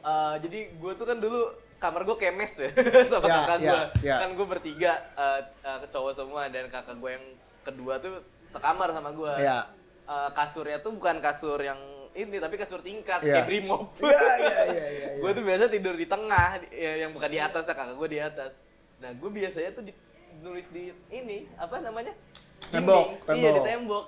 Eh, 0.04 0.36
jadi 0.38 0.60
gue 0.76 0.92
tuh 0.94 1.06
kan 1.06 1.16
dulu 1.16 1.48
kamar 1.80 2.04
gue 2.04 2.18
kemes 2.18 2.54
ya 2.58 2.68
sama 3.08 3.24
Ya, 3.24 3.36
kakak 3.40 3.58
ya, 3.58 3.64
gue 3.64 3.80
ya. 4.04 4.18
kan 4.20 4.30
gue 4.34 4.44
bertiga 4.46 4.92
eh, 5.16 5.40
eh, 5.62 5.80
cowok 5.88 6.12
semua 6.14 6.42
dan 6.48 6.68
kakak 6.68 6.98
gue 6.98 7.08
yang 7.10 7.26
kedua 7.62 7.94
tuh 7.98 8.20
sekamar 8.44 8.92
sama 8.92 9.10
gue 9.12 9.32
Iya. 9.34 9.64
Eh, 10.04 10.30
kasurnya 10.34 10.78
tuh 10.78 10.92
bukan 10.92 11.18
kasur 11.18 11.56
yang 11.58 11.80
ini 12.16 12.38
tapi 12.38 12.56
kasur 12.56 12.80
tingkat 12.80 13.20
Iya. 13.20 13.42
kayak 13.42 13.46
brimob 13.46 13.84
Iya 13.98 14.22
iya 14.38 14.58
iya 14.70 14.86
iya. 14.90 15.08
gue 15.22 15.32
tuh 15.32 15.44
biasa 15.44 15.64
tidur 15.68 15.94
di 15.94 16.06
tengah 16.06 16.50
ya, 16.70 16.92
yang 17.02 17.12
bukan 17.12 17.30
di 17.30 17.40
atas 17.40 17.64
ya 17.66 17.74
kakak 17.74 17.96
gue 17.96 18.10
di 18.10 18.20
atas 18.20 18.52
nah 18.98 19.12
gue 19.12 19.30
biasanya 19.30 19.70
tuh 19.72 19.84
di, 19.84 19.92
nulis 20.40 20.68
di 20.70 20.90
ini 21.10 21.50
apa 21.56 21.78
namanya 21.78 22.14
Tembok, 22.64 23.28
Dinding. 23.28 23.38
iya 23.38 23.50
di 23.52 23.60
tembok. 23.60 23.68
tembok 23.68 24.06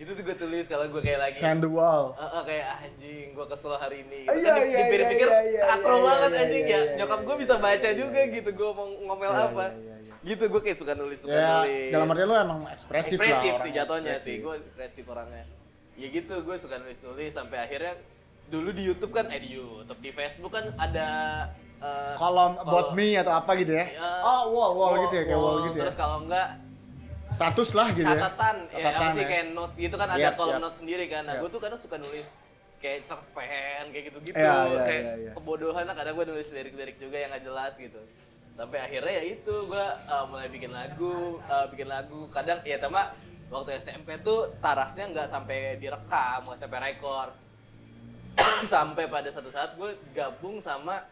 itu 0.00 0.10
tuh 0.10 0.22
gue 0.24 0.32
tulis 0.34 0.64
kalau 0.64 0.88
gue 0.88 1.02
kayak 1.04 1.20
lagi 1.20 1.38
Hand 1.44 1.60
the 1.60 1.68
wall. 1.68 2.16
Eh, 2.16 2.24
eh, 2.24 2.42
kayak 2.48 2.66
anjing, 2.80 3.26
gue 3.36 3.46
kesel 3.46 3.76
hari 3.76 4.00
ini. 4.00 4.24
Gitu. 4.24 4.32
iya, 4.32 4.48
kan 4.48 4.56
iya, 4.56 4.64
dipikir-pikir 4.80 5.28
iya, 5.28 5.40
iya, 5.44 5.62
akro 5.76 5.92
iya, 5.92 6.04
banget 6.08 6.30
iya, 6.32 6.40
anjing 6.40 6.64
iya, 6.64 6.72
ya. 6.72 6.80
iya, 6.80 6.96
Nyokap 6.96 7.18
iya, 7.20 7.26
gue 7.28 7.34
iya, 7.36 7.42
bisa 7.44 7.54
iya, 7.54 7.60
baca 7.60 7.84
iya, 7.84 7.98
juga 8.00 8.20
iya. 8.24 8.32
gitu, 8.32 8.50
gue 8.56 8.70
mau 8.72 8.86
ngomel 8.88 9.28
Iya, 9.28 9.44
apa. 9.44 9.60
iya, 9.60 9.76
iya, 9.76 9.96
iya. 10.00 10.14
Gitu 10.24 10.42
gue 10.48 10.60
kayak 10.64 10.78
suka 10.80 10.92
nulis, 10.96 11.18
suka 11.20 11.36
Ya, 11.36 11.52
nulis. 11.60 11.90
dalam 11.92 12.08
arti 12.08 12.24
lo 12.24 12.32
emang 12.34 12.60
ekspresif, 12.72 12.88
lah. 13.20 13.28
ekspresif 13.28 13.52
orang 13.52 13.60
sih 13.60 13.70
jatuhnya 13.76 14.12
ekspresif. 14.16 14.24
sih, 14.24 14.36
gue 14.40 14.54
ekspresif 14.56 15.04
orangnya. 15.04 15.44
Ya 16.00 16.08
gitu, 16.08 16.32
gue 16.40 16.56
suka 16.56 16.80
nulis-nulis 16.80 17.28
sampai 17.28 17.60
akhirnya 17.60 17.92
dulu 18.48 18.72
di 18.72 18.88
YouTube 18.88 19.12
kan, 19.12 19.28
eh 19.28 19.36
di 19.36 19.52
YouTube, 19.52 20.00
di 20.00 20.10
Facebook 20.10 20.48
kan 20.48 20.72
ada 20.80 21.08
eh, 21.76 22.14
Kolom 22.16 22.56
about 22.56 22.96
me 22.96 23.20
atau 23.20 23.36
apa 23.36 23.52
gitu 23.60 23.76
ya? 23.76 23.84
Ya, 23.84 24.08
Oh 24.24 24.48
wall 24.48 24.72
wall 24.80 24.92
gitu 25.04 25.14
ya 25.20 25.24
kayak 25.28 25.40
wall 25.40 25.56
gitu 25.68 25.76
ya. 25.76 25.82
Terus 25.84 25.96
kalau 26.00 26.24
enggak 26.24 26.48
Status 27.30 27.70
lah 27.78 27.88
gitu 27.94 28.08
ya. 28.10 28.16
catatan, 28.16 28.56
ya, 28.74 28.74
apa 28.74 28.88
Catatan 28.90 29.12
sih 29.14 29.22
ya. 29.22 29.28
kayak 29.30 29.44
note 29.54 29.74
gitu 29.78 29.94
kan 29.94 30.08
ada 30.10 30.24
Yap, 30.24 30.34
kolom 30.34 30.56
yap. 30.58 30.62
note 30.66 30.76
sendiri 30.80 31.04
kan. 31.06 31.22
Nah, 31.22 31.34
Yap. 31.38 31.40
gue 31.46 31.50
tuh 31.54 31.60
kadang 31.62 31.78
suka 31.78 31.96
nulis 32.00 32.28
kayak 32.80 32.98
cerpen 33.06 33.84
kayak 33.92 34.04
gitu-gitu, 34.08 34.34
Iya, 34.40 34.56
iya, 34.66 34.80
kayak 34.88 35.02
iya, 35.04 35.12
iya. 35.20 35.32
kebodohan 35.36 35.84
lah 35.84 35.94
kadang 35.94 36.16
gue 36.16 36.26
nulis 36.26 36.48
lirik-lirik 36.48 36.96
juga 36.96 37.16
yang 37.20 37.30
gak 37.30 37.44
jelas 37.44 37.72
gitu. 37.76 38.00
Sampai 38.56 38.78
akhirnya 38.82 39.12
ya 39.20 39.24
itu 39.36 39.54
gue 39.68 39.86
uh, 40.08 40.24
mulai 40.26 40.48
bikin 40.48 40.72
lagu, 40.74 41.38
uh, 41.44 41.68
bikin 41.70 41.86
lagu. 41.86 42.24
Kadang 42.32 42.64
ya 42.66 42.80
sama 42.80 43.12
waktu 43.50 43.82
SMP 43.82 44.16
tuh 44.22 44.54
tarafnya 44.62 45.10
nggak 45.10 45.28
sampai 45.28 45.76
direkam, 45.82 46.46
nggak 46.46 46.60
sampai 46.62 46.78
rekor. 46.90 47.28
sampai 48.72 49.10
pada 49.10 49.28
satu 49.28 49.50
saat 49.50 49.74
gue 49.74 49.90
gabung 50.14 50.62
sama 50.62 51.02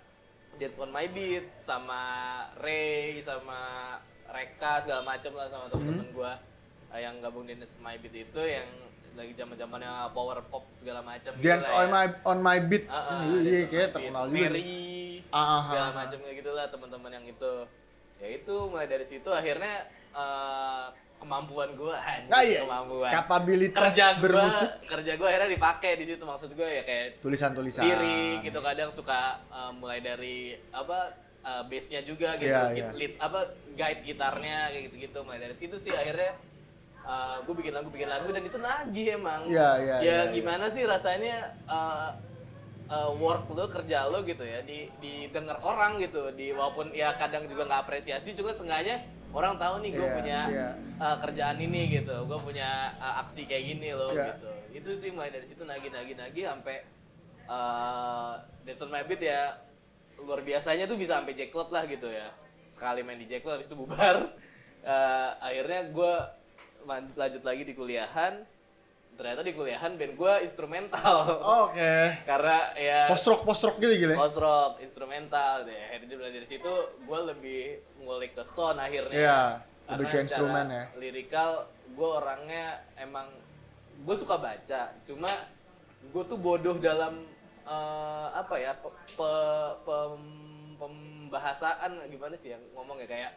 Dance 0.58 0.78
on 0.82 0.90
My 0.90 1.06
Beat, 1.10 1.46
sama 1.62 2.00
Ray, 2.62 3.18
sama 3.22 3.94
Reka 4.28 4.86
segala 4.86 5.02
macem 5.02 5.34
lah 5.34 5.50
sama 5.50 5.66
temen-temen 5.70 6.08
gue 6.14 6.32
uh, 6.94 7.00
yang 7.00 7.18
gabung 7.18 7.44
di 7.46 7.58
Dance 7.58 7.74
on 7.78 7.82
My 7.82 7.98
Beat 7.98 8.14
itu 8.14 8.42
yang 8.42 8.70
lagi 9.18 9.34
zaman 9.34 9.58
zamannya 9.58 10.14
power 10.14 10.38
pop 10.46 10.62
segala 10.78 11.02
macam 11.02 11.34
Dance 11.42 11.66
on 11.66 11.90
my 11.90 12.06
on 12.22 12.38
my 12.38 12.58
beat. 12.62 12.86
Ah, 12.86 13.18
ah, 13.18 13.20
Iya, 13.26 13.66
kayak 13.66 13.88
terkenal 13.98 14.30
juga. 14.30 14.34
Mary 14.46 15.26
ah, 15.34 15.66
segala 15.66 15.90
ah. 15.90 15.94
macam 16.06 16.18
kayak 16.22 16.36
gitulah 16.38 16.66
teman-teman 16.70 17.10
yang 17.18 17.26
itu 17.26 17.52
ya 18.18 18.28
itu 18.34 18.54
mulai 18.70 18.86
dari 18.86 19.06
situ 19.06 19.30
akhirnya 19.30 19.90
uh, 20.14 20.90
kemampuan 21.18 21.70
gue 21.72 21.94
Nah, 22.26 22.40
iya. 22.40 22.62
kemampuan 22.62 23.10
Kapabilitas 23.12 23.82
kerja 23.90 24.06
gue 24.12 24.22
bermusik. 24.22 24.70
kerja 24.84 25.12
gue 25.14 25.26
akhirnya 25.26 25.50
dipakai 25.50 25.92
di 25.94 26.04
situ 26.04 26.22
maksud 26.22 26.50
gue 26.50 26.68
ya 26.68 26.82
kayak 26.82 27.06
Tulisan-tulisan. 27.18 27.82
lirik 27.82 28.38
gitu 28.44 28.58
kadang 28.58 28.88
suka 28.88 29.20
uh, 29.48 29.70
mulai 29.70 29.98
dari 29.98 30.38
apa 30.70 31.12
uh, 31.40 31.62
bassnya 31.64 32.00
juga 32.00 32.34
gitu 32.34 32.48
Git- 32.48 32.78
iya. 32.78 32.88
lead- 32.92 33.18
apa 33.18 33.40
guide 33.72 34.02
gitarnya 34.02 34.58
kayak 34.68 34.82
gitu-gitu 34.86 35.18
mulai 35.20 35.40
dari 35.40 35.52
situ 35.52 35.76
sih 35.76 35.90
akhirnya 35.90 36.38
uh, 37.00 37.42
gue 37.42 37.54
bikin 37.56 37.72
lagu 37.72 37.88
bikin 37.88 38.06
lagu 38.06 38.28
dan 38.28 38.42
itu 38.42 38.56
nagih 38.56 39.06
emang 39.14 39.40
Iya, 39.44 39.68
iya, 39.76 39.94
ya 39.94 39.98
iya, 39.98 40.18
iya. 40.20 40.32
gimana 40.32 40.66
sih 40.66 40.82
rasanya 40.82 41.36
uh, 41.64 42.10
uh, 42.86 43.10
work 43.14 43.46
lo 43.48 43.66
kerja 43.66 44.06
lo 44.06 44.22
gitu 44.22 44.42
ya 44.42 44.60
di 44.60 44.86
didengar 44.96 45.58
orang 45.60 45.98
gitu 45.98 46.30
di 46.30 46.50
walaupun 46.50 46.90
ya 46.90 47.12
kadang 47.12 47.44
juga 47.44 47.64
nggak 47.64 47.82
apresiasi 47.84 48.32
cuma 48.32 48.50
sengaja 48.50 49.02
orang 49.30 49.54
tahu 49.56 49.74
nih 49.84 49.90
gue 49.92 50.02
Iya, 50.02 50.14
punya 50.16 50.38
iya. 50.48 50.68
uh, 50.96 51.16
kerjaan 51.20 51.58
ini 51.58 51.80
gitu 51.92 52.16
gue 52.24 52.38
punya 52.40 52.92
uh, 52.96 53.20
aksi 53.20 53.44
kayak 53.44 53.64
gini 53.66 53.92
loh 53.92 54.12
Iya. 54.12 54.34
gitu 54.34 54.50
itu 54.74 54.90
sih 54.94 55.10
mulai 55.12 55.28
dari 55.28 55.44
situ 55.44 55.62
nagih 55.62 55.92
nagih 55.92 56.16
nagih 56.16 56.44
sampai 56.48 56.84
uh, 57.46 58.36
Dance 58.64 58.82
on 58.84 58.90
My 58.90 59.04
Beat 59.04 59.22
ya 59.22 59.56
luar 60.18 60.42
biasanya 60.42 60.84
tuh 60.84 60.98
bisa 60.98 61.20
sampai 61.20 61.36
jackpot 61.36 61.68
lah 61.70 61.86
gitu 61.86 62.08
ya 62.10 62.32
sekali 62.68 63.02
main 63.02 63.18
di 63.18 63.26
jackpot 63.26 63.58
habis 63.58 63.68
itu 63.68 63.76
bubar 63.76 64.32
Uh, 64.78 65.34
akhirnya 65.50 65.90
gue 65.90 66.12
lanjut 67.18 67.42
lagi 67.42 67.66
di 67.66 67.74
kuliahan 67.74 68.46
ternyata 69.18 69.42
di 69.42 69.50
kuliahan 69.50 69.98
band 69.98 70.14
gue 70.14 70.34
instrumental. 70.46 71.42
Oke. 71.66 72.22
karena 72.22 72.58
ya 72.72 73.10
Post 73.10 73.26
rock 73.26 73.42
post 73.42 73.62
rock 73.62 73.76
gitu 73.76 73.90
gila 73.98 74.14
post 74.16 74.38
rock 74.38 74.78
instrumental 74.78 75.66
deh. 75.66 75.74
Akhirnya 75.90 76.14
mulai 76.14 76.32
dari 76.32 76.46
situ 76.46 76.72
gue 76.96 77.20
lebih 77.26 77.62
ngulik 77.98 78.32
ke 78.32 78.42
sound 78.42 78.78
akhirnya. 78.78 79.10
Iya, 79.12 79.40
Karena 79.84 79.90
lebih 79.92 80.06
ke 80.06 80.16
instrumen 80.22 80.66
ya. 80.68 80.84
lirikal 80.94 81.50
gue 81.88 82.08
orangnya 82.08 82.64
emang 82.94 83.26
gue 83.98 84.14
suka 84.14 84.38
baca. 84.38 84.94
Cuma 85.02 85.26
gue 86.00 86.22
tuh 86.24 86.38
bodoh 86.38 86.78
dalam 86.78 87.26
eh, 87.66 88.28
apa 88.32 88.54
ya 88.54 88.72
pe, 88.72 88.86
pe- 89.12 89.74
pem- 89.82 90.46
pembahasaan 90.78 92.06
gimana 92.06 92.32
sih 92.32 92.54
yang 92.54 92.62
ngomong 92.72 93.02
ya 93.02 93.08
kayak 93.10 93.32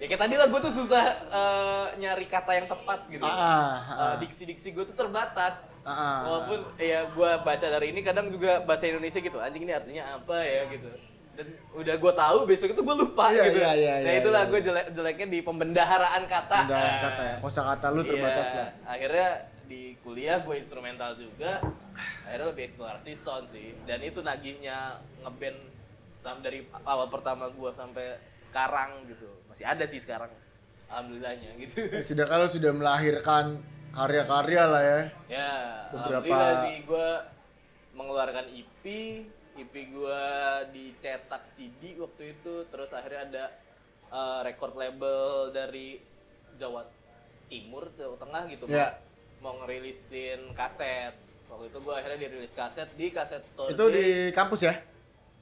ya 0.00 0.08
kayak 0.08 0.22
tadi 0.22 0.34
lah 0.34 0.48
gue 0.48 0.60
tuh 0.60 0.72
susah 0.74 1.04
eh, 1.28 1.86
nyari 2.00 2.24
kata 2.24 2.56
yang 2.56 2.66
tepat 2.66 3.04
gitu 3.06 3.20
ah, 3.20 3.36
ah. 3.36 3.76
Eh, 3.92 4.24
diksi-diksi 4.24 4.72
gue 4.72 4.88
tuh 4.88 4.96
terbatas 4.96 5.76
Ah, 5.84 5.92
ah. 5.92 6.18
walaupun 6.24 6.58
ya 6.74 7.04
gue 7.06 7.30
baca 7.38 7.66
dari 7.68 7.92
ini 7.92 8.00
kadang 8.00 8.32
juga 8.32 8.64
bahasa 8.64 8.88
Indonesia 8.88 9.20
gitu 9.20 9.36
anjing 9.36 9.60
ini 9.60 9.76
artinya 9.76 10.16
apa 10.16 10.36
ya 10.40 10.62
gitu 10.72 10.88
dan 11.30 11.46
udah 11.72 11.94
gue 11.94 12.12
tahu 12.16 12.38
besok 12.42 12.72
itu 12.72 12.80
gue 12.80 12.96
lupa 12.98 13.28
Iya, 13.28 13.44
gitu 13.46 13.60
iya, 13.60 13.72
iya, 13.76 13.92
nah 14.00 14.12
iya, 14.12 14.20
itulah 14.20 14.42
iya. 14.42 14.50
gue 14.50 14.60
jelek 14.64 14.86
jeleknya 14.90 15.26
di 15.28 15.38
pembendaharaan 15.40 16.22
kata 16.24 16.58
Dalam 16.64 16.80
Nah, 16.90 17.00
kata 17.04 17.22
ya. 17.22 17.36
Kosa 17.38 17.60
kata 17.62 17.86
lu 17.92 18.02
terbatas 18.02 18.46
iya. 18.48 18.56
lah. 18.56 18.68
akhirnya 18.88 19.28
di 19.68 19.82
kuliah 20.00 20.40
gue 20.40 20.56
instrumental 20.56 21.12
juga 21.14 21.60
akhirnya 22.24 22.46
lebih 22.48 22.64
eksplorasi 22.66 23.12
sound 23.14 23.46
sih 23.46 23.76
dan 23.84 24.00
itu 24.00 24.18
nagihnya 24.18 24.96
ngeband 25.22 25.60
sam 26.16 26.40
dari 26.40 26.64
awal 26.82 27.06
pertama 27.06 27.46
gue 27.48 27.70
sampai 27.70 28.16
sekarang 28.42 29.04
gitu 29.06 29.28
masih 29.46 29.64
ada 29.64 29.84
sih 29.84 29.98
sekarang 29.98 30.30
alhamdulillahnya 30.86 31.50
gitu 31.58 31.76
Ya, 31.82 32.02
Sudah 32.02 32.26
kalau 32.26 32.46
sudah 32.46 32.72
melahirkan 32.72 33.62
karya-karya 33.90 34.62
lah 34.64 34.82
ya. 34.82 35.00
Ya, 35.28 35.52
Beberapa- 35.88 36.26
alhamdulillah 36.26 36.54
sih 36.64 36.76
gue 36.82 37.08
mengeluarkan 37.92 38.46
EP, 38.48 38.84
EP 39.56 39.74
gue 39.86 40.22
dicetak 40.70 41.42
CD 41.46 41.94
waktu 41.96 42.32
itu, 42.32 42.66
terus 42.66 42.90
akhirnya 42.90 43.22
ada 43.24 43.44
eh, 44.08 44.40
record 44.44 44.74
label 44.74 45.20
dari 45.50 46.02
Jawa 46.54 46.82
Timur, 47.46 47.90
Jawa 47.92 48.14
Tengah 48.16 48.42
gitu, 48.48 48.64
mau- 48.64 48.74
Ya. 48.76 48.98
mau 49.38 49.54
ngerilisin 49.56 50.50
kaset. 50.52 51.14
Waktu 51.46 51.66
itu 51.66 51.78
gue 51.80 51.90
akhirnya 51.92 52.18
dirilis 52.20 52.50
kaset 52.50 52.90
di 52.92 53.10
kaset 53.10 53.42
store 53.42 53.70
Itu 53.70 53.86
di 53.88 54.06
kampus 54.30 54.60
ya? 54.60 54.74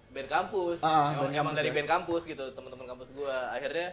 Band 0.08 0.26
kampus 0.26 0.80
Ah, 0.80 1.12
emang, 1.12 1.28
band 1.28 1.32
emang 1.32 1.34
kampus 1.44 1.56
dari 1.56 1.68
ya. 1.68 1.74
band 1.74 1.88
kampus 1.90 2.22
gitu 2.24 2.44
teman-teman 2.50 2.86
kampus 2.86 3.08
gua 3.10 3.36
akhirnya 3.50 3.88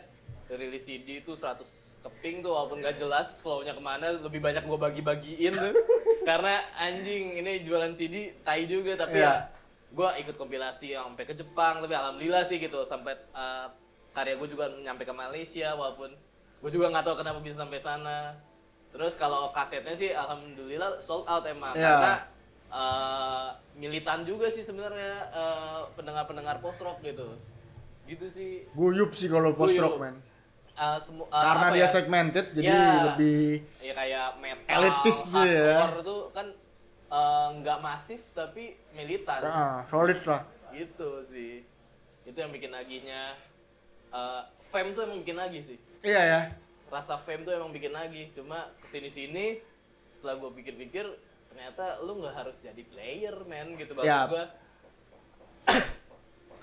rilis 0.47 0.83
CD 0.83 1.19
itu 1.19 1.31
100 1.31 1.65
keping 2.01 2.39
tuh 2.39 2.51
walaupun 2.51 2.77
gak 2.79 2.95
jelas 2.95 3.39
flow-nya 3.39 3.71
ke 3.71 3.81
mana 3.81 4.13
lebih 4.13 4.37
banyak 4.37 4.63
gua 4.63 4.77
bagi-bagiin 4.79 5.51
tuh 5.51 5.73
karena 6.29 6.55
anjing 6.75 7.35
ini 7.35 7.59
jualan 7.59 7.91
CD 7.91 8.15
tai 8.39 8.63
juga 8.63 8.95
tapi 8.95 9.17
Iya. 9.17 9.25
ya 9.25 9.33
gua 9.89 10.13
ikut 10.15 10.35
kompilasi 10.35 10.91
yang 10.91 11.09
sampai 11.09 11.25
ke 11.25 11.33
Jepang 11.33 11.79
tapi 11.79 11.91
alhamdulillah 11.91 12.43
sih 12.43 12.57
gitu 12.57 12.81
sampai 12.81 13.15
uh, 13.31 13.67
karya 14.11 14.33
gue 14.33 14.47
juga 14.47 14.71
nyampe 14.77 15.03
ke 15.03 15.11
Malaysia 15.11 15.71
walaupun 15.71 16.07
gue 16.57 16.71
juga 16.71 16.87
nggak 16.87 17.03
tahu 17.03 17.15
kenapa 17.17 17.39
bisa 17.39 17.57
sampai 17.57 17.75
sana 17.77 18.31
terus 18.87 19.11
kalau 19.13 19.51
kasetnya 19.51 19.91
sih 19.91 20.09
alhamdulillah 20.09 20.95
sold 20.97 21.25
out 21.25 21.43
emang 21.43 21.73
Iya. 21.73 21.83
karena 21.85 22.13
uh, 22.75 23.47
militan 23.73 24.21
juga 24.21 24.51
sih 24.51 24.61
sebenarnya 24.61 25.31
uh, 25.31 25.81
pendengar-pendengar 25.95 26.59
post 26.59 26.83
rock 26.83 26.99
gitu 26.99 27.39
gitu 28.05 28.27
sih 28.27 28.67
Guyup 28.71 29.15
sih 29.15 29.25
kalau 29.25 29.55
post 29.55 29.73
rock 29.75 29.97
men. 29.97 30.19
Uh, 30.75 30.99
semu- 30.99 31.25
uh, 31.25 31.39
Karena 31.39 31.67
dia 31.71 31.81
ya? 31.81 31.87
segmented 31.87 32.45
jadi 32.51 32.67
Ya. 32.67 32.83
lebih 33.09 33.63
ya 33.79 33.93
kayak 33.95 34.27
metal 34.37 34.71
Elitis 34.75 35.17
gitu 35.23 35.39
ya. 35.39 35.87
tuh 36.03 36.21
kan 36.29 36.47
uh, 37.07 37.47
nggak 37.55 37.79
masif 37.79 38.21
tapi 38.35 38.75
militan 38.91 39.39
ah, 39.41 39.87
solid 39.87 40.19
lah. 40.21 40.43
gitu 40.69 41.23
sih 41.23 41.63
itu 42.21 42.35
yang 42.35 42.51
bikin 42.51 42.75
naginya 42.75 43.39
uh, 44.11 44.43
fame 44.61 44.91
tuh 44.91 45.07
emang 45.07 45.23
bikin 45.23 45.37
nagih 45.37 45.63
sih 45.63 45.79
Iya 46.03 46.21
ya. 46.21 46.39
rasa 46.91 47.15
fame 47.15 47.41
tuh 47.41 47.55
emang 47.55 47.71
bikin 47.71 47.95
nagih 47.95 48.27
cuma 48.29 48.67
ke 48.77 48.87
sini 48.91 49.07
sini 49.07 49.45
setelah 50.05 50.37
gue 50.37 50.51
pikir-pikir 50.53 51.07
ternyata 51.55 52.03
lu 52.03 52.19
nggak 52.19 52.35
harus 52.35 52.59
jadi 52.59 52.83
player 52.83 53.35
man 53.47 53.79
gitu 53.79 53.95
maksud 53.95 54.11
Ya. 54.11 54.27
gue 54.27 54.43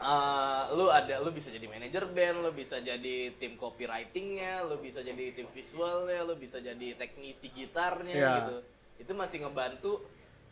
Eh, 0.02 0.62
lu 0.74 0.90
ada 0.90 1.22
lu 1.22 1.30
bisa 1.30 1.46
jadi 1.46 1.62
manajer 1.70 2.10
band 2.10 2.42
lu 2.42 2.50
bisa 2.50 2.82
jadi 2.82 3.38
tim 3.38 3.54
copywritingnya 3.54 4.66
lu 4.66 4.82
bisa 4.82 4.98
jadi 4.98 5.30
tim 5.30 5.46
visualnya 5.46 6.26
lu 6.26 6.34
bisa 6.34 6.58
jadi 6.58 6.98
teknisi 6.98 7.54
gitarnya 7.54 8.10
Ya. 8.10 8.32
gitu 8.42 8.56
itu 8.98 9.12
masih 9.14 9.46
ngebantu 9.46 10.02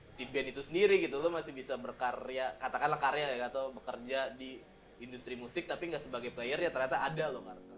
si 0.06 0.30
band 0.30 0.54
itu 0.54 0.62
sendiri 0.62 1.02
gitu 1.02 1.18
lu 1.18 1.34
masih 1.34 1.50
bisa 1.50 1.74
berkarya 1.74 2.54
katakanlah 2.62 3.02
karya 3.02 3.42
ya 3.42 3.50
atau 3.50 3.74
bekerja 3.74 4.38
di 4.38 4.62
industri 5.02 5.34
musik 5.34 5.66
tapi 5.66 5.90
nggak 5.90 6.02
sebagai 6.06 6.30
player 6.30 6.62
ya 6.62 6.70
ternyata 6.70 7.02
ada 7.02 7.34
loh 7.34 7.42
Karsa. 7.42 7.74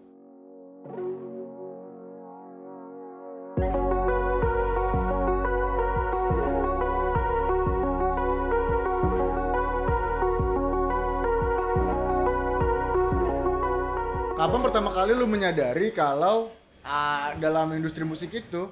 Kapan 14.43 14.59
pertama 14.61 14.91
kali 14.91 15.15
lu 15.15 15.23
menyadari 15.25 15.95
kalau 15.95 16.51
ah, 16.83 17.31
dalam 17.37 17.71
industri 17.71 18.03
musik 18.03 18.27
itu 18.29 18.67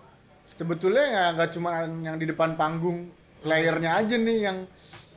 sebetulnya 0.51 1.31
nggak 1.31 1.49
cuma 1.49 1.69
yang 1.97 2.19
di 2.19 2.27
depan 2.27 2.59
panggung 2.59 3.07
playernya 3.39 3.95
aja 3.95 4.19
nih 4.19 4.39
yang 4.41 4.57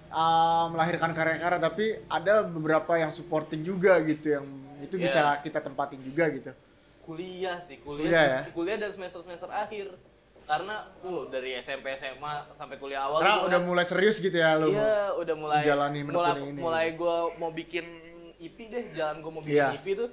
ah, 0.09 0.71
melahirkan 0.71 1.11
karya-karya 1.11 1.59
tapi 1.59 1.85
ada 2.07 2.47
beberapa 2.47 2.95
yang 2.95 3.11
supporting 3.11 3.67
juga 3.67 3.99
gitu 4.01 4.31
yang 4.33 4.47
itu 4.79 4.95
Iya. 4.95 5.05
bisa 5.05 5.23
kita 5.43 5.59
tempatin 5.59 5.99
juga 6.01 6.31
gitu. 6.31 6.55
kuliah 7.03 7.59
sih 7.59 7.83
Kuliah 7.83 8.07
kuliah 8.07 8.23
ya? 8.25 8.41
kuliah 8.49 8.77
dan 8.79 8.91
semester 8.91 9.21
semester 9.21 9.51
akhir 9.51 9.91
karena 10.45 10.87
uh 11.03 11.23
dari 11.27 11.59
SMP 11.59 11.93
SMA 11.93 12.55
sampai 12.55 12.79
kuliah 12.79 13.03
awal 13.03 13.19
Karena 13.19 13.43
udah 13.43 13.59
kan- 13.59 13.67
mulai 13.67 13.83
serius 13.83 14.17
gitu 14.19 14.33
ya 14.33 14.55
lu. 14.55 14.71
iya 14.71 15.11
udah 15.15 15.35
mulai 15.35 15.61
menjalani 15.61 16.01
mulai 16.01 16.39
ini. 16.47 16.61
mulai 16.63 16.87
gue 16.93 17.17
mau 17.35 17.51
bikin 17.51 17.85
IP 18.39 18.71
deh 18.71 18.85
jalan 18.93 19.19
gue 19.19 19.31
mau 19.31 19.43
bikin 19.43 19.59
Iya. 19.59 19.75
IP 19.75 19.87
tuh 19.99 20.09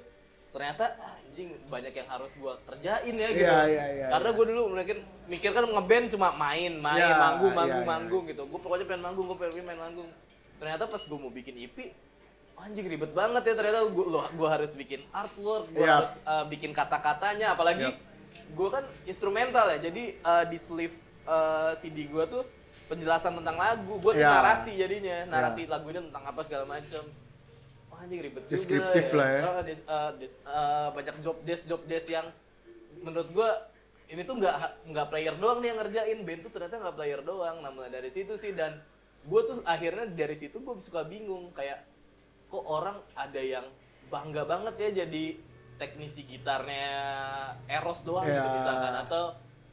ternyata 0.52 0.84
anjing 1.00 1.48
banyak 1.66 1.92
yang 1.96 2.08
harus 2.12 2.36
gue 2.36 2.52
kerjain 2.68 3.14
ya 3.16 3.28
gitu 3.32 3.40
Iya, 3.48 3.60
iya, 3.64 3.84
iya, 3.88 4.06
karena 4.12 4.28
iya. 4.28 4.36
gue 4.36 4.44
dulu 4.52 4.62
mungkin 4.68 4.98
mikir 5.24 5.50
kan 5.50 5.64
ngeband 5.64 6.06
cuma 6.12 6.28
main 6.36 6.72
main 6.76 7.00
Iya, 7.00 7.16
manggung 7.16 7.52
iya, 7.52 7.58
manggung 7.58 7.84
iya. 7.84 7.88
manggung 7.88 8.24
gitu 8.28 8.42
gue 8.44 8.60
pokoknya 8.60 8.84
pengen 8.84 9.02
manggung 9.02 9.24
gue 9.32 9.38
pengen 9.40 9.64
main 9.64 9.80
manggung 9.80 10.08
ternyata 10.60 10.84
pas 10.86 11.00
gue 11.00 11.18
mau 11.18 11.32
bikin 11.32 11.56
IP 11.56 11.76
anjing 12.62 12.86
ribet 12.86 13.10
banget 13.10 13.42
ya 13.42 13.54
ternyata 13.58 13.90
gue 13.90 14.06
gua 14.38 14.48
harus 14.54 14.70
bikin 14.76 15.02
artwork 15.10 15.66
gue 15.72 15.82
Iya. 15.82 15.94
harus 15.98 16.12
uh, 16.22 16.44
bikin 16.46 16.70
kata-katanya 16.70 17.56
apalagi 17.56 17.90
Yap. 17.90 17.96
gue 18.52 18.68
kan 18.70 18.84
instrumental 19.02 19.66
ya 19.72 19.78
jadi 19.82 20.14
uh, 20.22 20.44
di 20.46 20.58
sleeve 20.60 20.94
uh, 21.26 21.72
CD 21.74 22.06
gue 22.06 22.24
tuh 22.28 22.44
penjelasan 22.86 23.34
tentang 23.40 23.56
lagu 23.56 23.96
gue 23.98 24.12
Iya. 24.14 24.30
narasi 24.30 24.76
jadinya 24.76 25.26
narasi 25.26 25.64
lagu 25.64 25.88
ini 25.90 26.12
tentang 26.12 26.22
apa 26.22 26.40
segala 26.44 26.68
macam 26.68 27.02
anjing 28.02 28.20
ribet 28.20 28.42
Deskriptif 28.46 29.04
juga 29.08 29.18
lah 29.18 29.28
ya. 29.30 29.40
Uh, 29.42 29.62
des- 29.62 29.86
uh, 29.86 30.10
des- 30.18 30.40
uh, 30.44 30.88
banyak 30.90 31.16
job 31.22 31.36
desk 31.42 31.64
job 31.64 31.82
desk 31.86 32.10
yang 32.10 32.26
menurut 33.00 33.30
gue 33.30 33.50
ini 34.10 34.22
tuh 34.22 34.36
nggak 34.36 34.56
nggak 34.92 35.06
player 35.08 35.34
doang 35.36 35.58
nih 35.58 35.68
yang 35.70 35.78
ngerjain. 35.80 36.18
Band 36.20 36.40
tuh 36.44 36.52
ternyata 36.52 36.76
nggak 36.78 36.96
player 36.96 37.20
doang. 37.22 37.56
Mulai 37.64 37.90
dari 37.90 38.10
situ 38.10 38.34
sih. 38.34 38.52
Dan 38.52 38.76
gue 39.22 39.40
tuh 39.42 39.62
akhirnya 39.64 40.04
dari 40.06 40.36
situ 40.36 40.58
gue 40.58 40.74
suka 40.78 41.02
bingung. 41.02 41.48
Kayak 41.52 41.86
kok 42.50 42.60
orang 42.60 43.00
ada 43.14 43.40
yang 43.40 43.64
bangga 44.10 44.44
banget 44.44 44.74
ya 44.76 45.06
jadi 45.06 45.24
teknisi 45.80 46.28
gitarnya 46.28 46.92
Eros 47.66 48.04
doang 48.04 48.28
gitu 48.28 48.36
Ya. 48.36 48.52
misalkan. 48.52 48.94
Atau 49.00 49.24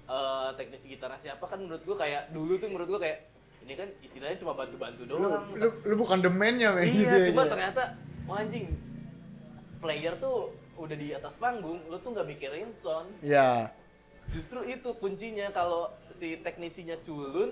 eh, 0.07 0.49
teknisi 0.55 0.85
gitarnya 0.89 1.19
siapa 1.19 1.43
kan 1.43 1.59
menurut 1.59 1.83
gue 1.83 1.93
kayak 1.93 2.31
dulu 2.31 2.55
tuh 2.55 2.69
menurut 2.71 2.89
gue 2.89 3.01
kayak 3.03 3.19
ini 3.59 3.73
kan 3.75 3.85
istilahnya 4.01 4.39
cuma 4.39 4.57
bantu-bantu 4.57 5.03
Lu, 5.05 5.19
doang. 5.21 5.45
lu, 5.53 5.69
lu 5.85 5.93
bukan 5.93 6.17
demennya 6.17 6.73
men 6.73 6.89
gitu 6.89 7.05
iya 7.05 7.21
ya. 7.21 7.27
cuma 7.29 7.45
ternyata 7.45 7.93
wah 8.29 8.39
anjing 8.39 8.69
player 9.81 10.13
tuh 10.21 10.53
udah 10.77 10.95
di 10.95 11.11
atas 11.11 11.35
panggung 11.35 11.81
lu 11.89 11.97
tuh 11.97 12.13
nggak 12.13 12.27
mikirin 12.29 12.69
sound 12.69 13.09
Iya. 13.19 13.73
justru 14.29 14.61
itu 14.63 14.93
kuncinya 14.95 15.49
kalau 15.49 15.89
si 16.09 16.37
teknisinya 16.39 16.95
culun 17.01 17.51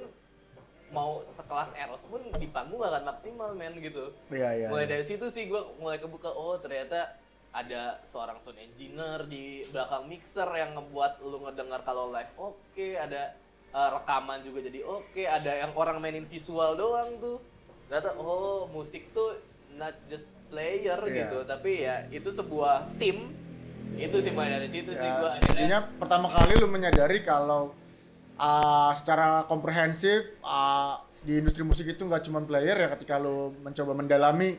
mau 0.87 1.19
sekelas 1.27 1.75
Eros 1.75 2.07
pun 2.07 2.23
di 2.39 2.47
panggung 2.47 2.79
gak 2.79 2.95
akan 2.95 3.05
maksimal 3.11 3.49
men 3.51 3.75
gitu 3.81 4.15
Iya, 4.31 4.49
iya. 4.55 4.67
mulai 4.71 4.87
dari 4.87 5.03
situ 5.03 5.27
sih 5.27 5.51
gue 5.51 5.59
mulai 5.81 5.99
kebuka 5.99 6.31
oh 6.31 6.55
ternyata 6.55 7.17
ada 7.51 7.99
seorang 8.05 8.37
sound 8.39 8.55
engineer 8.55 9.25
di 9.25 9.65
belakang 9.67 10.07
mixer 10.07 10.47
yang 10.53 10.77
ngebuat 10.77 11.19
lu 11.25 11.43
ngedengar 11.43 11.83
kalau 11.83 12.13
live 12.13 12.31
oke 12.39 12.87
ada 12.95 13.35
uh, 13.73 13.99
rekaman 13.99 14.45
juga 14.45 14.63
jadi 14.63 14.79
oke 14.85 15.23
ada 15.27 15.51
yang 15.59 15.71
orang 15.75 15.99
mainin 15.99 16.23
visual 16.23 16.77
doang 16.79 17.19
tuh 17.19 17.41
ternyata 17.89 18.15
oh 18.15 18.69
musik 18.71 19.11
tuh 19.11 19.35
not 19.77 19.95
just 20.05 20.33
player 20.47 20.97
Iya. 20.99 21.13
gitu 21.23 21.37
tapi 21.43 21.71
ya 21.81 21.95
itu 22.09 22.27
sebuah 22.27 22.97
tim 22.97 23.29
itu 23.93 24.17
sih 24.19 24.31
mulai 24.31 24.51
dari 24.51 24.67
situ 24.67 24.91
sih 24.91 25.05
Ya, 25.05 25.15
gue 25.15 25.29
akhirnya 25.31 25.53
intinya 25.55 25.79
pertama 25.95 26.27
kali 26.27 26.53
lu 26.55 26.67
menyadari 26.67 27.21
kalau 27.21 27.71
ah, 28.35 28.91
secara 28.91 29.45
komprehensif 29.45 30.37
ah, 30.41 31.01
di 31.21 31.37
industri 31.37 31.61
musik 31.61 31.85
itu 31.85 32.01
nggak 32.01 32.23
cuma 32.23 32.41
player 32.41 32.75
ya 32.75 32.87
ketika 32.91 33.17
lu 33.17 33.53
mencoba 33.59 33.93
mendalami 33.93 34.57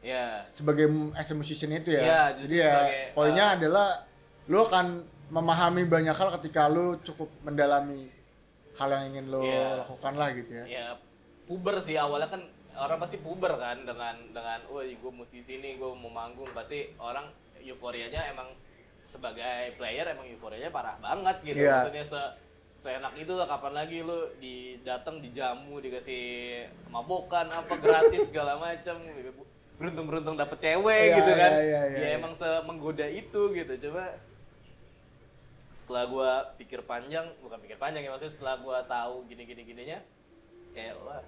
ya 0.00 0.46
sebagai 0.50 0.86
m- 0.86 1.10
as 1.12 1.26
a 1.26 1.34
musician 1.34 1.70
itu 1.72 1.90
ya. 1.90 2.30
Justru 2.32 2.46
Jadi 2.48 2.56
ya 2.56 2.66
sebagai, 2.70 3.02
poinnya 3.12 3.44
ah, 3.44 3.56
adalah 3.56 3.86
lu 4.46 4.58
akan 4.62 4.86
memahami 5.26 5.82
banyak 5.84 6.14
hal 6.14 6.30
ketika 6.38 6.66
lu 6.66 6.98
cukup 7.02 7.26
mendalami 7.42 8.06
hal 8.78 8.88
yang 8.88 9.04
ingin 9.10 9.26
lu 9.26 9.42
Iya. 9.42 9.82
lakukan 9.82 10.12
lah 10.14 10.28
gitu 10.32 10.52
ya. 10.52 10.64
ya 10.64 10.86
puber 11.46 11.78
sih 11.78 11.94
awalnya 11.94 12.28
kan 12.28 12.42
orang 12.76 12.98
pasti 13.00 13.16
puber 13.18 13.52
kan 13.56 13.82
dengan 13.82 14.14
dengan 14.30 14.60
woi 14.68 14.96
gue 14.96 15.12
musisi 15.12 15.58
nih 15.58 15.76
gue 15.76 15.90
mau 15.96 16.12
manggung 16.12 16.48
pasti 16.52 16.92
orang 16.96 17.28
euforianya 17.60 18.30
emang 18.30 18.52
sebagai 19.06 19.74
player 19.78 20.06
emang 20.06 20.26
euforianya 20.28 20.68
parah 20.68 20.98
banget 20.98 21.36
gitu 21.42 21.62
Iya. 21.62 21.82
maksudnya 21.82 22.04
se 22.04 22.22
seenak 22.76 23.16
itu 23.16 23.32
lah 23.32 23.48
kapan 23.48 23.72
lagi 23.72 24.04
lu 24.04 24.28
di 24.36 24.76
datang 24.84 25.24
dijamu 25.24 25.80
dikasih 25.80 26.68
mabokan 26.92 27.48
apa 27.48 27.72
gratis 27.80 28.26
segala 28.30 28.60
macam 28.60 29.00
beruntung 29.80 30.06
beruntung 30.08 30.36
dapet 30.36 30.58
cewek 30.60 31.04
Iya, 31.08 31.16
gitu 31.16 31.32
kan 31.32 31.52
iya, 31.56 31.62
iya, 31.64 31.80
iya, 31.88 31.96
ya 31.96 32.06
iya. 32.12 32.16
emang 32.20 32.36
semenggoda 32.36 33.08
itu 33.08 33.42
gitu 33.56 33.72
coba 33.88 34.20
setelah 35.72 36.04
gua 36.08 36.30
pikir 36.56 36.80
panjang 36.84 37.28
bukan 37.40 37.60
pikir 37.60 37.76
panjang 37.76 38.04
ya 38.04 38.12
maksudnya 38.12 38.32
setelah 38.32 38.54
gua 38.60 38.78
tahu 38.84 39.24
gini 39.28 39.44
gini 39.44 39.62
gininya 39.64 39.98
kayak 40.72 40.96
wah 41.04 41.20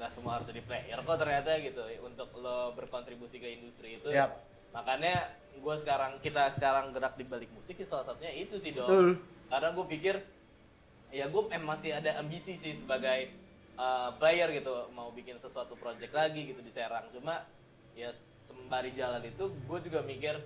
nggak 0.00 0.08
semua 0.08 0.40
harus 0.40 0.48
jadi 0.48 0.64
player 0.64 0.96
kok 1.04 1.16
ternyata 1.20 1.60
gitu 1.60 1.84
untuk 2.00 2.32
lo 2.40 2.72
berkontribusi 2.72 3.36
ke 3.36 3.60
industri 3.60 4.00
itu 4.00 4.08
Yap. 4.08 4.32
makanya 4.72 5.28
gua 5.60 5.76
sekarang 5.76 6.16
kita 6.24 6.48
sekarang 6.56 6.96
gerak 6.96 7.20
di 7.20 7.28
balik 7.28 7.52
musik 7.52 7.76
salah 7.84 8.08
satunya 8.08 8.32
itu 8.32 8.56
sih 8.56 8.72
dong 8.72 8.88
Betul. 8.88 9.08
karena 9.52 9.68
gue 9.76 9.86
pikir 9.92 10.14
ya 11.12 11.28
gue 11.28 11.42
em 11.52 11.60
masih 11.60 11.92
ada 11.92 12.16
ambisi 12.16 12.56
sih 12.56 12.72
sebagai 12.72 13.28
uh, 13.76 14.14
player 14.16 14.48
gitu 14.56 14.88
mau 14.96 15.12
bikin 15.12 15.36
sesuatu 15.36 15.76
project 15.76 16.16
lagi 16.16 16.48
gitu 16.48 16.64
di 16.64 16.72
Serang 16.72 17.10
cuma 17.12 17.44
ya 17.92 18.08
sembari 18.38 18.94
jalan 18.96 19.20
itu 19.26 19.52
gue 19.52 19.78
juga 19.84 20.00
mikir 20.06 20.38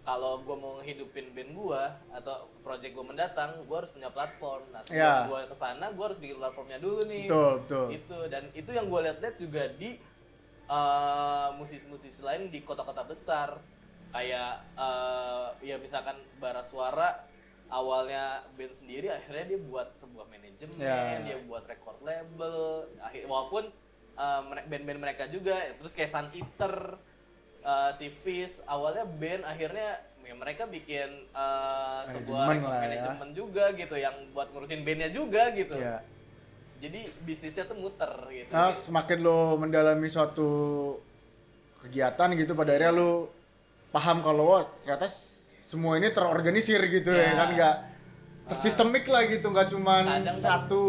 kalau 0.00 0.40
gue 0.40 0.56
mau 0.56 0.78
ngehidupin 0.78 1.30
band 1.30 1.52
gue 1.52 1.82
atau 2.12 2.34
project 2.60 2.92
gue 2.92 3.04
mendatang 3.04 3.60
gue 3.60 3.76
harus 3.76 3.88
punya 3.88 4.08
platform 4.08 4.62
nah 4.68 4.80
sebelum 4.80 4.98
Ya. 4.98 5.26
gue 5.26 5.40
ke 5.44 5.54
sana 5.54 5.86
gue 5.88 6.00
harus 6.02 6.16
bikin 6.16 6.36
platformnya 6.36 6.78
dulu 6.78 7.04
nih 7.04 7.26
Betul, 7.26 7.52
betul. 7.60 7.86
itu 7.92 8.18
dan 8.26 8.42
itu 8.52 8.70
yang 8.70 8.86
gue 8.86 9.00
lihat-lihat 9.02 9.36
juga 9.36 9.62
di 9.70 9.90
eh, 10.66 11.48
musisi-musisi 11.54 12.20
lain 12.20 12.48
di 12.48 12.60
kota-kota 12.60 13.02
besar 13.02 13.56
kayak 14.08 14.52
eh, 14.74 15.46
ya 15.62 15.76
misalkan 15.76 16.16
bara 16.36 16.62
suara 16.62 17.28
awalnya 17.68 18.48
band 18.56 18.72
sendiri 18.72 19.12
akhirnya 19.12 19.44
dia 19.46 19.60
buat 19.60 19.92
sebuah 19.92 20.24
manajemen 20.26 20.80
Ya. 20.80 21.20
dia 21.20 21.36
buat 21.42 21.64
record 21.64 22.00
label 22.00 22.56
akhir 22.98 23.22
walaupun 23.24 23.68
eh, 24.14 24.40
band-band 24.64 25.00
mereka 25.00 25.28
juga 25.28 25.60
terus 25.74 25.92
kayak 25.92 26.08
Sun 26.08 26.28
Eater 26.32 26.96
eh, 27.60 27.90
si 27.92 28.08
Fish 28.08 28.60
awalnya 28.64 29.04
band 29.04 29.42
akhirnya 29.42 29.88
ya 30.20 30.34
mereka 30.34 30.64
bikin 30.64 31.08
eh, 31.26 32.00
sebuah 32.06 32.44
Manajemen 32.46 32.68
ya. 32.68 32.80
manajemen 32.84 33.28
juga 33.32 33.64
gitu 33.72 33.96
yang 33.96 34.12
buat 34.30 34.48
ngurusin 34.50 34.82
bandnya 34.82 35.08
juga 35.08 35.50
gitu 35.50 35.74
ya 35.74 36.04
jadi 36.78 37.00
bisnisnya 37.20 37.64
tuh 37.64 37.74
muter 37.74 38.12
gitu 38.28 38.50
nah 38.50 38.70
semakin 38.76 39.18
lo 39.18 39.38
mendalami 39.56 40.06
suatu 40.06 40.50
kegiatan 41.80 42.28
gitu 42.34 42.52
pada 42.52 42.70
akhirnya 42.70 42.92
lo 42.92 43.10
paham 43.88 44.20
kalau 44.20 44.62
ternyata 44.78 45.08
semua 45.64 45.96
ini 45.96 46.10
terorganisir 46.10 46.80
gitu 46.86 47.08
ya, 47.08 47.24
Ya. 47.24 47.32
kan 47.34 47.48
nggak 47.50 47.76
tersistemik 48.46 49.04
lah 49.04 49.24
gitu 49.24 49.46
nggak 49.46 49.68
cuman 49.68 50.04
Kadang 50.04 50.36
kan- 50.36 50.44
satu 50.62 50.82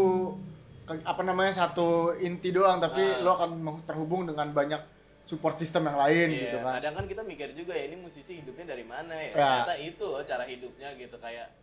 apa 1.00 1.22
namanya 1.22 1.52
satu 1.56 1.88
inti 2.18 2.50
doang 2.50 2.76
tapi 2.78 3.00
Ah. 3.00 3.20
lo 3.20 3.30
akan 3.32 3.50
terhubung 3.84 4.26
dengan 4.26 4.50
banyak 4.50 4.80
support 5.30 5.54
system 5.54 5.86
yang 5.86 5.94
lain 5.94 6.28
Iya, 6.34 6.40
gitu 6.42 6.56
kan 6.66 6.72
kadang 6.82 6.94
kan 6.98 7.06
kita 7.06 7.22
mikir 7.22 7.54
juga 7.54 7.78
ya 7.78 7.86
ini 7.86 7.96
musisi 8.02 8.42
hidupnya 8.42 8.74
dari 8.74 8.82
mana 8.82 9.14
ya. 9.14 9.30
Ya. 9.30 9.34
Ternyata 9.38 9.74
itu 9.78 10.04
loh 10.10 10.22
cara 10.26 10.42
hidupnya 10.42 10.88
gitu 10.98 11.16
kayak 11.22 11.54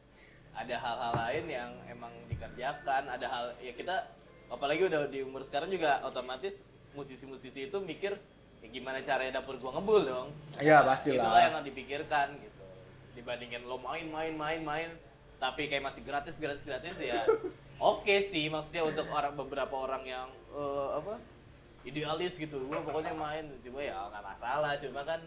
ada 0.56 0.76
hal-hal 0.80 1.14
lain 1.14 1.46
yang 1.52 1.72
emang 1.86 2.10
dikerjakan, 2.32 3.04
ada 3.12 3.28
hal 3.28 3.46
ya 3.60 3.76
kita 3.76 4.08
apalagi 4.48 4.88
udah 4.88 5.12
di 5.12 5.20
umur 5.22 5.44
sekarang 5.44 5.68
juga 5.68 6.00
otomatis 6.02 6.64
musisi-musisi 6.96 7.68
itu 7.68 7.78
mikir 7.84 8.16
ya 8.64 8.68
gimana 8.72 9.04
caranya 9.04 9.44
dapur 9.44 9.60
gua 9.60 9.76
ngebul 9.76 10.02
dong. 10.08 10.28
Iya, 10.58 10.82
Nah, 10.82 10.96
pastilah. 10.96 11.22
Itulah 11.28 11.42
yang 11.44 11.56
dipikirkan 11.62 12.28
gitu. 12.40 12.64
Dibandingin 13.20 13.68
lo 13.68 13.78
main 13.84 14.08
main 14.08 14.34
main 14.34 14.62
main 14.64 14.90
tapi 15.38 15.70
kayak 15.70 15.86
masih 15.86 16.02
gratis 16.02 16.40
gratis 16.42 16.64
gratis 16.66 16.98
ya. 16.98 17.22
Oke 17.94 18.26
sih 18.26 18.50
maksudnya 18.50 18.82
untuk 18.82 19.06
orang 19.14 19.38
beberapa 19.38 19.76
orang 19.78 20.02
yang 20.08 20.28
eh, 20.50 20.90
apa 20.98 21.22
idealis 21.88 22.36
gitu. 22.36 22.68
Gua 22.68 22.84
pokoknya 22.84 23.16
main 23.16 23.48
cuma 23.64 23.80
ya 23.80 23.96
nggak 24.12 24.24
masalah. 24.24 24.76
Cuma 24.78 25.02
kan 25.08 25.24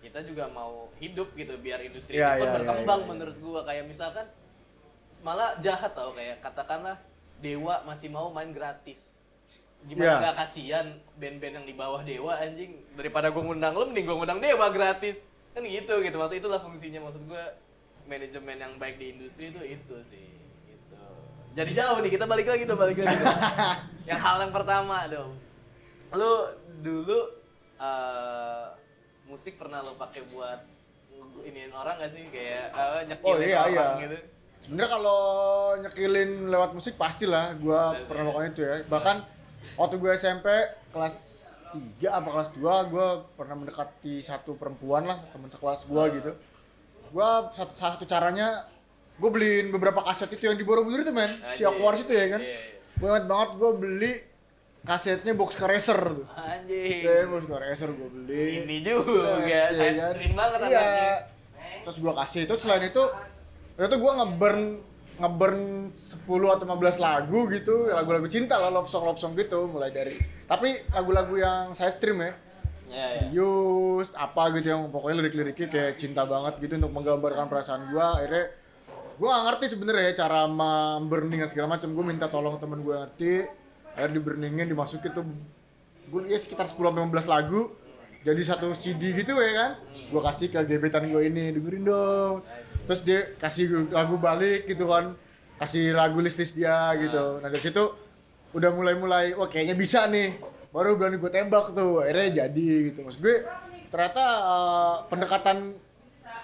kita 0.00 0.24
juga 0.24 0.48
mau 0.48 0.88
hidup 1.02 1.34
gitu 1.34 1.58
biar 1.58 1.82
industri 1.82 2.16
Iya, 2.16 2.38
itu 2.38 2.44
iya, 2.44 2.48
iya, 2.48 2.54
berkembang 2.56 3.00
iya, 3.02 3.06
iya. 3.06 3.10
menurut 3.12 3.36
gua. 3.38 3.60
Kayak 3.68 3.84
misalkan 3.86 4.26
malah 5.20 5.58
jahat 5.60 5.92
tau 5.92 6.14
kayak 6.16 6.40
katakanlah 6.40 6.96
Dewa 7.38 7.84
masih 7.86 8.08
mau 8.10 8.32
main 8.32 8.50
gratis. 8.50 9.14
Gimana 9.86 10.18
Iya. 10.18 10.18
nggak 10.26 10.36
kasihan 10.42 10.86
band-band 11.20 11.54
yang 11.62 11.66
di 11.68 11.74
bawah 11.76 12.02
Dewa 12.02 12.34
anjing? 12.34 12.82
Daripada 12.98 13.30
gua 13.30 13.42
ngundang 13.46 13.74
lo 13.76 13.84
mending 13.86 14.06
gua 14.08 14.16
ngundang 14.18 14.40
Dewa 14.42 14.66
gratis. 14.72 15.28
Kan 15.52 15.62
gitu 15.62 15.94
gitu. 16.02 16.16
Maksud 16.18 16.40
itulah 16.40 16.58
fungsinya. 16.58 17.04
Maksud 17.04 17.28
gua 17.28 17.44
manajemen 18.08 18.56
yang 18.56 18.72
baik 18.80 18.96
di 18.96 19.12
industri 19.12 19.52
itu 19.52 19.60
itu 19.60 19.96
sih 20.08 20.26
gitu. 20.64 21.04
Jadi 21.52 21.70
jauh 21.76 22.00
nih 22.00 22.10
kita 22.16 22.24
balik 22.24 22.48
lagi 22.48 22.64
dong 22.64 22.80
balik 22.80 22.96
lagi 23.04 23.20
dong. 23.20 23.36
yang 24.08 24.16
hal 24.16 24.40
yang 24.40 24.54
pertama 24.56 25.04
dong 25.12 25.36
lu 26.10 26.32
dulu 26.78 27.18
eh, 27.76 28.66
musik 29.24 29.56
pernah 29.56 29.80
lo 29.80 29.92
pakai 29.94 30.24
buat 30.26 30.60
iniin 31.40 31.70
orang 31.70 31.98
gak 31.98 32.10
sih 32.10 32.24
kayak 32.28 32.70
eh, 32.70 33.00
nyekilin 33.06 33.28
Oh, 33.28 33.36
iya, 33.38 33.58
orang 33.60 33.72
iya. 33.72 33.86
gitu 34.02 34.16
sebenarnya 34.58 34.90
kalau 34.90 35.20
nyekilin 35.78 36.30
lewat 36.48 36.70
musik 36.72 36.94
pastilah 36.94 37.54
gua 37.56 37.92
Pasti. 37.92 38.06
pernah 38.06 38.22
melakukan 38.24 38.48
itu 38.48 38.62
ya 38.62 38.74
bahkan 38.84 39.16
waktu 39.74 39.94
gue 39.96 40.10
SMP 40.14 40.46
kelas 40.88 41.16
3 41.70 41.78
apa 42.08 42.28
kelas 42.28 42.50
2 42.54 42.64
gue 42.88 43.06
pernah 43.34 43.54
mendekati 43.54 44.14
satu 44.20 44.56
perempuan 44.56 45.04
lah 45.04 45.20
teman 45.28 45.46
sekelas 45.46 45.84
gua 45.84 46.08
gitu 46.08 46.32
gua 47.08 47.52
satu 47.52 47.72
satu 47.72 48.04
caranya 48.04 48.64
gue 49.14 49.28
beliin 49.28 49.68
beberapa 49.68 50.00
kaset 50.00 50.30
itu 50.30 50.42
yang 50.42 50.54
di 50.54 50.62
Borobudur 50.62 51.02
itu 51.02 51.10
men 51.10 51.28
si 51.52 51.62
Anjing. 51.62 51.68
Aquarius 51.68 52.02
itu 52.02 52.12
ya 52.12 52.26
kan 52.28 52.40
Iya, 52.40 52.50
iya. 52.50 52.58
gue 52.94 53.08
inget 53.08 53.26
banget 53.26 53.50
gue 53.54 53.70
beli 53.76 54.12
kasetnya 54.88 55.32
Boxcar 55.36 55.68
Racer 55.68 56.00
tuh. 56.00 56.26
Anjing. 56.32 57.04
Ya 57.04 57.28
Boxcar 57.28 57.60
Racer 57.60 57.92
gue 57.92 58.08
beli. 58.08 58.64
Ini 58.64 58.76
juga 58.80 59.44
saya 59.76 59.92
ya 59.92 59.92
kan? 60.00 60.12
stream 60.16 60.32
banget 60.32 60.58
iya. 60.64 60.80
anaknya 60.80 61.12
terus 61.84 61.96
gua 62.00 62.14
kasih. 62.24 62.42
Terus 62.48 62.60
selain 62.64 62.84
itu 62.88 63.04
itu 63.76 63.96
gua 64.00 64.12
ngeburn 64.24 64.60
ngeburn 65.18 65.90
10 65.92 66.24
atau 66.28 66.64
15 66.64 67.04
lagu 67.04 67.40
gitu. 67.52 67.92
Lagu-lagu 67.92 68.24
cinta 68.32 68.56
lah 68.56 68.72
love 68.72 68.88
song 68.88 69.04
love 69.04 69.20
song 69.20 69.36
gitu 69.36 69.68
mulai 69.68 69.92
dari. 69.92 70.16
Tapi 70.48 70.88
lagu-lagu 70.96 71.36
yang 71.36 71.76
saya 71.76 71.92
stream 71.92 72.24
ya. 72.24 72.32
Ya, 72.88 73.06
ya. 73.20 73.24
Yus 73.36 74.16
apa 74.16 74.48
gitu 74.56 74.72
yang 74.72 74.88
pokoknya 74.88 75.20
lirik-liriknya 75.20 75.68
kayak 75.68 76.00
cinta 76.00 76.24
banget 76.24 76.56
gitu 76.64 76.80
untuk 76.80 76.92
menggambarkan 76.96 77.44
perasaan 77.52 77.92
gua. 77.92 78.16
Akhirnya 78.16 78.56
gua 79.20 79.28
gak 79.36 79.44
ngerti 79.52 79.64
sebenarnya 79.76 80.04
ya 80.08 80.12
cara 80.24 80.48
memburning 80.48 81.44
dan 81.44 81.50
segala 81.52 81.76
macam. 81.76 81.92
Gua 81.92 82.04
minta 82.08 82.32
tolong 82.32 82.56
temen 82.56 82.80
gua 82.80 83.04
ngerti 83.04 83.44
akhirnya 83.98 84.14
di 84.14 84.22
burningin 84.22 84.66
dimasukin 84.70 85.10
tuh 85.10 85.26
gua 86.08 86.22
ya 86.30 86.38
sekitar 86.38 86.70
10 86.70 86.78
sampai 86.78 87.02
15 87.02 87.26
lagu 87.26 87.74
jadi 88.22 88.40
satu 88.46 88.70
CD 88.78 89.18
gitu 89.18 89.34
ya 89.34 89.52
kan. 89.58 89.70
Gua 90.14 90.22
kasih 90.30 90.54
ke 90.54 90.62
gebetan 90.64 91.10
gua 91.10 91.26
ini 91.26 91.50
dengerin 91.50 91.82
dong. 91.82 92.46
Terus 92.86 93.00
dia 93.02 93.34
kasih 93.36 93.90
lagu 93.90 94.16
balik 94.16 94.70
gitu 94.70 94.88
kan 94.88 95.18
kasih 95.58 95.90
lagu 95.92 96.22
list 96.22 96.38
list 96.38 96.54
dia 96.54 96.94
gitu. 96.96 97.42
Nah. 97.42 97.50
Dari 97.50 97.58
situ 97.60 97.84
udah 98.54 98.70
mulai-mulai 98.72 99.34
wah 99.34 99.50
kayaknya 99.50 99.74
bisa 99.74 100.06
nih. 100.06 100.38
Baru 100.68 101.00
berani 101.00 101.16
gue 101.16 101.32
tembak 101.32 101.72
tuh 101.74 102.00
akhirnya 102.04 102.46
jadi 102.46 102.68
gitu. 102.92 103.04
Maksud 103.04 103.20
gue 103.20 103.44
ternyata 103.90 104.24
eh, 104.24 104.96
pendekatan 105.10 105.56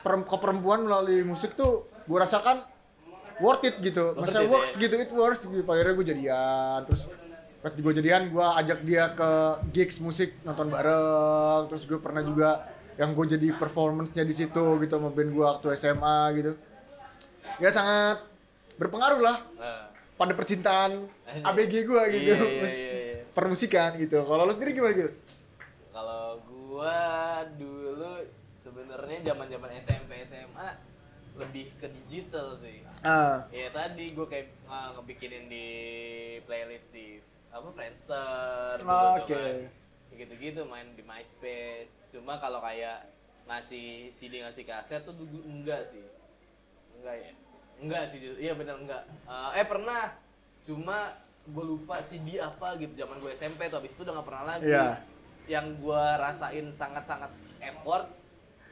perem- 0.03 0.27
ke 0.27 0.37
perempuan 0.41 0.85
melalui 0.85 1.23
musik 1.25 1.57
tuh 1.57 1.89
gue 2.05 2.19
rasakan 2.19 2.61
worth 3.41 3.65
it 3.65 3.77
gitu. 3.81 4.13
Masa 4.19 4.45
it, 4.45 4.51
works 4.51 4.75
ya. 4.77 4.89
gitu 4.89 4.95
it 5.01 5.13
works 5.13 5.41
gitu. 5.47 5.65
Akhirnya 5.65 5.95
gue 5.97 6.07
jadian 6.07 6.79
terus 6.89 7.03
pas 7.65 7.73
gue 7.73 7.93
jadian 7.97 8.29
gue 8.29 8.45
ajak 8.61 8.85
dia 8.85 9.17
ke 9.17 9.31
gigs 9.73 9.97
musik 9.97 10.37
nonton 10.45 10.69
bareng 10.69 11.73
terus 11.73 11.89
gue 11.89 11.97
pernah 11.97 12.21
juga 12.21 12.69
yang 12.95 13.17
gue 13.17 13.27
jadi 13.27 13.57
performance-nya 13.57 14.21
di 14.23 14.37
situ 14.37 14.65
gitu 14.85 14.93
sama 15.01 15.09
band 15.09 15.33
gue 15.33 15.45
waktu 15.49 15.67
SMA 15.75 16.19
gitu 16.37 16.53
ya 17.57 17.73
sangat 17.73 18.21
berpengaruh 18.77 19.21
lah 19.23 19.37
Nah, 19.57 19.89
pada 20.15 20.37
percintaan. 20.37 21.09
ABG 21.49 21.75
gue 21.83 22.03
gitu 22.13 22.37
iya, 22.37 22.39
iya, 22.39 22.69
iya, 22.69 22.93
iya. 23.17 23.21
permusikan 23.33 23.97
gitu 23.97 24.23
kalau 24.23 24.45
lo 24.45 24.53
sendiri 24.53 24.77
gimana 24.77 24.95
gitu 24.95 25.13
Kalau 25.89 26.43
gua 26.45 26.99
dulu 27.55 28.23
sebenarnya 28.53 29.33
zaman-zaman 29.33 29.71
SMP 29.79 30.11
SMA 30.23 30.69
lebih 31.35 31.71
ke 31.79 31.87
digital 32.03 32.51
sih. 32.55 32.83
ah 33.01 33.47
Ya 33.51 33.71
tadi 33.71 34.11
gua 34.11 34.27
kayak 34.27 34.55
uh, 34.67 34.91
ngebikinin 34.95 35.47
di 35.47 35.67
playlist 36.43 36.91
di 36.91 37.23
apa 37.55 37.69
Friendster 37.71 38.77
Oh, 38.83 39.23
oke. 39.23 39.31
kan. 39.31 39.71
Kayak 40.11 40.19
gitu-gitu 40.27 40.61
main 40.67 40.91
di 40.99 41.03
MySpace. 41.03 41.95
Cuma 42.11 42.39
kalau 42.39 42.59
kayak 42.59 43.07
ngasih 43.47 44.11
CD 44.11 44.43
ngasih 44.43 44.67
kaset 44.67 45.07
tuh 45.07 45.15
dulu 45.15 45.39
enggak 45.47 45.87
sih. 45.87 46.03
Enggak 46.99 47.15
ya? 47.23 47.31
Enggak 47.79 48.05
sih. 48.11 48.19
Iya 48.19 48.59
bener 48.59 48.77
enggak. 48.79 49.03
Uh, 49.25 49.55
eh 49.55 49.67
pernah. 49.67 50.19
Cuma 50.67 51.15
gue 51.45 51.65
lupa 51.65 52.01
CD 52.01 52.41
apa 52.41 52.75
gitu 52.81 52.97
zaman 52.97 53.21
gue 53.21 53.31
SMP 53.31 53.69
tuh 53.69 53.79
habis 53.79 53.93
itu 53.93 54.03
udah 54.03 54.15
gak 54.19 54.27
pernah 54.27 54.45
lagi. 54.57 54.67
Iya. 54.67 54.87
Yang 55.47 55.67
gue 55.79 56.05
rasain 56.19 56.67
sangat-sangat 56.73 57.31
effort 57.61 58.09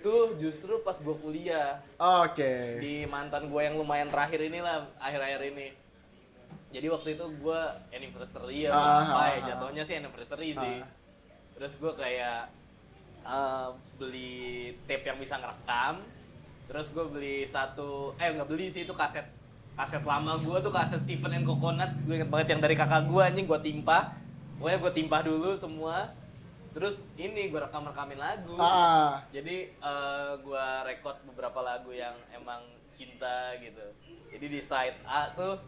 tuh 0.03 0.35
justru 0.35 0.83
pas 0.83 0.99
gue 0.99 1.15
kuliah 1.15 1.79
oke 1.95 2.83
di 2.83 3.07
mantan 3.07 3.47
gue 3.47 3.61
yang 3.63 3.79
lumayan 3.79 4.11
terakhir 4.11 4.43
inilah 4.43 4.91
akhir-akhir 4.99 5.55
ini 5.55 5.71
jadi 6.73 6.87
waktu 6.89 7.09
itu 7.21 7.25
gue 7.45 7.61
anniversary 7.93 8.65
ya 8.65 8.73
Ah, 8.73 9.05
apa 9.05 9.13
ah, 9.13 9.27
ya 9.29 9.37
ah. 9.37 9.45
jatuhnya 9.53 9.83
sih 9.85 9.95
anniversary 10.01 10.57
sih. 10.57 10.77
Ah. 10.81 10.89
terus 11.53 11.77
gue 11.77 11.93
kayak 11.95 12.49
eh, 13.23 13.69
beli 14.01 14.75
tape 14.89 15.05
yang 15.05 15.21
bisa 15.21 15.37
ngerekam. 15.37 16.01
Terus 16.67 16.89
gue 16.91 17.05
beli 17.13 17.37
satu 17.45 18.17
eh 18.17 18.33
nggak 18.33 18.49
beli 18.49 18.73
sih 18.73 18.89
itu 18.89 18.97
kaset 18.97 19.29
kaset 19.77 20.01
lama 20.03 20.41
gue 20.41 20.57
tuh 20.65 20.73
kaset 20.73 20.99
Stephen 20.99 21.37
and 21.37 21.45
Coconuts. 21.45 22.01
Gue 22.03 22.19
inget 22.19 22.33
banget 22.33 22.57
yang 22.57 22.61
dari 22.65 22.75
kakak 22.75 23.05
gue 23.05 23.21
anjing. 23.23 23.45
Gue 23.45 23.61
timpah. 23.61 24.17
Pokoknya 24.57 24.79
gue 24.81 24.93
timpah 24.97 25.21
dulu 25.21 25.53
semua. 25.55 26.17
Terus 26.73 27.05
ini 27.21 27.53
gue 27.53 27.61
rekam 27.61 27.85
rekamin 27.85 28.17
lagu 28.17 28.57
ah. 28.57 29.21
Jadi 29.29 29.69
eh, 29.69 30.33
gua 30.41 30.89
record 30.89 31.21
beberapa 31.29 31.61
lagu 31.61 31.93
yang 31.93 32.17
emang 32.33 32.65
cinta 32.89 33.53
gitu. 33.61 33.85
Jadi 34.33 34.47
di 34.49 34.61
side 34.65 34.97
A 35.05 35.29
tuh 35.37 35.61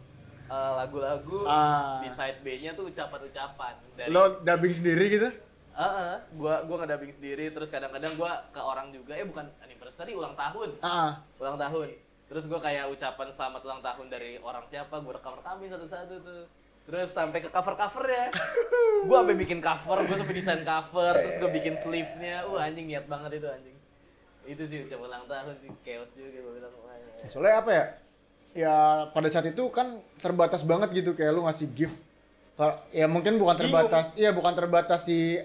eh, 0.45 0.71
lagu-lagu, 0.75 1.39
Ah. 1.43 1.99
di 1.99 2.07
side 2.07 2.39
B-nya 2.39 2.71
tuh 2.71 2.87
ucapan-ucapan 2.87 3.73
dari 3.93 4.09
lo 4.09 4.39
dubbing 4.39 4.73
sendiri 4.73 5.05
gitu 5.09 5.29
Heeh, 5.75 6.15
gua 6.33 6.63
gua 6.63 6.77
ngedubbing 6.81 7.11
sendiri 7.11 7.51
terus 7.51 7.67
kadang-kadang 7.67 8.15
gua 8.15 8.47
ke 8.47 8.57
orang 8.57 8.89
juga 8.89 9.11
eh 9.11 9.23
bukan 9.23 9.43
anniversary 9.59 10.11
ulang 10.11 10.31
tahun. 10.33 10.71
ah 10.79 11.19
Ulang 11.35 11.59
tahun. 11.59 11.91
Terus 12.25 12.47
gua 12.47 12.57
kayak 12.57 12.87
ucapan 12.87 13.27
selamat 13.27 13.61
ulang 13.61 13.81
tahun 13.81 14.07
dari 14.07 14.39
orang 14.39 14.63
siapa, 14.65 14.97
gua 14.97 15.13
rekam-rekamin 15.13 15.67
satu-satu 15.69 16.15
tuh. 16.21 16.43
terus 16.85 17.09
sampai 17.09 17.41
ke 17.41 17.49
cover 17.49 17.73
cover 17.73 18.05
ya 18.05 18.29
gue 19.09 19.17
sampai 19.17 19.33
bikin 19.33 19.57
cover 19.57 20.05
gue 20.05 20.15
sampai 20.15 20.35
desain 20.37 20.61
cover 20.61 21.17
terus 21.17 21.41
gue 21.41 21.49
bikin 21.51 21.73
sleeve 21.75 22.13
nya 22.15 22.45
uh 22.45 22.61
anjing 22.61 22.85
niat 22.85 23.09
banget 23.09 23.41
itu 23.41 23.47
anjing 23.49 23.73
itu 24.45 24.61
sih 24.63 24.77
ucapan 24.85 25.09
ulang 25.09 25.25
tahun 25.25 25.57
sih 25.57 25.73
chaos 25.81 26.13
juga 26.13 26.29
gue 26.37 26.53
bilang 26.55 26.69
wah 26.77 26.93
ya. 26.93 27.25
Soalnya 27.25 27.53
apa 27.57 27.71
ya? 27.73 27.85
Ya 28.55 29.11
pada 29.11 29.27
saat 29.27 29.51
itu 29.51 29.67
kan 29.67 29.99
terbatas 30.23 30.63
banget 30.63 31.03
gitu 31.03 31.11
kayak 31.11 31.35
lu 31.35 31.43
ngasih 31.43 31.67
gift. 31.75 31.97
Ya 32.95 33.03
mungkin 33.11 33.35
bukan 33.35 33.59
terbatas, 33.59 34.15
iya 34.15 34.31
bukan 34.31 34.55
terbatas 34.55 35.03
si 35.03 35.35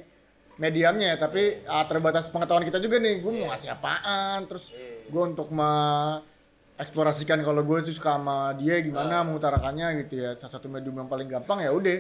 mediumnya 0.63 1.19
ya, 1.19 1.19
tapi 1.19 1.59
ah, 1.67 1.83
terbatas 1.91 2.31
pengetahuan 2.31 2.63
kita 2.63 2.79
juga 2.79 3.03
nih. 3.03 3.19
Gue 3.19 3.33
mau 3.35 3.51
ngasih 3.51 3.75
apaan, 3.75 4.47
terus 4.47 4.71
Iya. 4.71 5.11
gue 5.11 5.23
untuk 5.35 5.51
mengeksplorasikan 5.51 7.43
kalau 7.43 7.67
gue 7.67 7.83
tuh 7.83 7.99
suka 7.99 8.15
sama 8.15 8.55
dia 8.55 8.79
gimana 8.79 9.27
mengutarakannya 9.27 10.07
gitu 10.07 10.23
ya. 10.23 10.39
Salah 10.39 10.55
satu 10.55 10.71
medium 10.71 11.03
yang 11.03 11.11
paling 11.11 11.27
gampang 11.27 11.67
ya 11.67 11.75
udah 11.75 11.99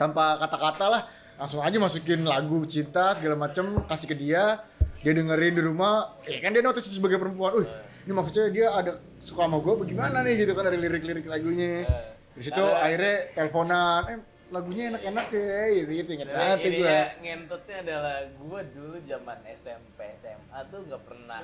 tanpa 0.00 0.40
kata-kata 0.40 0.86
lah 0.88 1.02
langsung 1.36 1.60
aja 1.60 1.76
masukin 1.76 2.24
lagu 2.24 2.64
cinta 2.64 3.12
segala 3.18 3.36
macem 3.36 3.66
kasih 3.84 4.08
ke 4.08 4.16
dia 4.16 4.62
dia 5.02 5.12
dengerin 5.12 5.58
di 5.58 5.62
rumah 5.64 6.14
ya 6.22 6.38
kan 6.38 6.54
dia 6.54 6.62
notice 6.62 6.86
sebagai 6.86 7.18
perempuan 7.18 7.60
uh 7.60 7.66
ini 8.06 8.12
maksudnya 8.14 8.46
dia 8.50 8.66
ada 8.70 8.98
suka 9.22 9.46
sama 9.46 9.58
gue 9.58 9.74
bagaimana 9.78 10.16
nih 10.22 10.34
gitu 10.42 10.52
kan 10.52 10.64
dari 10.66 10.78
lirik-lirik 10.78 11.26
lagunya 11.26 11.86
di 12.32 12.42
situ 12.42 12.58
Karena- 12.58 12.82
akhirnya 12.82 13.16
teleponan 13.32 14.02
eh 14.08 14.18
lagunya 14.52 14.84
enak-enak 14.92 15.26
ya 15.32 15.64
gitu 15.72 15.90
gitu 15.96 16.10
inget 16.12 16.28
banget 16.28 16.58
gue 16.60 16.84
ya, 16.84 17.02
ngentutnya 17.16 17.76
adalah 17.80 18.16
gue 18.28 18.60
dulu 18.76 18.96
zaman 19.02 19.38
SMP 19.48 19.98
SMA 20.12 20.58
tuh 20.68 20.80
nggak 20.84 21.02
pernah 21.08 21.40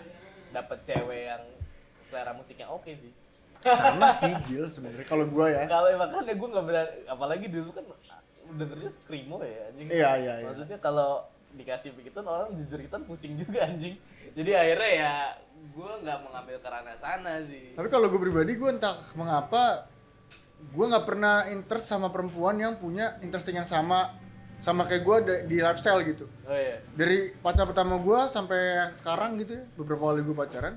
dapet 0.51 0.79
cewek 0.85 1.23
yang 1.27 1.43
selera 1.99 2.33
musiknya 2.33 2.69
oke 2.69 2.89
sih. 2.89 3.13
sama 3.59 4.13
sih 4.15 4.31
Gil 4.47 4.71
sebenarnya 4.71 5.03
kalau 5.03 5.25
gue 5.25 5.47
ya 5.51 5.67
Kalau 5.67 5.89
makanya 5.91 6.35
gue 6.37 6.49
nggak 6.49 6.67
berani, 6.69 6.93
apalagi 7.09 7.47
dulu 7.49 7.71
kan 7.73 7.85
dengernya 8.49 8.89
screamo 8.89 9.37
ya 9.43 9.61
anjing. 9.69 9.89
Iya, 9.89 10.11
iya, 10.17 10.35
iya. 10.41 10.47
Maksudnya 10.47 10.79
kalau 10.79 11.27
dikasih 11.59 11.91
begitu 11.93 12.23
orang 12.23 12.55
jujur 12.55 12.79
kita 12.79 12.97
pusing 13.03 13.35
juga 13.37 13.67
anjing. 13.67 13.99
Jadi 14.33 14.51
akhirnya 14.55 14.91
ya 14.95 15.13
gue 15.59 15.91
nggak 16.03 16.19
mengambil 16.23 16.57
ke 16.57 16.69
ranah 16.71 16.97
sana 16.97 17.43
sih. 17.43 17.75
tapi 17.75 17.91
kalau 17.91 18.07
gue 18.07 18.21
pribadi 18.21 18.55
gue 18.55 18.71
entah 18.71 18.95
mengapa 19.13 19.91
gue 20.71 20.85
nggak 20.87 21.03
pernah 21.03 21.51
interest 21.51 21.87
sama 21.87 22.11
perempuan 22.11 22.59
yang 22.59 22.79
punya 22.79 23.19
interesting 23.23 23.59
yang 23.59 23.67
sama 23.67 24.15
sama 24.59 24.87
kayak 24.87 25.03
gue 25.03 25.17
di 25.47 25.57
lifestyle 25.59 26.03
gitu 26.03 26.27
Oh 26.47 26.55
iya. 26.55 26.83
dari 26.95 27.31
pacar 27.35 27.67
pertama 27.67 27.99
gue 27.99 28.19
sampai 28.27 28.91
sekarang 28.99 29.39
gitu 29.39 29.55
ya 29.55 29.65
beberapa 29.75 30.11
kali 30.11 30.23
gue 30.23 30.35
pacaran 30.35 30.75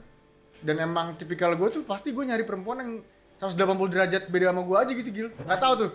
dan 0.61 0.75
emang 0.77 1.17
tipikal 1.17 1.53
gue 1.53 1.69
tuh 1.69 1.81
pasti 1.81 2.13
gue 2.13 2.21
nyari 2.21 2.45
perempuan 2.45 2.77
yang 2.81 2.91
180 3.37 3.57
derajat 3.89 4.23
beda 4.29 4.53
sama 4.53 4.61
gue 4.61 4.77
aja 4.77 4.91
gitu 4.93 5.09
gil 5.09 5.27
nggak 5.33 5.61
tahu 5.61 5.73
tuh 5.77 5.91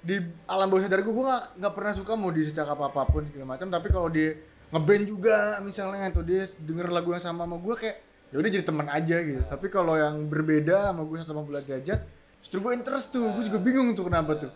di 0.00 0.16
alam 0.48 0.66
bawah 0.66 0.82
sadar 0.82 1.04
gue 1.04 1.12
gue 1.12 1.24
nggak 1.24 1.44
nggak 1.60 1.74
pernah 1.76 1.92
suka 1.92 2.12
mau 2.16 2.32
dia 2.32 2.44
secakap 2.48 2.80
apa 2.80 3.04
pun 3.04 3.22
segala 3.28 3.52
macam 3.52 3.68
tapi 3.68 3.88
kalau 3.92 4.08
dia 4.08 4.40
ngeband 4.72 5.04
juga 5.04 5.60
misalnya 5.60 6.08
atau 6.08 6.24
dia 6.24 6.48
denger 6.56 6.88
lagu 6.88 7.12
yang 7.12 7.20
sama 7.20 7.44
sama 7.44 7.60
gue 7.60 7.74
kayak 7.76 7.96
ya 8.30 8.36
udah 8.38 8.50
jadi 8.50 8.64
teman 8.64 8.88
aja 8.88 9.16
gitu 9.20 9.42
tapi 9.44 9.66
kalau 9.68 9.98
yang 10.00 10.24
berbeda 10.24 10.88
sama 10.88 11.02
gue 11.04 11.16
180 11.20 11.66
derajat 11.68 12.00
justru 12.40 12.58
gue 12.64 12.72
interest 12.72 13.12
tuh 13.12 13.28
gue 13.28 13.44
juga 13.44 13.58
bingung 13.60 13.92
tuh 13.92 14.08
kenapa 14.08 14.40
tuh 14.40 14.52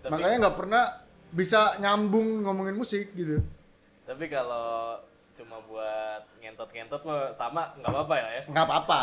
Tapi- 0.00 0.08
makanya 0.08 0.48
nggak 0.48 0.56
pernah 0.56 0.84
bisa 1.32 1.76
nyambung 1.76 2.44
ngomongin 2.44 2.76
musik 2.76 3.12
gitu 3.12 3.40
Tapi 4.02 4.28
kalau 4.28 5.00
cuma 5.32 5.56
buat 5.64 6.22
ngentot-ngentot 6.38 7.00
mah 7.02 7.32
sama 7.32 7.72
nggak 7.80 7.88
apa-apa 7.88 8.14
ya. 8.20 8.28
ya? 8.36 8.40
nggak 8.52 8.66
apa-apa 8.68 9.00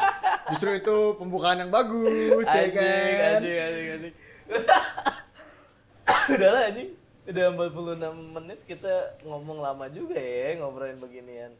justru 0.52 0.76
itu 0.76 0.96
pembukaan 1.16 1.56
yang 1.56 1.72
bagus 1.72 2.44
ya 2.44 2.68
Anjing, 2.68 2.72
kan 2.76 3.38
anjing, 3.40 3.58
anjing, 3.58 3.86
anjing. 3.96 4.14
Udah 6.34 6.50
lah 6.50 6.62
anjing. 6.70 6.90
Udah 7.30 7.44
46 7.54 8.34
menit 8.34 8.58
kita 8.66 9.22
ngomong 9.22 9.62
lama 9.62 9.86
juga 9.92 10.18
ya 10.18 10.58
ngobrolin 10.58 10.98
beginian. 10.98 11.52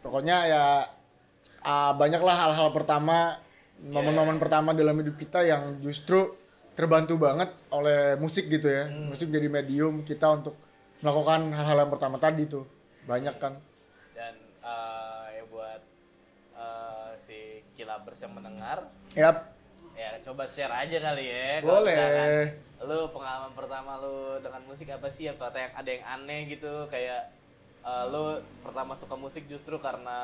pokoknya 0.00 0.48
ya 0.48 0.64
ah, 1.60 1.92
banyaklah 1.92 2.32
hal-hal 2.32 2.72
pertama 2.72 3.36
momen-momen 3.84 4.40
pertama 4.40 4.72
dalam 4.72 4.96
hidup 4.96 5.20
kita 5.20 5.44
yang 5.44 5.76
justru 5.84 6.36
terbantu 6.72 7.20
banget 7.20 7.52
oleh 7.68 8.16
musik 8.16 8.48
gitu 8.48 8.68
ya. 8.68 8.88
Musik 8.88 9.28
jadi 9.28 9.48
medium 9.50 10.04
kita 10.04 10.30
untuk 10.30 10.56
melakukan 11.04 11.52
hal-hal 11.52 11.84
yang 11.84 11.92
pertama 11.92 12.16
tadi 12.16 12.48
tuh. 12.48 12.64
Banyak 13.04 13.36
kan. 13.40 13.60
Dan 14.16 14.34
eh, 14.64 15.24
ya 15.36 15.44
buat 15.48 15.80
eh, 16.56 17.10
si 17.20 17.60
kilabers 17.76 18.20
yang 18.24 18.32
mendengar 18.36 18.88
yap 19.16 19.59
ya 20.00 20.16
coba 20.22 20.42
share 20.44 20.72
aja 20.72 20.96
kali 20.98 21.24
ya. 21.26 21.60
Boleh. 21.60 21.92
Misalkan 21.92 22.48
Lu 22.80 23.12
pengalaman 23.12 23.52
pertama 23.52 23.92
lu 23.96 24.16
dengan 24.40 24.64
musik 24.64 24.88
apa 24.88 25.04
sih? 25.06 25.28
Apa 25.28 25.52
ada 25.52 25.60
yang, 25.60 25.72
ada 25.76 25.90
yang 25.90 26.04
aneh 26.08 26.40
gitu 26.48 26.72
kayak 26.86 27.28
eh, 27.82 28.04
lu 28.08 28.34
pertama 28.60 28.96
suka 28.96 29.12
musik 29.14 29.44
justru 29.44 29.76
karena 29.76 30.18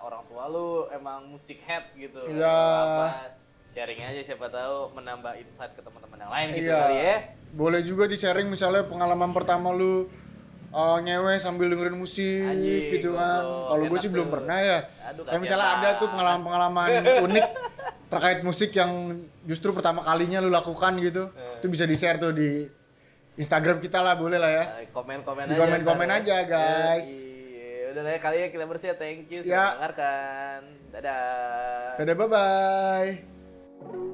orang 0.00 0.26
tua 0.26 0.44
lu 0.46 0.68
emang 0.90 1.22
musik 1.24 1.62
head 1.62 1.86
gitu. 1.94 2.18
Iya. 2.26 2.50
Apa? 2.50 3.06
Sharing 3.70 4.02
aja 4.04 4.20
siapa 4.20 4.50
tahu 4.50 4.92
menambah 4.92 5.32
insight 5.38 5.72
ke 5.72 5.80
teman-teman 5.80 6.18
yang 6.18 6.28
lain 6.30 6.46
gitu 6.52 6.68
Iya. 6.68 6.76
kali 6.82 6.96
ya. 6.98 7.16
boleh 7.52 7.80
juga 7.80 8.04
di 8.04 8.16
sharing 8.16 8.48
misalnya 8.48 8.82
pengalaman 8.82 9.30
pertama 9.30 9.70
lu 9.70 10.08
uh, 10.70 10.96
ngewe 10.98 11.36
sambil 11.36 11.68
dengerin 11.68 11.94
musik 11.94 12.48
Anjing, 12.48 12.88
gitu 12.90 13.12
kan 13.12 13.44
kalau 13.44 13.84
gue 13.86 13.98
sih 13.98 14.08
belum 14.08 14.26
tuh. 14.26 14.34
pernah 14.34 14.56
ya 14.56 14.78
Aduh, 15.06 15.20
kayak 15.20 15.28
kasihan 15.28 15.40
misalnya 15.40 15.68
ada 15.70 15.88
tuh 15.94 16.08
pengalaman-pengalaman 16.08 16.88
unik 17.28 17.46
terkait 18.12 18.38
musik 18.42 18.70
yang 18.70 19.16
justru 19.42 19.72
pertama 19.72 20.02
kalinya 20.02 20.36
lu 20.38 20.48
lakukan 20.48 20.92
gitu 20.98 21.32
Eh. 21.32 21.56
itu 21.56 21.66
bisa 21.66 21.84
di 21.84 21.96
share 21.96 22.18
tuh 22.18 22.28
di 22.30 22.68
Instagram 23.34 23.80
kita 23.80 23.98
lah 23.98 24.12
boleh 24.14 24.36
lah 24.36 24.52
ya 24.52 24.64
Eh, 24.78 24.92
komen-komen 24.92 25.48
Di 25.48 25.54
aja. 25.54 25.58
komen-komen 25.58 26.08
aja, 26.12 26.36
guys. 26.44 27.08
Iya, 27.18 27.90
udah 27.90 28.02
lah 28.04 28.20
kali 28.20 28.36
ya 28.38 28.48
kita 28.48 28.64
bersih 28.66 28.92
thank 28.94 29.24
you 29.26 29.40
sudah 29.40 29.48
Ya. 29.48 29.64
mendengarkan. 29.72 30.60
Dadah. 30.92 31.96
dadah 31.96 32.14
bye 32.14 32.28
bye 32.28 34.11